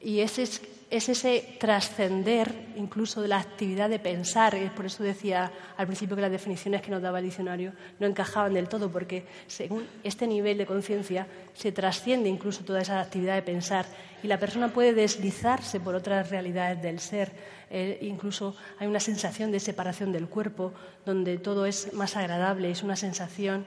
Y 0.00 0.20
ese 0.20 0.42
es 0.42 0.62
es 0.90 1.08
ese 1.08 1.56
trascender 1.60 2.72
incluso 2.76 3.20
de 3.20 3.28
la 3.28 3.38
actividad 3.38 3.90
de 3.90 3.98
pensar. 3.98 4.54
Y 4.54 4.68
por 4.70 4.86
eso 4.86 5.02
decía 5.02 5.52
al 5.76 5.86
principio 5.86 6.16
que 6.16 6.22
las 6.22 6.30
definiciones 6.30 6.82
que 6.82 6.90
nos 6.90 7.02
daba 7.02 7.18
el 7.18 7.26
diccionario 7.26 7.72
no 7.98 8.06
encajaban 8.06 8.54
del 8.54 8.68
todo, 8.68 8.90
porque 8.90 9.26
según 9.46 9.86
este 10.02 10.26
nivel 10.26 10.56
de 10.58 10.66
conciencia 10.66 11.26
se 11.54 11.72
trasciende 11.72 12.28
incluso 12.28 12.64
toda 12.64 12.80
esa 12.80 13.00
actividad 13.00 13.34
de 13.34 13.42
pensar 13.42 13.86
y 14.22 14.26
la 14.26 14.38
persona 14.38 14.72
puede 14.72 14.94
deslizarse 14.94 15.80
por 15.80 15.94
otras 15.94 16.30
realidades 16.30 16.82
del 16.82 17.00
ser. 17.00 17.32
Eh, 17.70 17.98
incluso 18.02 18.56
hay 18.78 18.86
una 18.86 19.00
sensación 19.00 19.52
de 19.52 19.60
separación 19.60 20.10
del 20.10 20.28
cuerpo, 20.28 20.72
donde 21.04 21.38
todo 21.38 21.66
es 21.66 21.92
más 21.92 22.16
agradable, 22.16 22.70
es 22.70 22.82
una 22.82 22.96
sensación 22.96 23.66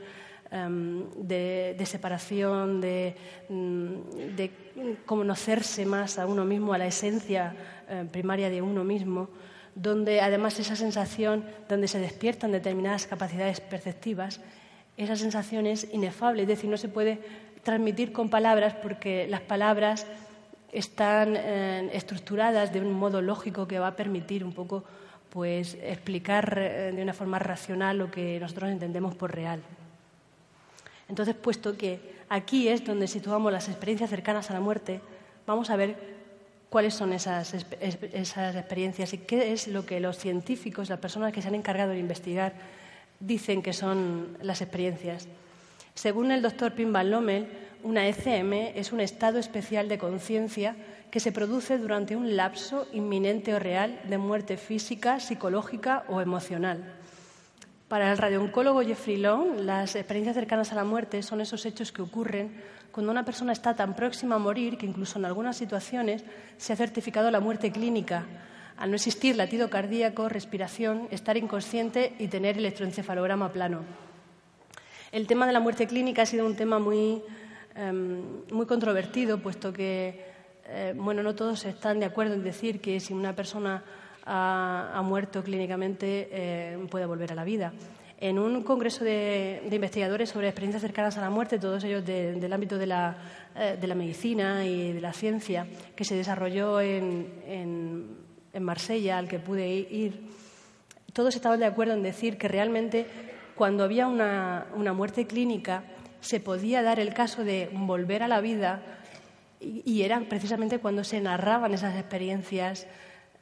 Em, 0.54 1.08
de, 1.16 1.86
separación, 1.86 2.84
mm, 2.84 4.36
de, 4.36 4.52
conocerse 5.06 5.86
más 5.86 6.20
a 6.20 6.28
uno 6.28 6.44
mismo, 6.44 6.74
a 6.74 6.78
la 6.78 6.88
esencia 6.88 7.56
eh, 7.88 8.04
primaria 8.12 8.50
de 8.50 8.62
uno 8.62 8.84
mismo, 8.84 9.30
donde 9.76 10.20
además 10.20 10.60
esa 10.60 10.76
sensación, 10.76 11.46
donde 11.70 11.88
se 11.88 12.00
despiertan 12.00 12.52
determinadas 12.52 13.08
capacidades 13.08 13.62
perceptivas, 13.62 14.42
esa 14.98 15.16
sensación 15.16 15.68
es 15.68 15.88
inefable, 15.94 16.42
es 16.42 16.50
decir, 16.50 16.70
no 16.70 16.76
se 16.76 16.90
puede 16.90 17.20
transmitir 17.64 18.12
con 18.12 18.30
palabras 18.30 18.74
porque 18.74 19.28
las 19.30 19.40
palabras 19.40 20.06
están 20.74 21.38
eh, 21.38 21.90
estructuradas 21.94 22.74
de 22.74 22.82
un 22.82 22.92
modo 22.92 23.22
lógico 23.22 23.70
que 23.70 23.80
va 23.80 23.88
a 23.88 23.96
permitir 23.96 24.44
un 24.44 24.52
poco 24.52 24.84
pues 25.30 25.78
explicar 25.82 26.58
eh, 26.60 26.92
de 26.94 27.02
una 27.02 27.14
forma 27.14 27.40
racional 27.40 27.98
lo 28.00 28.12
que 28.12 28.38
nosotros 28.38 28.70
entendemos 28.70 29.16
por 29.16 29.34
real. 29.34 29.62
Entonces, 31.12 31.36
puesto 31.36 31.76
que 31.76 32.00
aquí 32.30 32.70
es 32.70 32.86
donde 32.86 33.06
situamos 33.06 33.52
las 33.52 33.68
experiencias 33.68 34.10
cercanas 34.10 34.50
a 34.50 34.54
la 34.54 34.62
muerte, 34.62 35.02
vamos 35.46 35.70
a 35.70 35.76
ver 35.76 35.98
cuáles 36.70 36.94
son 36.94 37.12
esas, 37.12 37.54
experiencias 37.54 39.12
y 39.12 39.18
qué 39.18 39.52
es 39.52 39.68
lo 39.68 39.86
que 39.86 40.00
los 40.00 40.18
científicos, 40.18 40.88
las 40.88 41.00
personas 41.00 41.34
que 41.34 41.42
se 41.42 41.50
han 41.50 41.56
encargado 41.56 41.92
de 41.92 42.00
investigar, 42.00 42.54
dicen 43.20 43.62
que 43.62 43.74
son 43.74 44.38
las 44.42 44.62
experiencias. 44.62 45.28
Según 45.96 46.32
el 46.32 46.42
doctor 46.42 46.76
Pim 46.76 46.94
Van 46.94 47.12
Lommel, 47.12 47.50
una 47.84 48.08
ECM 48.08 48.72
es 48.74 48.94
un 48.94 49.02
estado 49.02 49.38
especial 49.38 49.90
de 49.90 49.98
conciencia 49.98 50.78
que 51.12 51.20
se 51.20 51.34
produce 51.34 51.78
durante 51.78 52.16
un 52.16 52.38
lapso 52.38 52.88
inminente 52.94 53.54
o 53.54 53.60
real 53.60 54.00
de 54.06 54.18
muerte 54.18 54.56
física, 54.56 55.20
psicológica 55.20 56.06
o 56.08 56.22
emocional. 56.22 57.01
Para 57.92 58.10
el 58.10 58.18
radiooncólogo 58.18 58.84
Jeffrey 58.84 59.18
Long, 59.18 59.66
las 59.66 59.98
experiencias 59.98 60.36
cercanas 60.36 60.72
a 60.72 60.76
la 60.76 60.86
muerte 60.86 61.22
son 61.22 61.42
esos 61.42 61.66
hechos 61.66 61.92
que 61.92 62.02
ocurren 62.02 62.54
cuando 62.90 63.12
una 63.12 63.26
persona 63.26 63.52
está 63.52 63.76
tan 63.76 63.98
próxima 63.98 64.36
a 64.36 64.40
morir 64.40 64.78
que 64.78 64.86
incluso 64.86 65.20
en 65.20 65.26
algunas 65.26 65.58
situaciones 65.58 66.24
se 66.56 66.72
ha 66.72 66.78
certificado 66.78 67.30
la 67.32 67.42
muerte 67.42 67.70
clínica, 67.70 68.24
al 68.78 68.92
no 68.92 68.96
existir 68.96 69.36
latido 69.36 69.70
cardíaco, 69.70 70.30
respiración, 70.30 71.10
estar 71.12 71.36
inconsciente 71.36 72.14
y 72.18 72.30
tener 72.30 72.58
electroencefalograma 72.58 73.52
plano. 73.52 73.82
El 75.12 75.28
tema 75.28 75.46
de 75.46 75.52
la 75.52 75.60
muerte 75.60 75.86
clínica 75.86 76.22
ha 76.22 76.26
sido 76.26 76.46
un 76.46 76.56
tema 76.56 76.80
muy, 76.80 77.22
em, 77.76 78.22
muy 78.54 78.68
controvertido, 78.68 79.40
puesto 79.40 79.74
que 79.74 80.32
eh, 80.66 80.94
bueno, 80.96 81.24
no 81.24 81.36
todos 81.36 81.66
están 81.66 82.00
de 82.00 82.06
acuerdo 82.06 82.36
en 82.36 82.44
decir 82.46 82.80
que 82.80 83.02
si 83.02 83.14
una 83.14 83.36
persona 83.36 83.84
ha, 84.26 85.02
muerto 85.04 85.44
clínicamente 85.44 86.30
eh, 86.32 86.88
puede 86.90 87.06
volver 87.06 87.32
a 87.32 87.36
la 87.36 87.44
vida. 87.44 87.74
En 88.18 88.38
un 88.38 88.62
congreso 88.62 89.04
de, 89.04 89.68
investigadores 89.72 90.30
sobre 90.30 90.48
experiencias 90.48 90.84
cercanas 90.84 91.18
a 91.18 91.22
la 91.22 91.32
muerte, 91.32 91.58
todos 91.58 91.84
ellos 91.84 92.06
del 92.06 92.54
ámbito 92.54 92.78
de 92.78 92.86
la, 92.86 93.18
eh, 93.56 93.78
de 93.82 93.88
la, 93.88 93.96
medicina 93.96 94.64
y 94.64 94.94
de 94.94 95.02
la 95.02 95.12
ciencia, 95.12 95.66
que 95.96 96.04
se 96.04 96.16
desarrolló 96.16 96.80
en, 96.82 97.28
en, 97.48 98.64
Marsella, 98.64 99.18
al 99.18 99.28
que 99.28 99.40
pude 99.40 99.68
ir, 99.68 100.22
todos 101.14 101.36
estaban 101.36 101.60
de 101.60 101.66
acuerdo 101.66 101.94
en 101.94 102.04
decir 102.04 102.38
que 102.38 102.48
realmente 102.48 103.08
cuando 103.56 103.84
había 103.84 104.08
una, 104.08 104.68
una 104.76 104.94
muerte 104.94 105.26
clínica 105.26 105.84
se 106.20 106.40
podía 106.40 106.84
dar 106.84 107.00
el 107.00 107.14
caso 107.14 107.44
de 107.44 107.70
volver 107.72 108.22
a 108.22 108.28
la 108.28 108.40
vida 108.42 108.84
y, 109.60 109.82
y 109.86 110.04
era 110.04 110.20
precisamente 110.20 110.80
cuando 110.80 111.04
se 111.04 111.22
narraban 111.22 111.74
esas 111.74 111.96
experiencias 111.96 112.88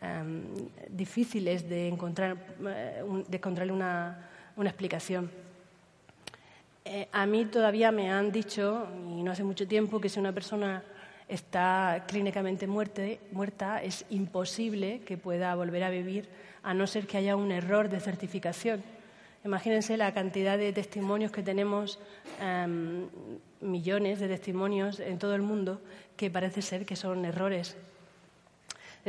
Em, 0.02 0.44
difíciles 0.88 1.68
de 1.68 1.90
encontrar, 1.90 2.38
eh, 2.66 3.04
de 3.28 3.38
encontrarle 3.38 3.74
una, 3.74 4.30
una 4.56 4.70
explicación. 4.70 5.30
Eh, 6.86 7.10
a 7.12 7.26
mí 7.26 7.44
todavía 7.46 7.92
me 7.92 8.10
han 8.10 8.32
dicho, 8.32 8.88
y 9.10 9.22
no 9.22 9.32
hace 9.32 9.44
mucho 9.44 9.68
tiempo, 9.68 10.00
que 10.00 10.08
si 10.08 10.18
una 10.18 10.32
persona 10.32 10.84
está 11.28 12.06
clínicamente 12.08 12.66
muerte, 12.66 13.20
muerta, 13.34 13.84
es 13.84 14.06
imposible 14.10 15.02
que 15.02 15.18
pueda 15.18 15.54
volver 15.56 15.84
a 15.84 15.90
vivir 15.90 16.30
a 16.64 16.74
no 16.74 16.88
ser 16.88 17.06
que 17.06 17.18
haya 17.18 17.36
un 17.36 17.52
error 17.52 17.90
de 17.90 18.00
certificación. 18.00 18.82
Imagínense 19.44 19.98
la 19.98 20.14
cantidad 20.14 20.58
de 20.58 20.72
testimonios 20.72 21.32
que 21.32 21.44
tenemos, 21.44 22.00
em, 22.40 23.10
millones 23.60 24.22
de 24.22 24.30
testimonios 24.30 25.02
en 25.02 25.20
todo 25.20 25.36
el 25.36 25.42
mundo, 25.42 25.82
que 26.16 26.32
parece 26.32 26.62
ser 26.62 26.86
que 26.86 26.96
son 26.96 27.26
errores. 27.26 27.76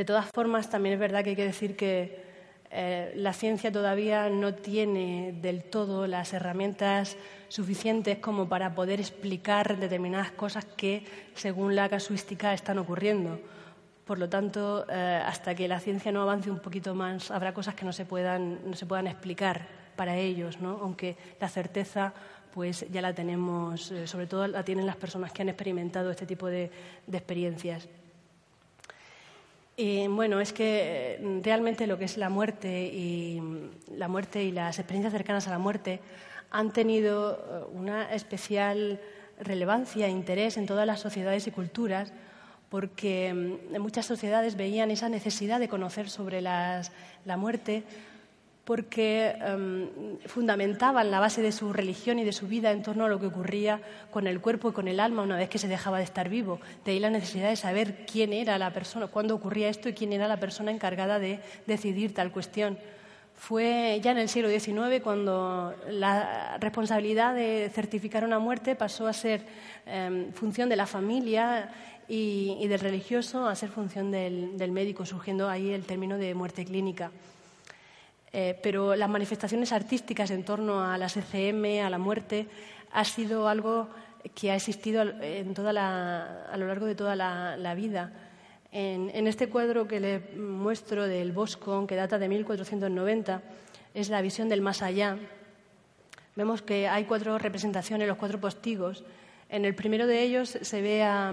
De 0.00 0.06
todas 0.06 0.30
formas, 0.32 0.70
también 0.70 0.94
es 0.94 0.98
verdad 0.98 1.22
que 1.22 1.28
hay 1.28 1.36
que 1.36 1.44
decir 1.44 1.76
que 1.76 2.24
eh, 2.70 3.12
la 3.16 3.34
ciencia 3.34 3.70
todavía 3.70 4.30
no 4.30 4.54
tiene 4.54 5.34
del 5.42 5.62
todo 5.62 6.06
las 6.06 6.32
herramientas 6.32 7.18
suficientes 7.48 8.16
como 8.16 8.48
para 8.48 8.74
poder 8.74 8.98
explicar 8.98 9.76
determinadas 9.76 10.30
cosas 10.30 10.64
que, 10.64 11.04
según 11.34 11.76
la 11.76 11.90
casuística, 11.90 12.54
están 12.54 12.78
ocurriendo. 12.78 13.40
Por 14.06 14.18
lo 14.18 14.30
tanto, 14.30 14.86
eh, 14.88 15.22
hasta 15.22 15.54
que 15.54 15.68
la 15.68 15.80
ciencia 15.80 16.10
no 16.12 16.22
avance 16.22 16.50
un 16.50 16.60
poquito 16.60 16.94
más, 16.94 17.30
habrá 17.30 17.52
cosas 17.52 17.74
que 17.74 17.84
no 17.84 17.92
se 17.92 18.06
puedan, 18.06 18.70
no 18.70 18.76
se 18.76 18.86
puedan 18.86 19.06
explicar 19.06 19.68
para 19.96 20.16
ellos, 20.16 20.62
¿no? 20.62 20.78
aunque 20.80 21.18
la 21.38 21.50
certeza 21.50 22.14
pues 22.54 22.86
ya 22.90 23.02
la 23.02 23.12
tenemos, 23.12 23.92
eh, 23.92 24.06
sobre 24.06 24.26
todo 24.26 24.46
la 24.46 24.64
tienen 24.64 24.86
las 24.86 24.96
personas 24.96 25.30
que 25.30 25.42
han 25.42 25.50
experimentado 25.50 26.10
este 26.10 26.24
tipo 26.24 26.46
de 26.46 26.70
experiencias. 27.12 27.86
Y 29.82 30.06
bueno, 30.08 30.40
es 30.40 30.52
que 30.52 31.14
eh, 31.14 31.40
realmente 31.42 31.86
lo 31.86 31.96
que 31.96 32.04
es 32.04 32.18
la 32.18 32.28
muerte 32.28 32.82
y 32.84 33.40
la 33.96 34.08
muerte 34.08 34.44
y 34.44 34.52
las 34.52 34.78
experiencias 34.78 35.10
cercanas 35.10 35.48
a 35.48 35.52
la 35.52 35.58
muerte 35.58 36.00
han 36.50 36.70
tenido 36.70 37.32
eh, 37.32 37.64
una 37.72 38.12
especial 38.12 39.00
relevancia 39.40 40.06
e 40.06 40.10
interés 40.10 40.58
en 40.58 40.66
todas 40.66 40.86
las 40.86 41.00
sociedades 41.00 41.46
y 41.46 41.50
culturas 41.50 42.12
porque 42.68 43.32
mm, 43.32 43.74
en 43.74 43.80
muchas 43.80 44.04
sociedades 44.04 44.54
veían 44.54 44.90
esa 44.90 45.08
necesidad 45.08 45.58
de 45.58 45.70
conocer 45.70 46.10
sobre 46.10 46.42
la 46.42 46.82
muerte 47.38 47.82
porque 48.70 49.34
em, 49.40 49.88
fundamentaban 50.26 51.10
la 51.10 51.18
base 51.18 51.42
de 51.42 51.50
su 51.50 51.72
religión 51.72 52.20
y 52.20 52.24
de 52.24 52.30
su 52.30 52.46
vida 52.46 52.70
en 52.70 52.84
torno 52.84 53.06
a 53.06 53.08
lo 53.08 53.18
que 53.18 53.26
ocurría 53.26 53.80
con 54.12 54.28
el 54.28 54.40
cuerpo 54.40 54.68
y 54.68 54.72
con 54.72 54.86
el 54.86 55.00
alma 55.00 55.24
una 55.24 55.36
vez 55.36 55.48
que 55.48 55.58
se 55.58 55.66
dejaba 55.66 55.98
de 55.98 56.04
estar 56.04 56.28
vivo. 56.28 56.60
De 56.84 56.92
ahí 56.92 57.00
la 57.00 57.10
necesidad 57.10 57.48
de 57.48 57.56
saber 57.56 58.06
quién 58.06 58.32
era 58.32 58.58
la 58.58 58.72
persona, 58.72 59.08
cuándo 59.08 59.34
ocurría 59.34 59.68
esto 59.68 59.88
y 59.88 59.92
quién 59.92 60.12
era 60.12 60.28
la 60.28 60.38
persona 60.38 60.70
encargada 60.70 61.18
de 61.18 61.40
decidir 61.66 62.14
tal 62.14 62.30
cuestión. 62.30 62.78
Fue 63.34 63.98
ya 64.04 64.12
en 64.12 64.18
el 64.18 64.28
siglo 64.28 64.48
XIX 64.48 65.02
cuando 65.02 65.74
la 65.88 66.56
responsabilidad 66.60 67.34
de 67.34 67.72
certificar 67.74 68.22
una 68.22 68.38
muerte 68.38 68.76
pasó 68.76 69.08
a 69.08 69.12
ser 69.12 69.46
em, 69.84 70.32
función 70.32 70.68
de 70.68 70.76
la 70.76 70.86
familia 70.86 71.72
y, 72.06 72.68
del 72.68 72.78
religioso 72.78 73.48
a 73.48 73.56
ser 73.56 73.70
función 73.70 74.12
del 74.12 74.70
médico, 74.70 75.04
surgiendo 75.04 75.48
ahí 75.48 75.70
el 75.70 75.86
término 75.86 76.18
de 76.18 76.36
muerte 76.36 76.64
clínica. 76.64 77.10
Eh, 78.32 78.58
pero 78.62 78.94
las 78.94 79.08
manifestaciones 79.08 79.72
artísticas 79.72 80.30
en 80.30 80.44
torno 80.44 80.84
a 80.84 80.96
las 80.98 81.16
ECM, 81.16 81.84
a 81.84 81.90
la 81.90 81.98
muerte, 81.98 82.46
ha 82.92 83.04
sido 83.04 83.48
algo 83.48 83.88
que 84.34 84.50
ha 84.50 84.56
existido 84.56 85.02
en 85.02 85.54
toda 85.54 85.70
a 86.52 86.56
lo 86.56 86.66
largo 86.66 86.86
de 86.86 86.94
toda 86.94 87.16
la, 87.16 87.74
vida. 87.74 88.12
En, 88.70 89.26
este 89.26 89.48
cuadro 89.48 89.88
que 89.88 89.98
le 89.98 90.20
muestro 90.36 91.06
del 91.06 91.32
Bosco, 91.32 91.86
que 91.86 91.96
data 91.96 92.18
de 92.18 92.28
1490, 92.28 93.42
es 93.94 94.10
la 94.10 94.20
visión 94.20 94.48
del 94.48 94.60
más 94.60 94.82
allá. 94.82 95.16
Vemos 96.36 96.62
que 96.62 96.86
hay 96.86 97.04
cuatro 97.04 97.38
representaciones, 97.38 98.06
los 98.06 98.18
cuatro 98.18 98.40
postigos. 98.40 99.04
En 99.48 99.64
el 99.64 99.74
primero 99.74 100.06
de 100.06 100.22
ellos 100.22 100.58
se 100.60 100.82
ve 100.82 101.02
a 101.02 101.32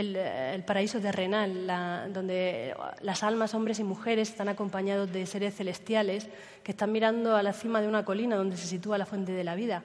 el, 0.00 0.62
paraíso 0.64 1.00
terrenal, 1.00 1.66
donde 2.12 2.74
las 3.00 3.22
almas, 3.22 3.54
hombres 3.54 3.78
y 3.80 3.84
mujeres, 3.84 4.30
están 4.30 4.48
acompañados 4.48 5.12
de 5.12 5.26
seres 5.26 5.56
celestiales 5.56 6.28
que 6.62 6.72
están 6.72 6.92
mirando 6.92 7.36
a 7.36 7.42
la 7.42 7.52
cima 7.52 7.80
de 7.80 7.88
una 7.88 8.04
colina 8.04 8.36
donde 8.36 8.56
se 8.56 8.66
sitúa 8.66 8.98
la 8.98 9.06
fuente 9.06 9.32
de 9.32 9.44
la 9.44 9.54
vida. 9.54 9.82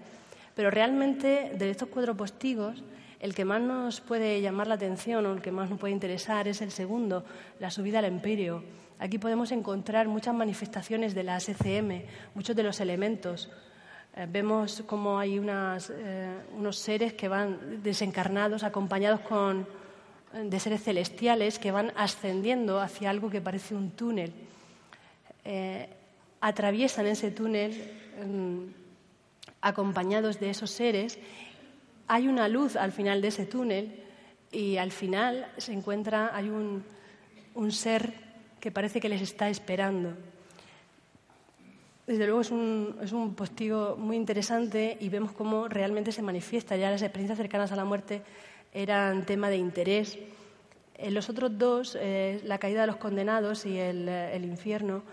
Pero 0.55 0.69
realmente, 0.69 1.51
de 1.57 1.69
estos 1.69 1.89
cuatro 1.89 2.15
postigos, 2.15 2.83
el 3.19 3.33
que 3.33 3.45
más 3.45 3.61
nos 3.61 4.01
puede 4.01 4.41
llamar 4.41 4.67
la 4.67 4.75
atención 4.75 5.25
o 5.25 5.33
el 5.33 5.41
que 5.41 5.51
más 5.51 5.69
nos 5.69 5.79
puede 5.79 5.93
interesar 5.93 6.47
es 6.47 6.61
el 6.61 6.71
segundo, 6.71 7.23
la 7.59 7.71
subida 7.71 7.99
al 7.99 8.05
empirio. 8.05 8.63
Aquí 8.99 9.17
podemos 9.17 9.51
encontrar 9.51 10.07
muchas 10.07 10.35
manifestaciones 10.35 11.15
de 11.15 11.23
la 11.23 11.39
SCM, 11.39 12.03
muchos 12.35 12.55
de 12.55 12.63
los 12.63 12.79
elementos. 12.79 13.49
Eh, 14.15 14.27
vemos 14.29 14.83
cómo 14.85 15.17
hay 15.17 15.37
eh, 15.37 16.37
unos 16.55 16.77
seres 16.77 17.13
que 17.13 17.27
van 17.27 17.81
desencarnados, 17.81 18.63
acompañados 18.63 19.21
con, 19.21 19.65
de 20.33 20.59
seres 20.59 20.83
celestiales 20.83 21.59
que 21.59 21.71
van 21.71 21.93
ascendiendo 21.95 22.81
hacia 22.81 23.09
algo 23.09 23.29
que 23.29 23.41
parece 23.41 23.75
un 23.75 23.91
túnel. 23.91 24.33
Eh, 25.45 25.87
atraviesan 26.41 27.05
ese 27.05 27.31
túnel 27.31 27.71
mm, 28.25 28.63
acompañados 29.61 30.39
de 30.39 30.49
esos 30.49 30.71
seres. 30.71 31.19
Hay 32.07 32.27
una 32.27 32.47
luz 32.47 32.75
al 32.75 32.91
final 32.91 33.21
de 33.21 33.27
ese 33.27 33.45
túnel 33.45 34.03
y 34.51 34.77
al 34.77 34.91
final 34.91 35.47
se 35.57 35.73
encuentra, 35.73 36.35
hay 36.35 36.49
un, 36.49 36.83
un 37.53 37.71
ser 37.71 38.13
que 38.59 38.71
parece 38.71 38.99
que 38.99 39.09
les 39.09 39.21
está 39.21 39.49
esperando. 39.49 40.13
Desde 42.07 42.25
luego 42.25 42.41
es 42.41 42.51
un, 42.51 42.97
es 43.01 43.13
un 43.13 43.33
postigo 43.35 43.95
muy 43.97 44.17
interesante 44.17 44.97
y 44.99 45.07
vemos 45.09 45.31
cómo 45.31 45.69
realmente 45.69 46.11
se 46.11 46.21
manifiesta 46.21 46.75
ya 46.75 46.91
las 46.91 47.01
experiencias 47.01 47.37
cercanas 47.37 47.71
a 47.71 47.77
la 47.77 47.85
muerte 47.85 48.21
eran 48.73 49.25
tema 49.25 49.49
de 49.49 49.57
interés. 49.57 50.17
En 50.95 51.13
los 51.13 51.29
otros 51.29 51.57
dos, 51.57 51.97
eh, 51.99 52.41
la 52.43 52.57
caída 52.57 52.81
de 52.81 52.87
los 52.87 52.97
condenados 52.97 53.65
y 53.65 53.77
el, 53.77 54.07
eh, 54.09 54.39
infierno, 54.43 55.03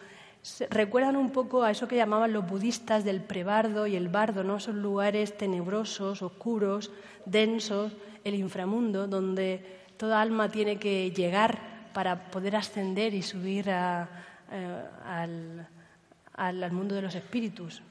recuerdan 0.70 1.16
un 1.16 1.30
poco 1.30 1.62
a 1.62 1.70
eso 1.70 1.86
que 1.86 1.96
llamaban 1.96 2.32
los 2.32 2.46
budistas 2.46 3.04
del 3.04 3.20
prebardo 3.20 3.86
y 3.86 3.96
el 3.96 4.08
bardo, 4.08 4.42
¿no? 4.42 4.58
Son 4.60 4.80
lugares 4.80 5.36
tenebrosos, 5.36 6.22
oscuros, 6.22 6.90
densos, 7.26 7.92
el 8.24 8.34
inframundo, 8.34 9.06
donde 9.06 9.62
toda 9.96 10.20
alma 10.20 10.48
tiene 10.48 10.78
que 10.78 11.10
llegar 11.10 11.58
para 11.92 12.30
poder 12.30 12.56
ascender 12.56 13.12
y 13.12 13.22
subir 13.22 13.66
eh, 13.68 14.04
al, 15.04 15.66
al 16.34 16.72
mundo 16.72 16.94
de 16.94 17.02
los 17.02 17.14
espíritus. 17.14 17.82